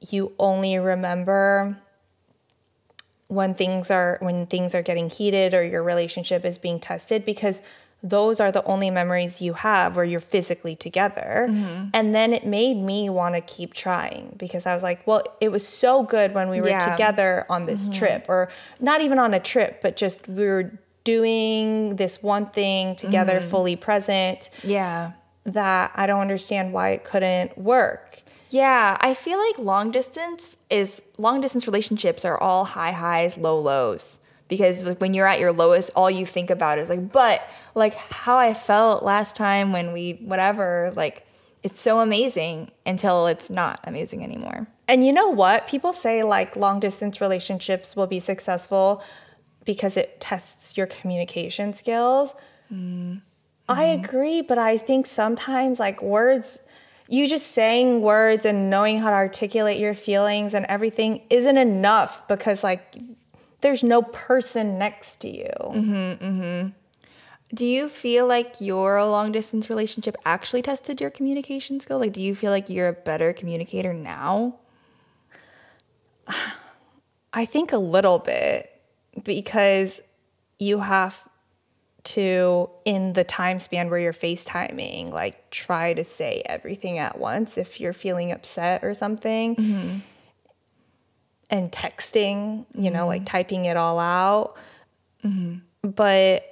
you 0.00 0.32
only 0.38 0.78
remember 0.78 1.78
when 3.28 3.54
things 3.54 3.90
are 3.90 4.16
when 4.20 4.46
things 4.46 4.74
are 4.74 4.82
getting 4.82 5.10
heated 5.10 5.52
or 5.54 5.62
your 5.62 5.82
relationship 5.82 6.44
is 6.44 6.56
being 6.56 6.80
tested 6.80 7.24
because 7.24 7.60
those 8.02 8.38
are 8.38 8.52
the 8.52 8.62
only 8.64 8.90
memories 8.90 9.42
you 9.42 9.54
have 9.54 9.96
where 9.96 10.04
you're 10.04 10.20
physically 10.20 10.76
together 10.76 11.46
mm-hmm. 11.50 11.88
and 11.92 12.14
then 12.14 12.32
it 12.32 12.46
made 12.46 12.76
me 12.76 13.10
want 13.10 13.34
to 13.34 13.40
keep 13.40 13.74
trying 13.74 14.34
because 14.38 14.66
i 14.66 14.72
was 14.74 14.82
like 14.84 15.04
well 15.06 15.22
it 15.40 15.50
was 15.50 15.66
so 15.66 16.04
good 16.04 16.32
when 16.32 16.48
we 16.48 16.60
were 16.60 16.68
Yeah. 16.68 16.90
together 16.92 17.44
on 17.48 17.66
this 17.66 17.88
mm-hmm. 17.88 17.98
trip 17.98 18.26
or 18.28 18.48
not 18.78 19.00
even 19.00 19.18
on 19.18 19.34
a 19.34 19.40
trip 19.40 19.82
but 19.82 19.96
just 19.96 20.28
we 20.28 20.44
were 20.44 20.78
doing 21.02 21.96
this 21.96 22.22
one 22.22 22.46
thing 22.46 22.94
together 22.94 23.40
mm-hmm. 23.40 23.48
fully 23.48 23.74
present 23.76 24.50
Yeah. 24.62 25.12
that 25.44 25.90
i 25.96 26.06
don't 26.06 26.20
understand 26.20 26.72
why 26.72 26.90
it 26.90 27.04
couldn't 27.04 27.58
work 27.58 28.22
Yeah, 28.50 28.96
I 29.00 29.12
feel 29.12 29.38
like 29.38 29.58
long 29.58 29.90
distance 29.90 30.56
is 30.70 31.02
long 31.18 31.42
distance 31.42 31.66
relationships 31.66 32.24
are 32.24 32.38
all 32.38 32.64
high 32.64 32.92
highs, 32.92 33.36
low 33.36 33.60
lows. 33.60 34.20
Because 34.48 34.84
like 34.84 35.00
when 35.00 35.14
you're 35.14 35.26
at 35.26 35.38
your 35.38 35.52
lowest, 35.52 35.90
all 35.94 36.10
you 36.10 36.24
think 36.24 36.50
about 36.50 36.78
is 36.78 36.88
like, 36.88 37.12
but 37.12 37.42
like 37.74 37.94
how 37.94 38.38
I 38.38 38.54
felt 38.54 39.02
last 39.02 39.36
time 39.36 39.72
when 39.72 39.92
we 39.92 40.12
whatever, 40.24 40.92
like 40.96 41.26
it's 41.62 41.80
so 41.80 42.00
amazing 42.00 42.70
until 42.86 43.26
it's 43.26 43.50
not 43.50 43.80
amazing 43.84 44.24
anymore. 44.24 44.66
And 44.86 45.06
you 45.06 45.12
know 45.12 45.28
what? 45.28 45.66
People 45.66 45.92
say 45.92 46.22
like 46.22 46.56
long 46.56 46.80
distance 46.80 47.20
relationships 47.20 47.94
will 47.94 48.06
be 48.06 48.20
successful 48.20 49.02
because 49.64 49.96
it 49.98 50.20
tests 50.20 50.76
your 50.76 50.86
communication 50.86 51.74
skills. 51.74 52.32
Mm-hmm. 52.72 53.18
I 53.68 53.84
agree, 53.84 54.40
but 54.40 54.56
I 54.56 54.78
think 54.78 55.06
sometimes 55.06 55.78
like 55.78 56.00
words, 56.00 56.60
you 57.06 57.26
just 57.26 57.48
saying 57.48 58.00
words 58.00 58.46
and 58.46 58.70
knowing 58.70 58.98
how 58.98 59.10
to 59.10 59.16
articulate 59.16 59.78
your 59.78 59.92
feelings 59.92 60.54
and 60.54 60.64
everything 60.66 61.20
isn't 61.28 61.58
enough 61.58 62.26
because 62.28 62.64
like 62.64 62.96
there's 63.60 63.82
no 63.82 64.02
person 64.02 64.78
next 64.78 65.16
to 65.20 65.28
you. 65.28 65.50
Mm-hmm, 65.60 66.24
mm-hmm. 66.24 66.68
Do 67.54 67.64
you 67.64 67.88
feel 67.88 68.26
like 68.26 68.60
your 68.60 69.02
long 69.04 69.32
distance 69.32 69.70
relationship 69.70 70.16
actually 70.24 70.62
tested 70.62 71.00
your 71.00 71.10
communication 71.10 71.80
skill? 71.80 71.98
Like 71.98 72.12
do 72.12 72.20
you 72.20 72.34
feel 72.34 72.50
like 72.50 72.68
you're 72.68 72.88
a 72.88 72.92
better 72.92 73.32
communicator 73.32 73.94
now? 73.94 74.56
I 77.32 77.44
think 77.44 77.72
a 77.72 77.78
little 77.78 78.18
bit 78.18 78.70
because 79.24 80.00
you 80.58 80.80
have 80.80 81.22
to, 82.04 82.70
in 82.84 83.12
the 83.12 83.24
time 83.24 83.58
span 83.58 83.90
where 83.90 83.98
you're 83.98 84.12
FaceTiming, 84.12 85.10
like 85.10 85.50
try 85.50 85.94
to 85.94 86.04
say 86.04 86.42
everything 86.46 86.98
at 86.98 87.18
once 87.18 87.58
if 87.58 87.80
you're 87.80 87.92
feeling 87.92 88.32
upset 88.32 88.82
or 88.84 88.94
something. 88.94 89.56
Mm-hmm. 89.56 89.98
And 91.50 91.72
texting, 91.72 92.66
you 92.74 92.90
know, 92.90 93.06
like 93.06 93.22
mm. 93.22 93.26
typing 93.26 93.64
it 93.64 93.76
all 93.76 93.98
out. 93.98 94.56
Mm-hmm. 95.24 95.88
But 95.88 96.44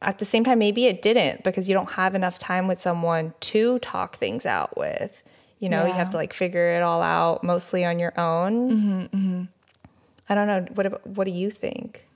at 0.00 0.18
the 0.18 0.24
same 0.24 0.44
time, 0.44 0.58
maybe 0.58 0.86
it 0.86 1.02
didn't 1.02 1.42
because 1.42 1.68
you 1.68 1.74
don't 1.74 1.90
have 1.92 2.14
enough 2.14 2.38
time 2.38 2.68
with 2.68 2.80
someone 2.80 3.34
to 3.40 3.78
talk 3.80 4.16
things 4.16 4.46
out 4.46 4.76
with. 4.76 5.22
You 5.58 5.70
know, 5.70 5.86
you 5.86 5.92
have 5.92 6.10
to 6.10 6.16
like 6.16 6.34
figure 6.34 6.76
it 6.76 6.82
all 6.82 7.00
out 7.00 7.42
mostly 7.42 7.84
on 7.84 7.98
your 7.98 8.12
own. 8.20 8.70
Mm-hmm, 8.70 9.00
mm-hmm. 9.16 9.42
I 10.28 10.34
don't 10.34 10.46
know. 10.46 10.66
What 10.74 10.86
ab- 10.86 11.00
what 11.04 11.24
do 11.24 11.30
you 11.30 11.50
think? 11.50 12.06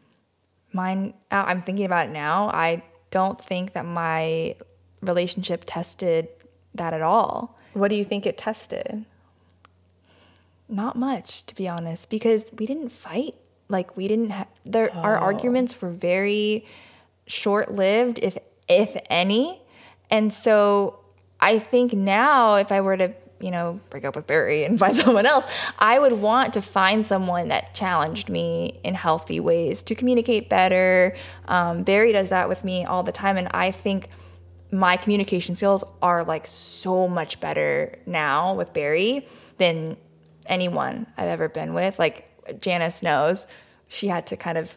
Mine, 0.73 1.15
uh, 1.31 1.45
I'm 1.47 1.61
thinking 1.61 1.87
about 1.87 2.09
it 2.09 2.13
now. 2.13 2.49
I 2.49 2.83
don't 3.11 3.43
think 3.43 3.73
that 3.73 3.87
my 3.87 4.55
relationship 5.01 5.65
tested 5.67 6.29
that 6.75 6.93
at 6.93 7.01
all. 7.01 7.59
What 7.73 7.89
do 7.89 7.95
you 7.95 8.05
think 8.05 8.27
it 8.27 8.37
tested? 8.37 9.05
Not 10.69 10.97
much, 10.97 11.45
to 11.47 11.55
be 11.55 11.69
honest, 11.69 12.11
because 12.11 12.47
we 12.57 12.67
didn't 12.67 12.91
fight. 12.91 13.35
Like 13.69 13.97
we 13.97 14.09
didn't. 14.09 14.31
Ha- 14.31 14.47
there, 14.65 14.95
our 14.95 15.17
arguments 15.17 15.81
were 15.81 15.91
very 15.91 16.67
short-lived, 17.27 18.19
if 18.23 18.39
if 18.69 18.97
any, 19.11 19.61
and 20.11 20.33
so 20.33 21.01
I 21.41 21.59
think 21.61 21.93
now, 21.93 22.57
if 22.57 22.73
I 22.73 22.81
were 22.81 22.97
to, 22.97 23.13
you 23.41 23.51
know, 23.51 23.81
break 23.91 24.05
up 24.05 24.17
with 24.17 24.27
Barry 24.27 24.65
and 24.65 24.79
find 24.79 24.97
someone 25.05 25.27
else, 25.27 25.47
I 25.79 25.99
would 25.99 26.15
want 26.15 26.53
to 26.55 26.63
find 26.63 27.07
someone 27.07 27.49
that 27.49 27.75
challenged 27.75 28.29
me 28.29 28.81
in 28.83 28.95
healthy 28.95 29.39
ways 29.39 29.83
to 29.85 29.95
communicate 29.95 30.49
better. 30.49 31.17
Um, 31.47 31.83
Barry 31.83 32.13
does 32.13 32.31
that 32.31 32.49
with 32.49 32.65
me 32.65 32.85
all 32.85 33.03
the 33.03 33.13
time. 33.13 33.37
And 33.37 33.49
I 33.53 33.71
think 33.71 34.09
my 34.73 34.97
communication 34.97 35.55
skills 35.55 35.85
are 36.03 36.25
like 36.25 36.47
so 36.47 37.07
much 37.07 37.41
better 37.41 37.99
now 38.05 38.55
with 38.55 38.73
Barry 38.73 39.27
than 39.59 39.97
anyone 40.49 41.07
I've 41.17 41.29
ever 41.29 41.49
been 41.49 41.75
with. 41.75 41.99
Like 41.99 42.61
Janice 42.61 43.03
knows, 43.03 43.47
she 43.89 44.09
had 44.09 44.27
to 44.29 44.37
kind 44.37 44.59
of 44.59 44.77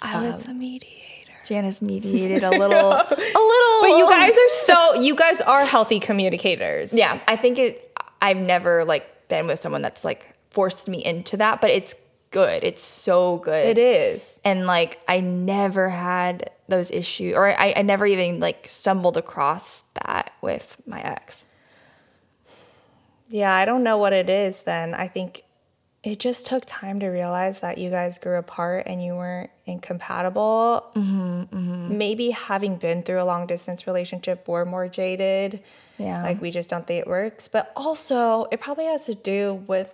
I 0.00 0.22
was 0.22 0.44
um, 0.44 0.52
a 0.52 0.54
mediator. 0.54 1.32
Janice 1.44 1.82
mediated 1.82 2.44
a 2.44 2.50
little, 2.50 2.92
a 2.92 3.06
little. 3.08 3.80
But 3.80 3.96
you 3.96 4.06
guys 4.08 4.32
are 4.32 4.48
so 4.50 4.94
you 5.00 5.14
guys 5.14 5.40
are 5.40 5.64
healthy 5.64 6.00
communicators. 6.00 6.92
yeah, 6.92 7.20
I 7.26 7.36
think 7.36 7.58
it. 7.58 7.84
I've 8.20 8.40
never 8.40 8.84
like 8.84 9.28
been 9.28 9.46
with 9.46 9.60
someone 9.60 9.82
that's 9.82 10.04
like 10.04 10.34
forced 10.50 10.88
me 10.88 11.04
into 11.04 11.36
that, 11.36 11.60
but 11.60 11.70
it's 11.70 11.94
good. 12.30 12.64
It's 12.64 12.82
so 12.82 13.38
good. 13.38 13.66
It 13.66 13.78
is. 13.78 14.40
And 14.44 14.66
like 14.66 15.00
I 15.08 15.20
never 15.20 15.88
had 15.88 16.50
those 16.68 16.90
issues, 16.90 17.34
or 17.34 17.48
I, 17.48 17.74
I 17.76 17.82
never 17.82 18.06
even 18.06 18.40
like 18.40 18.68
stumbled 18.68 19.16
across 19.16 19.82
that 20.04 20.32
with 20.42 20.76
my 20.86 21.00
ex. 21.00 21.46
Yeah, 23.28 23.54
I 23.54 23.64
don't 23.64 23.82
know 23.82 23.98
what 23.98 24.12
it 24.12 24.30
is 24.30 24.58
then. 24.60 24.94
I 24.94 25.08
think 25.08 25.44
it 26.02 26.20
just 26.20 26.46
took 26.46 26.62
time 26.66 27.00
to 27.00 27.08
realize 27.08 27.60
that 27.60 27.78
you 27.78 27.90
guys 27.90 28.18
grew 28.18 28.38
apart 28.38 28.86
and 28.86 29.02
you 29.02 29.14
weren't 29.14 29.50
incompatible. 29.66 30.86
Mm-hmm, 30.94 31.98
Maybe 31.98 32.30
having 32.30 32.76
been 32.76 33.02
through 33.02 33.20
a 33.20 33.24
long 33.24 33.46
distance 33.46 33.86
relationship, 33.86 34.46
we're 34.46 34.64
more 34.64 34.88
jaded. 34.88 35.62
Yeah. 35.98 36.22
Like 36.22 36.40
we 36.40 36.50
just 36.50 36.70
don't 36.70 36.86
think 36.86 37.02
it 37.02 37.08
works. 37.08 37.48
But 37.48 37.72
also, 37.76 38.46
it 38.52 38.60
probably 38.60 38.86
has 38.86 39.06
to 39.06 39.14
do 39.14 39.64
with 39.66 39.92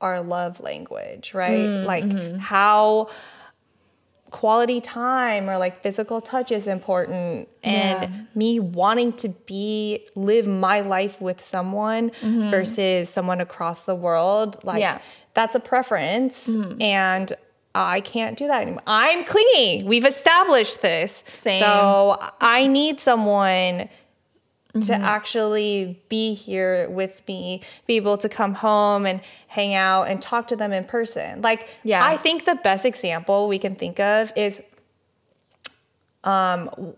our 0.00 0.20
love 0.20 0.60
language, 0.60 1.34
right? 1.34 1.58
Mm, 1.58 1.84
like 1.84 2.04
mm-hmm. 2.04 2.38
how 2.38 3.08
quality 4.30 4.80
time 4.80 5.48
or 5.48 5.56
like 5.58 5.82
physical 5.82 6.20
touch 6.20 6.52
is 6.52 6.66
important 6.66 7.48
and 7.62 8.02
Yeah. 8.02 8.10
me 8.34 8.60
wanting 8.60 9.12
to 9.14 9.28
be 9.30 10.06
live 10.14 10.46
my 10.46 10.80
life 10.80 11.20
with 11.20 11.40
someone 11.40 12.12
versus 12.22 13.08
someone 13.08 13.40
across 13.40 13.80
the 13.82 13.94
world 13.94 14.58
like 14.64 14.76
Mm-hmm. 14.76 14.80
Yeah. 14.82 14.94
Mm-hmm. 14.96 15.30
that's 15.34 15.54
a 15.54 15.60
preference 15.60 16.48
and 16.80 17.32
I 17.74 18.00
can't 18.00 18.36
do 18.36 18.48
that 18.48 18.62
anymore. 18.62 18.82
I'm 18.86 19.24
clingy. 19.24 19.84
We've 19.84 20.04
established 20.06 20.82
this. 20.82 21.22
Same. 21.32 21.62
So 21.62 22.16
I 22.40 22.66
need 22.66 22.98
someone 22.98 23.88
to 24.74 24.78
Mm-hmm. 24.80 25.02
actually 25.02 26.02
be 26.10 26.34
here 26.34 26.88
with 26.90 27.22
me, 27.26 27.62
be 27.86 27.96
able 27.96 28.18
to 28.18 28.28
come 28.28 28.52
home 28.54 29.06
and 29.06 29.20
hang 29.48 29.74
out 29.74 30.02
and 30.04 30.20
talk 30.20 30.46
to 30.48 30.56
them 30.56 30.72
in 30.72 30.84
person. 30.84 31.40
Like, 31.40 31.68
Yeah. 31.84 32.04
I 32.04 32.16
think 32.18 32.44
the 32.44 32.54
best 32.56 32.84
example 32.84 33.48
we 33.48 33.58
can 33.58 33.74
think 33.76 33.98
of 33.98 34.30
is 34.36 34.60
um, 36.24 36.94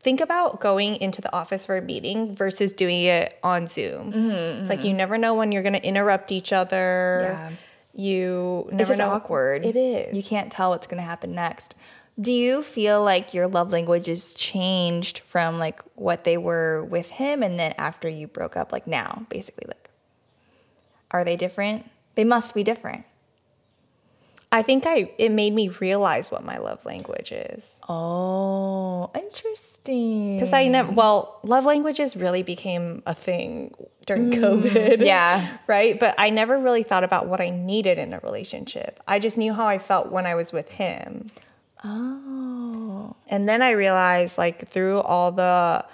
think 0.00 0.20
about 0.20 0.60
going 0.60 0.96
into 0.96 1.20
the 1.20 1.32
office 1.32 1.64
for 1.64 1.76
a 1.76 1.82
meeting 1.82 2.34
versus 2.34 2.72
doing 2.72 3.04
it 3.04 3.38
on 3.42 3.66
Zoom. 3.66 4.12
It's 4.14 4.68
like 4.68 4.84
you 4.84 4.92
never 4.92 5.18
know 5.18 5.34
when 5.34 5.52
you're 5.52 5.62
going 5.62 5.74
to 5.74 5.84
interrupt 5.86 6.32
each 6.32 6.52
other. 6.52 7.20
Yeah. 7.24 7.50
You 7.94 8.68
never 8.70 8.80
It's 8.82 8.88
just 8.90 8.98
know. 9.00 9.10
awkward. 9.10 9.64
It 9.64 9.76
is. 9.76 10.16
You 10.16 10.22
can't 10.22 10.52
tell 10.52 10.70
what's 10.70 10.86
going 10.86 10.98
to 11.02 11.06
happen 11.06 11.34
next. 11.34 11.74
Do 12.20 12.32
you 12.32 12.62
feel 12.62 13.02
like 13.04 13.32
your 13.32 13.46
love 13.46 13.70
languages 13.70 14.34
changed 14.34 15.20
from 15.20 15.58
like 15.58 15.80
what 15.94 16.24
they 16.24 16.36
were 16.36 16.84
with 16.84 17.10
him 17.10 17.42
and 17.42 17.58
then 17.58 17.74
after 17.78 18.08
you 18.08 18.26
broke 18.26 18.56
up, 18.56 18.72
like 18.72 18.86
now, 18.86 19.26
basically? 19.28 19.66
Like, 19.68 19.90
are 21.10 21.24
they 21.24 21.36
different? 21.36 21.88
They 22.16 22.24
must 22.24 22.54
be 22.54 22.64
different. 22.64 23.04
I 24.50 24.62
think 24.62 24.86
I 24.86 25.12
it 25.18 25.30
made 25.30 25.52
me 25.52 25.68
realize 25.68 26.30
what 26.30 26.42
my 26.42 26.56
love 26.58 26.84
language 26.86 27.32
is. 27.32 27.80
Oh, 27.88 29.10
interesting. 29.14 30.34
Because 30.34 30.54
I 30.54 30.68
never, 30.68 30.90
well, 30.90 31.38
love 31.42 31.66
languages 31.66 32.16
really 32.16 32.42
became 32.42 33.02
a 33.06 33.14
thing 33.14 33.74
during 34.06 34.30
mm, 34.30 34.40
COVID. 34.40 35.04
yeah. 35.04 35.58
Right. 35.66 36.00
But 36.00 36.14
I 36.16 36.30
never 36.30 36.58
really 36.58 36.82
thought 36.82 37.04
about 37.04 37.26
what 37.26 37.42
I 37.42 37.50
needed 37.50 37.98
in 37.98 38.14
a 38.14 38.20
relationship. 38.20 39.00
I 39.06 39.18
just 39.18 39.36
knew 39.36 39.52
how 39.52 39.66
I 39.66 39.78
felt 39.78 40.10
when 40.10 40.24
I 40.24 40.34
was 40.34 40.50
with 40.50 40.70
him. 40.70 41.30
Oh. 41.84 43.16
And 43.28 43.48
then 43.48 43.62
I 43.62 43.70
realized, 43.70 44.38
like, 44.38 44.68
through 44.68 45.00
all 45.00 45.32
the 45.32 45.84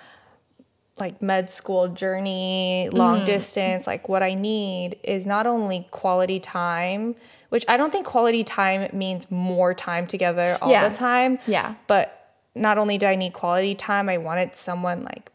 like 0.96 1.20
med 1.20 1.50
school 1.50 1.88
journey, 1.88 2.88
long 2.92 3.24
distance, 3.24 3.84
like, 3.84 4.08
what 4.08 4.22
I 4.22 4.34
need 4.34 4.96
is 5.02 5.26
not 5.26 5.44
only 5.44 5.88
quality 5.90 6.38
time, 6.38 7.16
which 7.48 7.64
I 7.66 7.76
don't 7.76 7.90
think 7.90 8.06
quality 8.06 8.44
time 8.44 8.88
means 8.96 9.28
more 9.28 9.74
time 9.74 10.06
together 10.06 10.56
all 10.62 10.70
Yeah. 10.70 10.88
the 10.88 10.94
time. 10.94 11.40
Yeah. 11.48 11.74
But 11.88 12.36
not 12.54 12.78
only 12.78 12.96
do 12.96 13.06
I 13.06 13.16
need 13.16 13.32
quality 13.32 13.74
time, 13.74 14.08
I 14.08 14.18
wanted 14.18 14.54
someone 14.54 15.02
like 15.02 15.32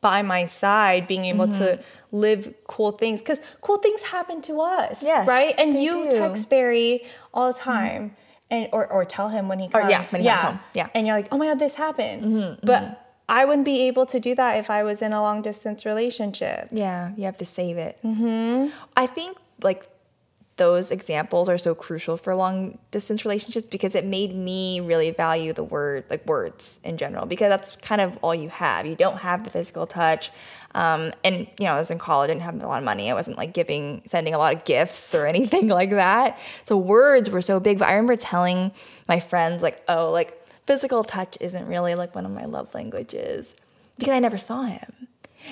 by 0.00 0.22
my 0.22 0.46
side 0.46 1.06
being 1.06 1.26
able 1.26 1.46
Mm-hmm. 1.48 1.58
to 1.58 1.80
live 2.10 2.54
cool 2.68 2.92
things 2.92 3.20
because 3.20 3.40
cool 3.60 3.76
things 3.78 4.00
happen 4.00 4.40
to 4.42 4.60
us 4.62 5.02
Yes, 5.02 5.28
right 5.28 5.54
and 5.58 5.74
you 5.82 5.92
do. 5.92 5.98
Mm-hmm. 6.16 6.18
text 6.34 6.48
barry 6.48 7.04
all 7.34 7.52
the 7.52 7.58
time 7.58 8.16
and 8.50 8.68
or, 8.72 8.86
or 8.90 9.04
tell 9.04 9.28
him 9.28 9.48
when 9.48 9.58
he 9.58 9.66
Or, 9.66 9.80
comes 9.80 9.90
yeah, 9.90 10.04
when 10.10 10.22
he 10.22 10.28
comes 10.28 10.40
home. 10.42 10.60
Yeah. 10.74 10.84
Mm-hmm, 10.84 10.90
and 10.96 11.06
you're 11.06 11.16
like 11.16 11.28
oh 11.32 11.38
my 11.38 11.46
god 11.46 11.58
this 11.58 11.74
happened 11.74 12.58
but 12.62 13.04
i 13.28 13.44
wouldn't 13.44 13.64
be 13.66 13.82
able 13.88 14.06
to 14.06 14.18
do 14.20 14.34
that 14.34 14.56
if 14.58 14.70
i 14.70 14.82
was 14.82 15.02
in 15.02 15.12
a 15.12 15.20
long 15.20 15.42
distance 15.42 15.84
relationship 15.84 16.68
Yeah, 16.72 17.12
you 17.16 17.24
have 17.24 17.36
to 17.38 17.44
save 17.44 17.76
it. 17.76 17.98
Mm-hmm. 18.04 18.68
I 18.96 19.06
think 19.06 19.36
like 19.62 19.88
those 20.58 20.90
examples 20.90 21.48
are 21.48 21.56
so 21.56 21.74
crucial 21.74 22.16
for 22.16 22.34
long 22.34 22.78
distance 22.90 23.24
relationships 23.24 23.66
because 23.68 23.94
it 23.94 24.04
made 24.04 24.34
me 24.34 24.80
really 24.80 25.10
value 25.10 25.52
the 25.52 25.64
word, 25.64 26.04
like 26.10 26.26
words 26.26 26.80
in 26.84 26.98
general, 26.98 27.24
because 27.24 27.48
that's 27.48 27.76
kind 27.76 28.00
of 28.00 28.18
all 28.20 28.34
you 28.34 28.50
have. 28.50 28.84
You 28.84 28.94
don't 28.94 29.18
have 29.18 29.44
the 29.44 29.50
physical 29.50 29.86
touch. 29.86 30.30
Um, 30.74 31.12
and, 31.24 31.48
you 31.58 31.64
know, 31.64 31.72
I 31.72 31.78
was 31.78 31.90
in 31.90 31.98
college, 31.98 32.28
I 32.30 32.34
didn't 32.34 32.42
have 32.42 32.62
a 32.62 32.66
lot 32.66 32.78
of 32.78 32.84
money. 32.84 33.10
I 33.10 33.14
wasn't 33.14 33.38
like 33.38 33.54
giving, 33.54 34.02
sending 34.04 34.34
a 34.34 34.38
lot 34.38 34.52
of 34.52 34.64
gifts 34.64 35.14
or 35.14 35.26
anything 35.34 35.68
like 35.68 35.90
that. 35.90 36.38
So 36.66 36.76
words 36.76 37.30
were 37.30 37.42
so 37.42 37.58
big. 37.58 37.78
But 37.78 37.88
I 37.88 37.92
remember 37.92 38.16
telling 38.16 38.72
my 39.08 39.20
friends, 39.20 39.62
like, 39.62 39.82
oh, 39.88 40.10
like 40.10 40.46
physical 40.66 41.04
touch 41.04 41.38
isn't 41.40 41.66
really 41.66 41.94
like 41.94 42.14
one 42.14 42.26
of 42.26 42.32
my 42.32 42.44
love 42.44 42.74
languages 42.74 43.54
because 43.96 44.12
I 44.12 44.18
never 44.18 44.36
saw 44.36 44.64
him. 44.64 45.07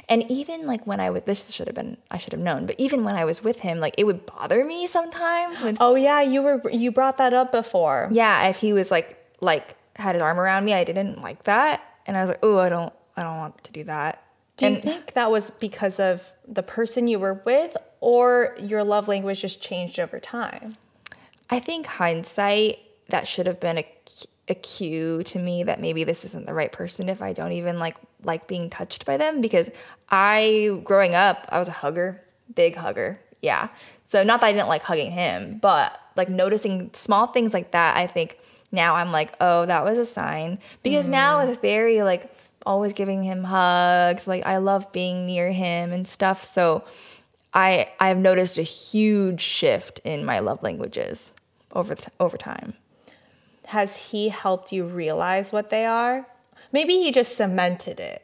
And 0.09 0.31
even 0.31 0.67
like 0.67 0.87
when 0.87 1.01
I 1.01 1.11
was, 1.11 1.23
this 1.23 1.51
should 1.51 1.67
have 1.67 1.75
been, 1.75 1.97
I 2.11 2.19
should 2.19 2.33
have 2.33 2.43
known, 2.43 2.67
but 2.67 2.77
even 2.79 3.05
when 3.05 3.15
I 3.15 3.25
was 3.25 3.43
with 3.43 3.61
him, 3.61 3.81
like 3.81 3.95
it 3.99 4.05
would 4.05 4.27
bother 4.27 4.65
me 4.65 4.87
sometimes 4.87 5.61
when, 5.61 5.77
oh 5.81 5.95
yeah 5.95 6.21
you 6.21 6.43
were 6.43 6.63
you 6.71 6.91
brought 6.91 7.19
that 7.19 7.33
up 7.33 7.53
before 7.53 8.09
yeah, 8.13 8.49
if 8.49 8.57
he 8.57 8.73
was 8.73 8.91
like, 8.91 9.23
like 9.41 9.77
had 9.97 10.15
his 10.15 10.23
arm 10.23 10.39
around 10.39 10.65
me, 10.65 10.75
I 10.75 10.85
didn't 10.85 11.21
like 11.23 11.45
that. 11.45 11.83
And 12.07 12.17
I 12.17 12.21
was 12.21 12.31
like, 12.31 12.41
oh, 12.43 12.59
I 12.59 12.69
don't, 12.69 12.93
I 13.17 13.23
don't 13.23 13.37
want 13.39 13.65
to 13.65 13.73
do 13.73 13.85
that. 13.85 14.23
do 14.57 14.67
you 14.67 14.75
and 14.75 14.83
think 14.83 15.15
that 15.15 15.31
was 15.31 15.51
because 15.51 15.99
of 15.99 16.23
the 16.47 16.63
person 16.63 17.09
you 17.09 17.19
were 17.19 17.43
with 17.45 17.77
or 18.01 18.57
your 18.61 18.85
love 18.85 19.09
language 19.09 19.41
just 19.41 19.61
changed 19.61 19.99
over 19.99 20.21
time 20.21 20.77
I 21.51 21.61
think 21.61 21.87
hindsight, 21.87 22.79
that 23.09 23.29
should 23.29 23.47
have 23.47 23.61
been 23.61 23.79
a, 23.79 23.87
a 24.49 24.55
cue 24.55 25.23
to 25.25 25.39
me 25.39 25.63
that 25.63 25.81
maybe 25.81 26.05
this 26.05 26.25
isn't 26.25 26.47
the 26.47 26.55
right 26.55 26.73
person 26.73 27.09
if 27.09 27.23
I 27.23 27.33
don't 27.33 27.53
even 27.53 27.79
like 27.79 27.97
like 28.27 28.47
being 28.47 28.69
touched 28.69 29.07
by 29.07 29.17
them 29.17 29.41
because 29.41 29.71
I 30.09 30.81
growing 30.85 31.15
up 31.15 31.47
I 31.49 31.59
was 31.59 31.69
a 31.69 31.73
hugger, 31.73 32.23
big 32.55 32.77
hugger. 32.77 33.21
Yeah. 33.41 33.69
So 34.07 34.23
not 34.23 34.41
that 34.41 34.49
I 34.49 34.53
didn't 34.53 34.69
like 34.69 34.83
hugging 34.83 35.13
him, 35.13 35.59
but 35.59 35.99
like 36.17 36.29
noticing 36.29 36.91
small 36.93 37.29
things 37.29 37.55
like 37.55 37.73
that, 37.73 37.97
I 37.97 38.07
think 38.07 38.39
now 38.73 38.95
I'm 38.95 39.13
like, 39.13 39.35
"Oh, 39.41 39.67
that 39.67 39.85
was 39.85 39.99
a 39.99 40.07
sign." 40.07 40.59
Because 40.83 41.09
now 41.09 41.39
mm-hmm. 41.39 41.51
with 41.51 41.63
Barry 41.63 42.03
like 42.03 42.33
always 42.65 42.93
giving 42.93 43.23
him 43.23 43.45
hugs, 43.45 44.27
like 44.27 44.45
I 44.45 44.59
love 44.59 44.93
being 44.93 45.27
near 45.27 45.53
him 45.53 45.93
and 45.93 46.07
stuff. 46.07 46.45
So 46.45 46.85
I 47.55 47.91
I've 47.99 48.19
noticed 48.19 48.59
a 48.59 48.63
huge 48.63 49.41
shift 49.41 50.01
in 50.05 50.25
my 50.25 50.41
love 50.41 50.63
languages 50.63 51.33
over 51.73 51.95
th- 51.95 52.09
over 52.21 52.37
time. 52.37 52.75
has 53.67 53.97
he 54.11 54.29
helped 54.29 54.73
you 54.73 54.85
realize 54.87 55.53
what 55.53 55.71
they 55.71 55.85
are 55.85 56.27
maybe 56.73 56.95
he 56.95 57.13
just 57.13 57.37
cemented 57.37 58.01
it. 58.01 58.23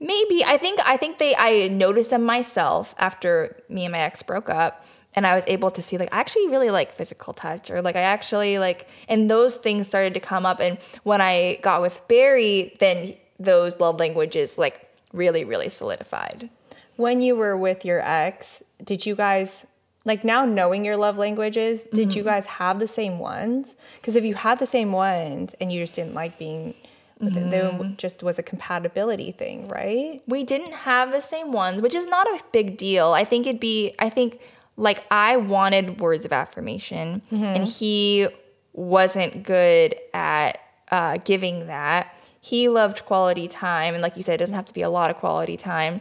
Maybe. 0.00 0.42
I 0.44 0.56
think 0.56 0.80
I 0.84 0.96
think 0.96 1.18
they 1.18 1.36
I 1.36 1.68
noticed 1.68 2.10
them 2.10 2.24
myself 2.24 2.94
after 2.98 3.62
me 3.68 3.84
and 3.84 3.92
my 3.92 3.98
ex 4.00 4.22
broke 4.22 4.48
up 4.48 4.84
and 5.14 5.26
I 5.26 5.34
was 5.34 5.44
able 5.46 5.70
to 5.72 5.82
see 5.82 5.98
like 5.98 6.12
I 6.14 6.20
actually 6.20 6.48
really 6.48 6.70
like 6.70 6.92
physical 6.92 7.34
touch 7.34 7.70
or 7.70 7.82
like 7.82 7.96
I 7.96 8.00
actually 8.00 8.58
like 8.58 8.88
and 9.08 9.30
those 9.30 9.56
things 9.56 9.86
started 9.86 10.14
to 10.14 10.20
come 10.20 10.46
up 10.46 10.58
and 10.58 10.78
when 11.02 11.20
I 11.20 11.58
got 11.62 11.82
with 11.82 12.00
Barry 12.08 12.76
then 12.78 13.14
those 13.38 13.78
love 13.78 13.98
languages 13.98 14.56
like 14.56 14.88
really 15.12 15.44
really 15.44 15.68
solidified. 15.68 16.48
when 16.96 17.20
you 17.20 17.34
were 17.36 17.56
with 17.56 17.84
your 17.84 18.00
ex 18.00 18.62
did 18.82 19.04
you 19.04 19.14
guys 19.14 19.66
like 20.04 20.24
now 20.24 20.44
knowing 20.44 20.84
your 20.84 20.96
love 20.96 21.18
languages 21.18 21.82
did 21.92 22.14
you 22.14 22.22
mm-hmm. 22.22 22.30
guys 22.30 22.46
have 22.46 22.78
the 22.78 22.88
same 22.88 23.18
ones? 23.18 23.74
Because 23.96 24.16
if 24.16 24.24
you 24.24 24.34
had 24.34 24.58
the 24.58 24.66
same 24.66 24.92
ones 24.92 25.54
and 25.60 25.70
you 25.70 25.82
just 25.82 25.96
didn't 25.96 26.14
like 26.14 26.38
being 26.38 26.74
Mm-hmm. 27.22 27.50
There 27.50 27.94
just 27.96 28.22
was 28.22 28.38
a 28.38 28.42
compatibility 28.42 29.32
thing, 29.32 29.68
right? 29.68 30.22
we 30.26 30.42
didn't 30.42 30.72
have 30.72 31.12
the 31.12 31.20
same 31.20 31.52
ones, 31.52 31.82
which 31.82 31.94
is 31.94 32.06
not 32.06 32.26
a 32.26 32.40
big 32.52 32.76
deal. 32.76 33.12
I 33.12 33.24
think 33.24 33.46
it'd 33.46 33.60
be, 33.60 33.94
I 33.98 34.08
think, 34.08 34.40
like, 34.76 35.04
I 35.10 35.36
wanted 35.36 36.00
words 36.00 36.24
of 36.24 36.32
affirmation, 36.32 37.20
and 37.30 37.68
he 37.68 38.28
wasn't 38.72 39.42
good 39.42 39.96
at 40.14 40.60
uh, 40.90 41.18
giving 41.24 41.66
that. 41.66 42.14
He 42.40 42.68
loved 42.68 43.04
quality 43.04 43.48
time, 43.48 43.92
and 43.92 44.02
like 44.02 44.16
you 44.16 44.22
said, 44.22 44.34
it 44.34 44.38
doesn't 44.38 44.54
have 44.54 44.66
to 44.66 44.74
be 44.74 44.82
a 44.82 44.88
lot 44.88 45.10
of 45.10 45.16
quality 45.16 45.58
time. 45.58 46.00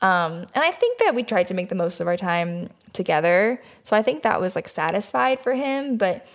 Um, 0.00 0.46
and 0.54 0.62
I 0.64 0.70
think 0.70 0.98
that 0.98 1.14
we 1.14 1.22
tried 1.22 1.48
to 1.48 1.54
make 1.54 1.68
the 1.68 1.74
most 1.74 2.00
of 2.00 2.06
our 2.06 2.16
time 2.16 2.68
together. 2.92 3.60
So 3.82 3.96
I 3.96 4.02
think 4.02 4.22
that 4.22 4.40
was 4.40 4.54
like 4.54 4.68
satisfied 4.68 5.40
for 5.40 5.54
him. 5.54 5.96
But 5.96 6.26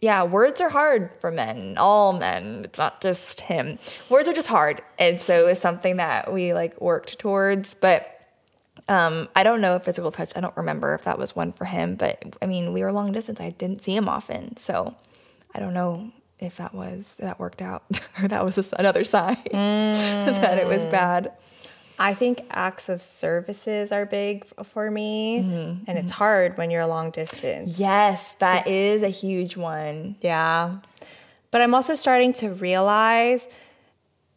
yeah, 0.00 0.22
words 0.24 0.60
are 0.60 0.68
hard 0.68 1.10
for 1.20 1.30
men, 1.30 1.74
all 1.76 2.12
men. 2.12 2.62
It's 2.64 2.78
not 2.78 3.00
just 3.00 3.40
him. 3.40 3.78
Words 4.08 4.28
are 4.28 4.32
just 4.32 4.48
hard. 4.48 4.80
And 4.98 5.20
so 5.20 5.48
it's 5.48 5.60
something 5.60 5.96
that 5.96 6.32
we 6.32 6.54
like 6.54 6.80
worked 6.80 7.18
towards. 7.18 7.74
But 7.74 8.14
um, 8.88 9.28
I 9.34 9.42
don't 9.42 9.60
know 9.60 9.74
if 9.74 9.82
physical 9.82 10.12
touch. 10.12 10.32
I 10.36 10.40
don't 10.40 10.56
remember 10.56 10.94
if 10.94 11.02
that 11.04 11.18
was 11.18 11.34
one 11.34 11.52
for 11.52 11.64
him. 11.64 11.96
But 11.96 12.36
I 12.40 12.46
mean, 12.46 12.72
we 12.72 12.82
were 12.82 12.92
long 12.92 13.10
distance. 13.10 13.40
I 13.40 13.50
didn't 13.50 13.82
see 13.82 13.96
him 13.96 14.08
often. 14.08 14.56
So 14.56 14.94
I 15.52 15.58
don't 15.58 15.74
know 15.74 16.12
if 16.38 16.58
that 16.58 16.72
was, 16.72 17.16
that 17.16 17.40
worked 17.40 17.60
out 17.60 17.82
or 18.22 18.28
that 18.28 18.44
was 18.44 18.72
another 18.78 19.02
sign 19.02 19.38
that 19.52 20.58
it 20.58 20.68
was 20.68 20.84
bad. 20.84 21.32
I 22.00 22.14
think 22.14 22.42
acts 22.50 22.88
of 22.88 23.02
services 23.02 23.90
are 23.92 24.06
big 24.06 24.46
for 24.64 24.90
me, 24.90 25.40
Mm-hmm. 25.40 25.84
and 25.88 25.98
it's 25.98 26.12
hard 26.12 26.56
when 26.56 26.70
you're 26.70 26.82
a 26.82 26.86
long 26.86 27.10
distance. 27.10 27.78
Yes, 27.80 28.34
that 28.34 28.66
is 28.68 29.02
a 29.02 29.08
huge 29.08 29.56
one. 29.56 30.16
Yeah. 30.20 30.76
But 31.50 31.60
I'm 31.62 31.74
also 31.74 31.94
starting 31.96 32.32
to 32.34 32.50
realize 32.50 33.46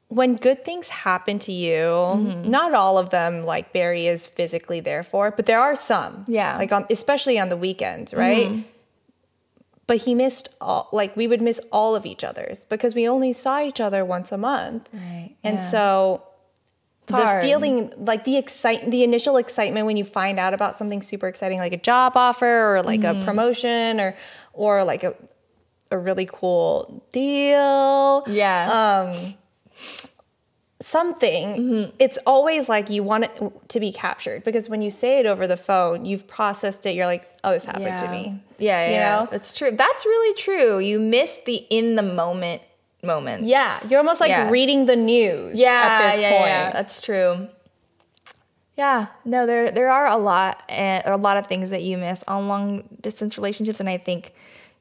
when 0.07 0.35
good 0.35 0.65
things 0.65 0.89
happen 0.89 1.39
to 1.39 1.51
you, 1.51 1.77
Mm-hmm. 1.77 2.49
not 2.49 2.73
all 2.73 2.97
of 2.97 3.11
them 3.11 3.45
like 3.45 3.71
Barry 3.73 4.07
is 4.07 4.27
physically 4.27 4.79
there 4.79 5.03
for, 5.03 5.29
but 5.31 5.45
there 5.45 5.59
are 5.59 5.75
some. 5.75 6.25
Yeah. 6.27 6.57
Like 6.57 6.71
on 6.71 6.85
especially 6.89 7.37
on 7.39 7.49
the 7.49 7.57
weekends, 7.57 8.13
right? 8.13 8.65
But 9.87 9.97
he 9.97 10.15
missed 10.15 10.47
all 10.61 10.87
like 10.91 11.15
we 11.15 11.27
would 11.27 11.41
miss 11.41 11.59
all 11.71 11.95
of 11.95 12.05
each 12.05 12.23
other's 12.23 12.65
because 12.65 12.95
we 12.95 13.07
only 13.07 13.33
saw 13.33 13.61
each 13.61 13.79
other 13.81 14.03
once 14.05 14.31
a 14.31 14.37
month. 14.37 14.87
Right. 14.93 15.35
And 15.43 15.57
yeah. 15.57 15.61
so 15.61 16.23
the 17.11 17.25
hard. 17.25 17.43
feeling 17.43 17.93
like 17.97 18.23
the 18.23 18.37
excite 18.37 18.89
the 18.89 19.03
initial 19.03 19.37
excitement 19.37 19.85
when 19.85 19.97
you 19.97 20.03
find 20.03 20.39
out 20.39 20.53
about 20.53 20.77
something 20.77 21.01
super 21.01 21.27
exciting 21.27 21.59
like 21.59 21.73
a 21.73 21.77
job 21.77 22.13
offer 22.15 22.75
or 22.75 22.81
like 22.83 23.01
Mm-hmm. 23.01 23.21
a 23.21 23.25
promotion 23.25 23.99
or 23.99 24.15
or 24.53 24.83
like 24.83 25.03
a 25.03 25.15
a 25.91 25.97
really 25.97 26.25
cool 26.31 27.03
deal 27.11 28.23
Yeah. 28.27 29.09
um 29.11 29.33
something 30.79 31.47
Mm-hmm. 31.55 31.95
it's 31.99 32.17
always 32.25 32.67
like 32.67 32.89
you 32.89 33.03
want 33.03 33.25
it 33.25 33.51
to 33.69 33.79
be 33.79 33.91
captured 33.91 34.43
because 34.43 34.67
when 34.67 34.81
you 34.81 34.89
say 34.89 35.19
it 35.19 35.25
over 35.27 35.45
the 35.45 35.57
phone 35.57 36.05
you've 36.05 36.25
processed 36.27 36.85
it 36.87 36.95
you're 36.95 37.05
like 37.05 37.29
oh 37.43 37.51
this 37.51 37.65
happened 37.65 37.99
to 37.99 38.09
me 38.09 38.39
Yeah, 38.57 38.81
yeah, 38.81 38.87
you 38.87 38.93
yeah. 38.93 39.19
know 39.23 39.27
That's 39.31 39.53
true. 39.53 39.71
That's 39.71 40.05
really 40.05 40.35
true. 40.39 40.79
You 40.79 40.99
miss 40.99 41.39
the 41.45 41.55
in 41.69 41.95
the 41.95 42.03
moment 42.03 42.61
moments. 43.03 43.45
yeah 43.47 43.79
you're 43.89 43.99
almost 43.99 44.19
like 44.19 44.29
Yeah. 44.29 44.49
reading 44.49 44.85
the 44.85 44.95
news 44.95 45.59
yeah, 45.59 45.69
at 46.01 46.11
this 46.11 46.21
yeah, 46.21 46.29
point 46.31 46.45
yeah, 46.47 46.71
that's 46.71 47.01
true. 47.01 47.47
Yeah, 48.77 49.07
no, 49.25 49.45
there 49.45 49.69
there 49.69 49.91
are 49.91 50.07
a 50.07 50.17
lot 50.17 50.63
and 50.69 51.03
a 51.05 51.17
lot 51.17 51.37
of 51.37 51.45
things 51.45 51.69
that 51.69 51.83
you 51.83 51.97
miss 51.97 52.23
on 52.27 52.47
long 52.47 52.83
distance 53.01 53.37
relationships, 53.37 53.79
and 53.79 53.89
I 53.89 53.97
think 53.97 54.33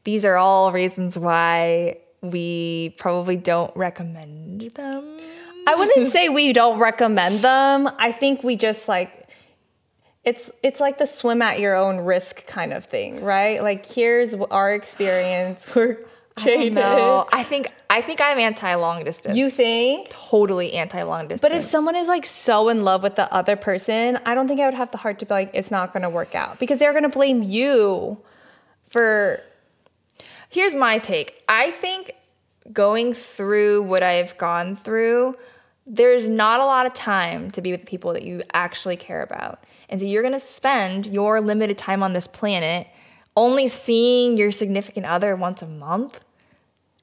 these 0.04 0.24
are 0.24 0.36
all 0.36 0.72
reasons 0.72 1.18
why 1.18 1.98
we 2.22 2.94
probably 2.98 3.36
don't 3.36 3.74
recommend 3.76 4.62
them. 4.74 5.20
I 5.66 5.74
wouldn't 5.74 6.10
say 6.12 6.28
we 6.28 6.52
don't 6.52 6.78
recommend 6.78 7.40
them. 7.40 7.90
I 7.98 8.12
think 8.12 8.42
we 8.42 8.56
just 8.56 8.88
like 8.88 9.28
it's 10.24 10.50
it's 10.62 10.80
like 10.80 10.96
the 10.98 11.06
swim 11.06 11.42
at 11.42 11.58
your 11.60 11.76
own 11.76 11.98
risk 11.98 12.46
kind 12.46 12.72
of 12.72 12.84
thing, 12.86 13.22
right? 13.22 13.60
Like 13.62 13.84
here's 13.86 14.34
our 14.34 14.72
experience. 14.72 15.66
We're 15.74 15.98
I 16.38 16.44
don't 16.44 16.58
jaded. 16.58 16.74
know. 16.74 17.26
I 17.32 17.42
think 17.42 17.70
I 17.90 18.02
think 18.02 18.20
I'm 18.22 18.38
anti 18.38 18.72
long 18.74 19.02
distance. 19.02 19.36
You 19.36 19.50
think? 19.50 20.10
totally 20.10 20.74
anti 20.74 21.02
long 21.02 21.26
distance. 21.26 21.40
But 21.40 21.52
if 21.52 21.64
someone 21.64 21.96
is 21.96 22.06
like 22.06 22.24
so 22.24 22.68
in 22.68 22.84
love 22.84 23.02
with 23.02 23.16
the 23.16 23.30
other 23.34 23.56
person, 23.56 24.18
I 24.24 24.36
don't 24.36 24.46
think 24.46 24.60
I 24.60 24.66
would 24.66 24.74
have 24.74 24.92
the 24.92 24.98
heart 24.98 25.18
to 25.18 25.26
be 25.26 25.34
like, 25.34 25.50
it's 25.52 25.72
not 25.72 25.92
going 25.92 26.04
to 26.04 26.08
work 26.08 26.36
out 26.36 26.60
because 26.60 26.78
they're 26.78 26.92
going 26.92 27.02
to 27.02 27.08
blame 27.08 27.42
you 27.42 28.22
for. 28.88 29.40
Here's 30.48 30.74
my 30.74 30.98
take. 30.98 31.42
I 31.48 31.72
think 31.72 32.12
going 32.72 33.12
through 33.12 33.82
what 33.82 34.02
I've 34.04 34.38
gone 34.38 34.76
through, 34.76 35.36
there's 35.86 36.28
not 36.28 36.60
a 36.60 36.64
lot 36.64 36.86
of 36.86 36.94
time 36.94 37.50
to 37.52 37.60
be 37.60 37.72
with 37.72 37.84
people 37.84 38.12
that 38.12 38.22
you 38.22 38.42
actually 38.52 38.96
care 38.96 39.22
about. 39.22 39.64
And 39.88 40.00
so 40.00 40.06
you're 40.06 40.22
going 40.22 40.34
to 40.34 40.40
spend 40.40 41.06
your 41.06 41.40
limited 41.40 41.76
time 41.76 42.02
on 42.02 42.12
this 42.12 42.28
planet 42.28 42.86
only 43.36 43.66
seeing 43.66 44.36
your 44.36 44.52
significant 44.52 45.06
other 45.06 45.34
once 45.34 45.62
a 45.62 45.66
month. 45.66 46.20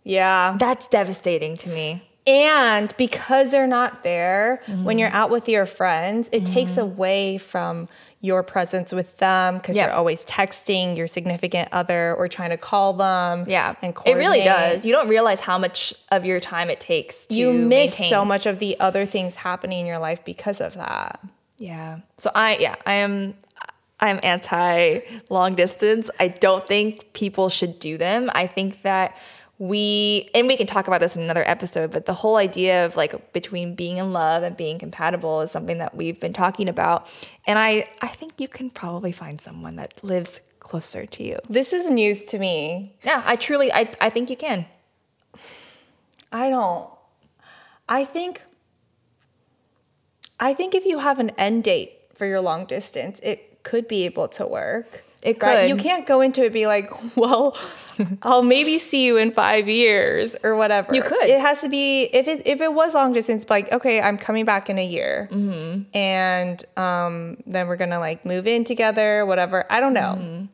Yeah. 0.07 0.55
That's 0.59 0.87
devastating 0.87 1.57
to 1.57 1.69
me. 1.69 2.03
And 2.25 2.93
because 2.97 3.51
they're 3.51 3.67
not 3.67 4.03
there, 4.03 4.61
when 4.65 4.77
Mm-hmm. 4.77 4.99
you're 4.99 5.09
out 5.13 5.29
with 5.29 5.47
your 5.47 5.65
friends, 5.65 6.27
it 6.31 6.45
takes 6.45 6.75
away 6.77 7.37
from 7.37 7.87
your 8.19 8.41
presence 8.43 8.91
with 8.91 9.15
them 9.17 9.57
because 9.57 9.75
Yeah. 9.77 9.85
you're 9.85 9.93
always 9.93 10.25
texting 10.25 10.97
your 10.97 11.07
significant 11.07 11.69
other 11.71 12.15
or 12.15 12.27
trying 12.27 12.49
to 12.49 12.57
call 12.57 12.93
them. 12.93 13.45
Yeah. 13.47 13.75
And 13.81 13.95
it 14.05 14.15
really 14.15 14.39
does. 14.43 14.85
You 14.85 14.91
don't 14.91 15.07
realize 15.07 15.39
how 15.39 15.57
much 15.57 15.93
of 16.11 16.25
your 16.25 16.39
time 16.39 16.69
it 16.69 16.79
takes 16.79 17.27
to 17.27 17.35
You 17.35 17.53
miss 17.53 17.97
maintain. 17.99 18.09
so 18.09 18.25
much 18.25 18.45
of 18.45 18.59
the 18.59 18.77
other 18.79 19.05
things 19.05 19.35
happening 19.35 19.81
in 19.81 19.85
your 19.85 19.99
life 19.99 20.25
because 20.25 20.59
of 20.59 20.73
that. 20.75 21.19
Yeah. 21.59 21.99
So 22.17 22.29
I 22.35 22.57
yeah, 22.57 22.75
I 22.85 22.93
am 22.95 23.35
I'm 23.99 24.19
anti 24.23 24.99
long 25.29 25.55
distance. 25.55 26.09
I 26.19 26.27
don't 26.27 26.65
think 26.67 27.13
people 27.13 27.49
should 27.49 27.79
do 27.79 27.97
them. 27.97 28.29
I 28.35 28.47
think 28.47 28.81
that 28.81 29.15
we 29.59 30.29
and 30.35 30.47
we 30.47 30.55
can 30.55 30.67
talk 30.67 30.87
about 30.87 31.01
this 31.01 31.15
in 31.15 31.23
another 31.23 31.43
episode, 31.47 31.91
but 31.91 32.05
the 32.05 32.13
whole 32.13 32.35
idea 32.35 32.85
of 32.85 32.95
like 32.95 33.33
between 33.33 33.73
being 33.73 33.97
in 33.97 34.13
love 34.13 34.43
and 34.43 34.55
being 34.55 34.77
compatible 34.77 35.41
is 35.41 35.51
something 35.51 35.79
that 35.79 35.95
we've 35.95 36.19
been 36.19 36.33
talking 36.33 36.69
about. 36.69 37.07
And 37.47 37.57
I 37.57 37.87
I 38.01 38.07
think 38.07 38.33
you 38.39 38.47
can 38.47 38.69
probably 38.69 39.11
find 39.11 39.41
someone 39.41 39.75
that 39.77 39.93
lives 40.03 40.41
closer 40.59 41.05
to 41.05 41.23
you. 41.23 41.39
This 41.49 41.73
is 41.73 41.89
news 41.89 42.25
to 42.25 42.39
me. 42.39 42.95
Yeah, 43.03 43.23
I 43.25 43.35
truly 43.35 43.71
I 43.73 43.91
I 43.99 44.09
think 44.09 44.29
you 44.29 44.37
can. 44.37 44.65
I 46.31 46.49
don't. 46.49 46.89
I 47.89 48.05
think. 48.05 48.43
I 50.39 50.53
think 50.53 50.75
if 50.75 50.85
you 50.85 50.99
have 50.99 51.17
an 51.17 51.31
end 51.31 51.63
date 51.63 51.93
for 52.13 52.27
your 52.27 52.41
long 52.41 52.65
distance, 52.65 53.19
it 53.23 53.63
could 53.63 53.87
be 53.87 54.05
able 54.05 54.27
to 54.27 54.45
work. 54.45 55.03
It 55.27 55.41
Right? 55.43 55.61
could. 55.61 55.69
You 55.69 55.75
can't 55.75 56.05
go 56.07 56.21
into 56.21 56.43
it 56.45 56.53
be 56.53 56.67
like, 56.67 56.89
well, 57.17 57.57
I'll 58.21 58.43
maybe 58.43 58.79
see 58.79 59.05
you 59.05 59.17
in 59.17 59.31
five 59.31 59.67
years 59.67 60.35
or 60.43 60.55
whatever. 60.55 60.93
You 60.95 61.01
could. 61.01 61.27
It 61.29 61.41
has 61.41 61.61
to 61.61 61.69
be 61.69 62.03
if 62.13 62.27
it 62.27 62.43
if 62.47 62.61
it 62.61 62.71
was 62.73 62.93
long 62.93 63.11
distance, 63.13 63.45
like 63.49 63.71
okay, 63.71 63.99
I'm 64.01 64.17
coming 64.17 64.45
back 64.45 64.69
in 64.69 64.77
a 64.77 64.85
year, 64.85 65.27
Mm-hmm. 65.31 65.81
and 65.97 66.63
um, 66.77 67.37
then 67.45 67.67
we're 67.67 67.75
gonna 67.77 67.99
like 67.99 68.25
move 68.25 68.47
in 68.47 68.63
together, 68.63 69.25
whatever. 69.25 69.65
I 69.69 69.79
don't 69.79 69.93
know. 69.93 70.15
Mm-hmm. 70.17 70.45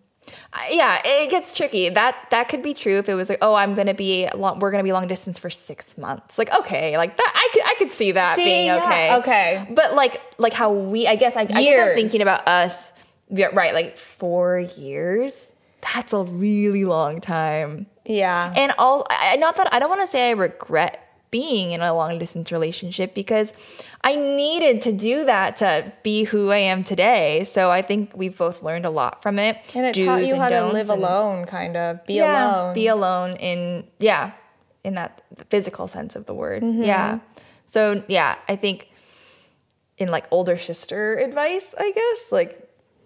Yeah, 0.71 1.01
it 1.03 1.29
gets 1.31 1.53
tricky. 1.53 1.89
That 1.89 2.15
that 2.29 2.47
could 2.47 2.61
be 2.63 2.73
true 2.73 2.97
if 2.97 3.09
it 3.09 3.15
was 3.15 3.27
like, 3.27 3.39
oh, 3.41 3.55
I'm 3.55 3.75
gonna 3.75 3.93
be 3.93 4.29
long, 4.33 4.59
we're 4.59 4.71
gonna 4.71 4.83
be 4.83 4.93
long 4.93 5.07
distance 5.07 5.37
for 5.37 5.49
six 5.49 5.97
months. 5.97 6.37
Like, 6.37 6.53
okay, 6.61 6.95
like 6.97 7.17
that, 7.17 7.31
I 7.35 7.49
could 7.53 7.63
I 7.65 7.75
could 7.77 7.91
see 7.91 8.11
that 8.13 8.37
See, 8.37 8.45
being 8.45 8.65
yeah, 8.67 8.77
okay. 8.85 9.15
okay. 9.17 9.67
but 9.71 9.95
like 9.95 10.21
like 10.37 10.53
how 10.53 10.71
we, 10.71 11.07
I 11.07 11.15
guess 11.17 11.35
I, 11.35 11.41
I 11.41 11.45
guess 11.45 11.79
I'm 11.89 11.95
thinking 11.95 12.21
about 12.21 12.47
us. 12.47 12.93
Yeah, 13.33 13.47
right, 13.53 13.73
like 13.73 13.97
four 13.97 14.59
years. 14.59 15.53
That's 15.93 16.13
a 16.13 16.23
really 16.23 16.85
long 16.85 17.19
time. 17.19 17.87
Yeah. 18.05 18.53
And 18.55 18.73
all, 18.77 19.05
I, 19.09 19.35
not 19.37 19.57
that 19.57 19.73
I 19.73 19.79
don't 19.79 19.89
want 19.89 20.01
to 20.01 20.07
say 20.07 20.29
I 20.29 20.31
regret 20.31 20.99
being 21.31 21.71
in 21.71 21.81
a 21.81 21.91
long 21.91 22.19
distance 22.19 22.51
relationship 22.51 23.15
because 23.15 23.53
I 24.03 24.15
needed 24.15 24.81
to 24.83 24.93
do 24.93 25.25
that 25.25 25.55
to 25.57 25.91
be 26.03 26.25
who 26.25 26.51
I 26.51 26.57
am 26.57 26.83
today. 26.83 27.43
So 27.43 27.71
I 27.71 27.81
think 27.81 28.15
we've 28.15 28.37
both 28.37 28.61
learned 28.61 28.85
a 28.85 28.91
lot 28.91 29.23
from 29.23 29.39
it. 29.39 29.57
and 29.73 29.87
it 29.87 29.95
taught 30.05 30.27
you 30.27 30.35
how 30.35 30.49
to 30.49 30.67
live 30.67 30.91
alone, 30.91 31.47
kind 31.47 31.75
of 31.75 32.05
be 32.05 32.15
yeah, 32.15 32.53
alone. 32.53 32.73
Be 32.75 32.85
alone 32.85 33.35
in 33.37 33.87
yeah, 33.97 34.33
in 34.83 34.93
that 34.93 35.23
physical 35.49 35.87
sense 35.87 36.15
of 36.15 36.27
the 36.27 36.35
word. 36.35 36.61
Mm-hmm. 36.61 36.83
Yeah. 36.83 37.19
So 37.65 38.03
yeah, 38.07 38.35
I 38.47 38.55
think 38.55 38.91
in 39.97 40.11
like 40.11 40.27
older 40.29 40.59
sister 40.59 41.15
advice, 41.15 41.73
I 41.79 41.91
guess 41.91 42.31
like 42.31 42.62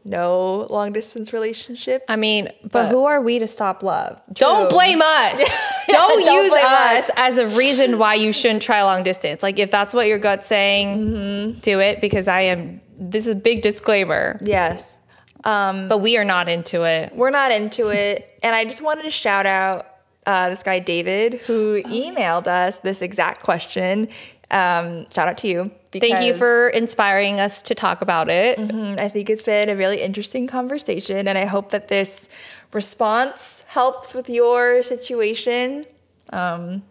no 0.07 0.65
long 0.69 0.93
distance 0.93 1.33
relationships. 1.33 2.05
I 2.07 2.15
mean, 2.15 2.45
but, 2.63 2.71
But- 2.71 2.87
who 2.89 3.05
are 3.05 3.21
we 3.21 3.39
to 3.39 3.47
stop 3.47 3.83
love? 3.83 4.19
Don't 4.33 4.69
blame 4.69 5.01
us. 5.01 5.39
don't, 5.87 6.23
don't 6.25 6.43
use 6.43 6.51
us 6.51 7.09
us. 7.09 7.11
as 7.15 7.37
a 7.37 7.47
reason 7.49 7.97
why 7.97 8.15
you 8.15 8.31
shouldn't 8.31 8.61
try 8.61 8.81
long 8.83 9.03
distance. 9.03 9.43
Like 9.43 9.59
if 9.59 9.69
that's 9.71 9.93
what 9.93 10.07
your 10.07 10.17
gut's 10.19 10.47
saying, 10.47 10.97
Mm-hmm. 10.97 11.59
do 11.59 11.79
it 11.79 12.01
because 12.01 12.27
I 12.27 12.41
am. 12.41 12.81
This 12.99 13.27
is 13.27 13.33
a 13.33 13.35
big 13.35 13.61
disclaimer, 13.61 14.39
yes. 14.41 14.99
Um, 15.43 15.87
but 15.87 15.99
we 15.99 16.17
are 16.17 16.25
not 16.25 16.49
into 16.49 16.83
it. 16.83 17.13
we're 17.15 17.29
not 17.29 17.51
into 17.51 17.89
it, 17.89 18.37
and 18.43 18.55
I 18.55 18.65
just 18.65 18.81
wanted 18.81 19.03
to 19.03 19.11
shout 19.11 19.45
out 19.45 19.85
uh, 20.25 20.49
this 20.49 20.63
guy 20.63 20.79
David 20.79 21.35
who 21.41 21.81
emailed 21.83 22.47
us 22.47 22.79
this 22.79 23.01
exact 23.01 23.43
question. 23.43 24.09
Um, 24.49 25.05
shout 25.11 25.27
out 25.27 25.37
to 25.39 25.47
you. 25.47 25.71
Thank 25.91 26.23
you 26.25 26.33
for 26.35 26.69
inspiring 26.69 27.39
us 27.39 27.61
to 27.63 27.75
talk 27.75 28.01
about 28.01 28.29
it. 28.29 28.57
Mm, 28.59 28.99
I 28.99 29.09
think 29.09 29.29
it's 29.29 29.43
been 29.43 29.67
a 29.69 29.75
really 29.75 29.99
interesting 30.01 30.47
conversation, 30.47 31.27
and 31.27 31.37
I 31.37 31.45
hope 31.45 31.71
that 31.71 31.87
this 31.87 32.29
response 32.71 33.63
helps 33.67 34.13
with 34.13 34.29
your 34.29 34.83
situation. 34.83 35.85
Um, 36.31 36.83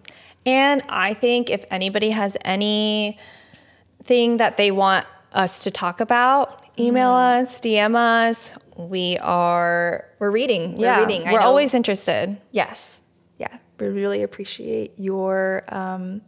And 0.44 0.82
I 0.88 1.14
think 1.14 1.50
if 1.50 1.64
anybody 1.70 2.10
has 2.10 2.36
anything 2.44 4.36
that 4.38 4.56
they 4.56 4.70
want 4.70 5.06
us 5.32 5.64
to 5.64 5.70
talk 5.70 6.00
about, 6.00 6.62
email 6.78 7.10
us, 7.10 7.60
DM 7.60 7.96
us. 7.96 8.54
We 8.76 9.18
are 9.18 10.04
we're 10.18 10.30
reading. 10.30 10.74
We're 10.76 10.84
yeah, 10.86 11.00
reading. 11.04 11.26
I 11.26 11.32
we're 11.32 11.40
know- 11.40 11.46
always 11.46 11.74
interested. 11.74 12.36
yes, 12.52 13.00
yeah. 13.38 13.58
We 13.80 13.88
really 13.88 14.22
appreciate 14.22 14.92
your 14.96 15.64
um, 15.68 16.22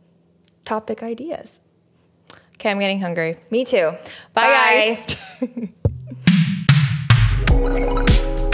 topic 0.69 1.03
ideas. 1.03 1.61
Okay, 2.57 2.71
I'm 2.71 2.79
getting 2.79 3.01
hungry. 3.01 3.37
Me 3.51 3.65
too. 3.65 3.93
Bye, 4.35 5.03
guys. 5.41 5.59